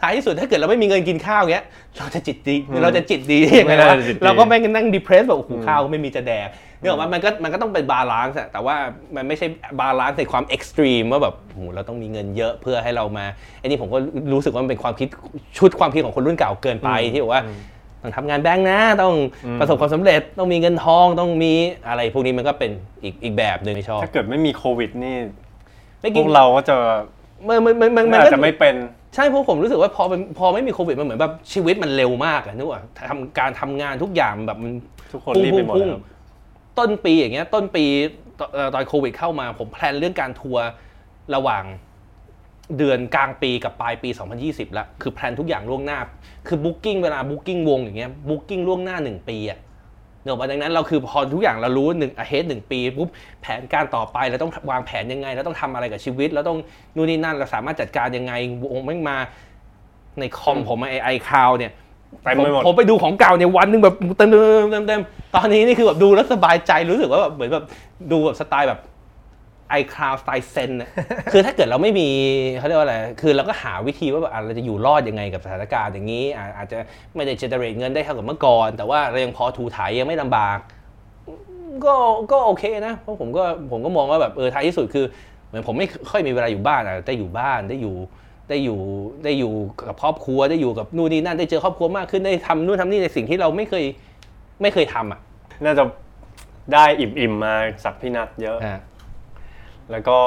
[0.03, 1.65] ท้ายที่สุดถ้าเกิดเราไม่มีเงินกินข้าวเงี้ย
[1.97, 6.49] เราจะจิตดีเราจะจิตดียังไงไม่น่าวะจะจิตดีเราก็แม่งนั่ง depressed แบบโอ้โหข้าวก็ไม่มีจะแดก
[6.79, 8.75] เนี่ยหรอกว่ามันก็มันก็ต้องเป็น balance อะแต่ว่า
[9.15, 9.47] มันไม่ใช่
[9.79, 13.25] balance ในความ extreme ว่าแบบโอ้โหเราต้องมีเงินเยอะเพื่อให้เรามา
[13.59, 13.97] ไอ้นี่ผมก็
[14.33, 15.07] รู้สึกว่ามันเป็นความคิด
[15.57, 17.43] ชุดความคิดของคนรุ่นเก่าเกินไปที่บอกว่า
[18.01, 19.13] ต้องทำงานแบงค์นะ ต้อง
[19.59, 21.53] ประสบความสำเร็จต้องมีเงินทองต้องมี
[21.87, 22.71] อะไร พวกนี้มันก็เป็น
[23.03, 25.17] อีกอีกแบบหนึ่งที่ชอบถ้าเกิดไม่มีโควิดนี่
[26.01, 26.75] ไม่พกินวกเราก็จะ
[27.47, 28.75] มันมันมันมันมันอาจก็จะไม่เป็น
[29.15, 34.73] ใช่เพราะผมรู้สึกว่าพอเป็นพอไม่มีโควิดมันเหมือนแบบชีวิตมันเร็วมากอะนึกว่าทำการทำงานทุกอย่างแบบมัน
[35.13, 37.85] ทุกคนรีบไปหมดพุ่งครับๆต้นปีอย่างเงี้ยต้นปี
[38.39, 40.65] ตเอ่อตอนโควิดเข้ามาผม plan เรื่องการทัวร์
[41.35, 41.63] ระหว่าง
[42.77, 44.09] เดือนกลางปีกับปลายปี
[44.41, 45.99] 2020 แล้ว คือ plan ทุกอย่างล่วงหน้า
[46.47, 49.59] คือ booking เวลา booking วงอย่างเงี้ย booking ล่วงหน้า 1 ปีอะ
[50.23, 53.09] เนอะดังนั้นเราคือพอทุกอย่างเรารู้หนึ่ง ahead หนึ่งปีปุ๊บ
[53.41, 56.57] แผนการต่อไปเราต้องวางแผนยังไงเราต้องทำอะไรกับชีวิตเราต้อง
[56.95, 58.33] นู่นนี่นั่นเราสามารถจัดการยังไง
[58.63, 59.17] วงไม่มา
[60.19, 61.71] ในคอมผมไอไอคาวเนี่ย
[62.23, 64.37] เต็มไปหมดผมผมไปดูของเก่าเนี่ยวันหนึ่งแบบเต็มเต็
[64.67, 65.01] มเต็มเต็ม
[65.35, 67.65] ตอนนี้นี่คือแบบดูแล้วสบายใจรู้สึกว่าแบบเหมือนแบบ
[68.11, 68.79] ดูแบบสไตล์แบบ
[69.79, 70.89] iCloud สไตล์เซนน่ะ
[71.31, 72.09] คือถ้าเกิดเราไม่มี
[72.57, 76.77] เขาเรียกว่าอะไร คือเราก็หาวิธีว่าแบบอะเราจะอยู่รอดยังไงกับสถานการณ์อย่างนี้อะอาจจะ
[77.15, 80.57] ไม่ได้เจเนเรตเงินได้เท่ากับเมื่อก่อน แต่ว่าเรายังพอถูถ่ายยังไม่ลำบาก
[81.85, 81.93] ก็
[82.31, 85.05] ก็โอเคนะ เพราะผมก็ผมก็มองว่าแบบเออท้ายที่สุดคือ
[85.47, 87.95] เหมือนผมไม่ค่อยมีเวลาอยู่บ้านอะได้อยู่บ้านได้อยู่
[88.49, 88.79] ได้อยู่
[89.23, 89.53] ได้อยู่
[89.87, 93.85] กับครอบครัวได้อยู่กับนู่นนี่นั่นได้เจอครอบครัวมากขึ้นได้ทำนู่นทำนี่ในสิ่งที่เราไม่เคย
[94.61, 95.19] ไม่เคยทำอะ
[95.63, 95.83] น่าจะ
[96.73, 98.79] ได้อิ่มๆมาจากพี่นัทเยอะอ่า
[99.91, 100.17] แล้วก็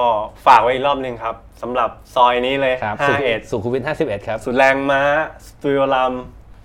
[0.46, 5.02] ฝากไว้อีกรอบหนึ่งครับสำหรับซอยนี้เลยครับ51สุขุมวิท51 ครับ สุดแรงม้า
[5.46, 6.12] สตูดิโอลัม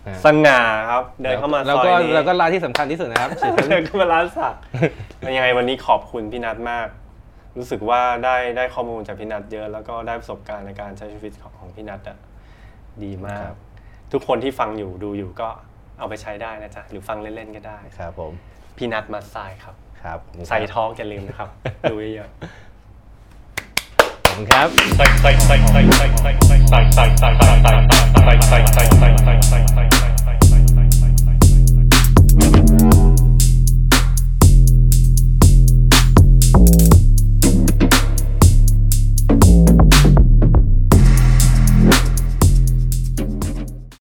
[0.07, 3.31] อ่าสง่าครับเดินเข้ามาซแล้วอยก็นี้แล้วก็ร้านที่สำคัญที่สุดนะครับ
[3.69, 4.55] เดินเข้ามาร้านสัก
[5.19, 6.87] เป็นยังไงวันนี้ขอบคุณพี่นัทมาก
[7.57, 12.17] รู้สึกว่าได้ได้ข้อมูลจากพี่นัทเยอะ แล้วก็ได้ประสบการณ์ในการใช้ชีวิตของของพี่นัทอะ
[13.03, 13.51] ดีมาก
[14.11, 15.49] ทุกคนที่ฟังอยู่ดูอยู่ก็
[15.99, 18.33] เอาไปใช้ได้นะจ๊ะหรือฟังเล่นๆก็ได้ ครับผม
[18.77, 21.49] พี่นัทมาสายครับ ครับใส่ท้องอย่าลืมนะครับ
[21.91, 22.29] ดูเยอะ
[22.70, 22.70] ข
[24.31, 24.67] อบคุณครับ
[24.97, 27.29] ใส่ใส่ใส่ใส่ใส่ใส่ใส่ใส่ใส่ใส่
[28.21, 30.00] ใส่ใส่ใส่ใส่ใส่ใส่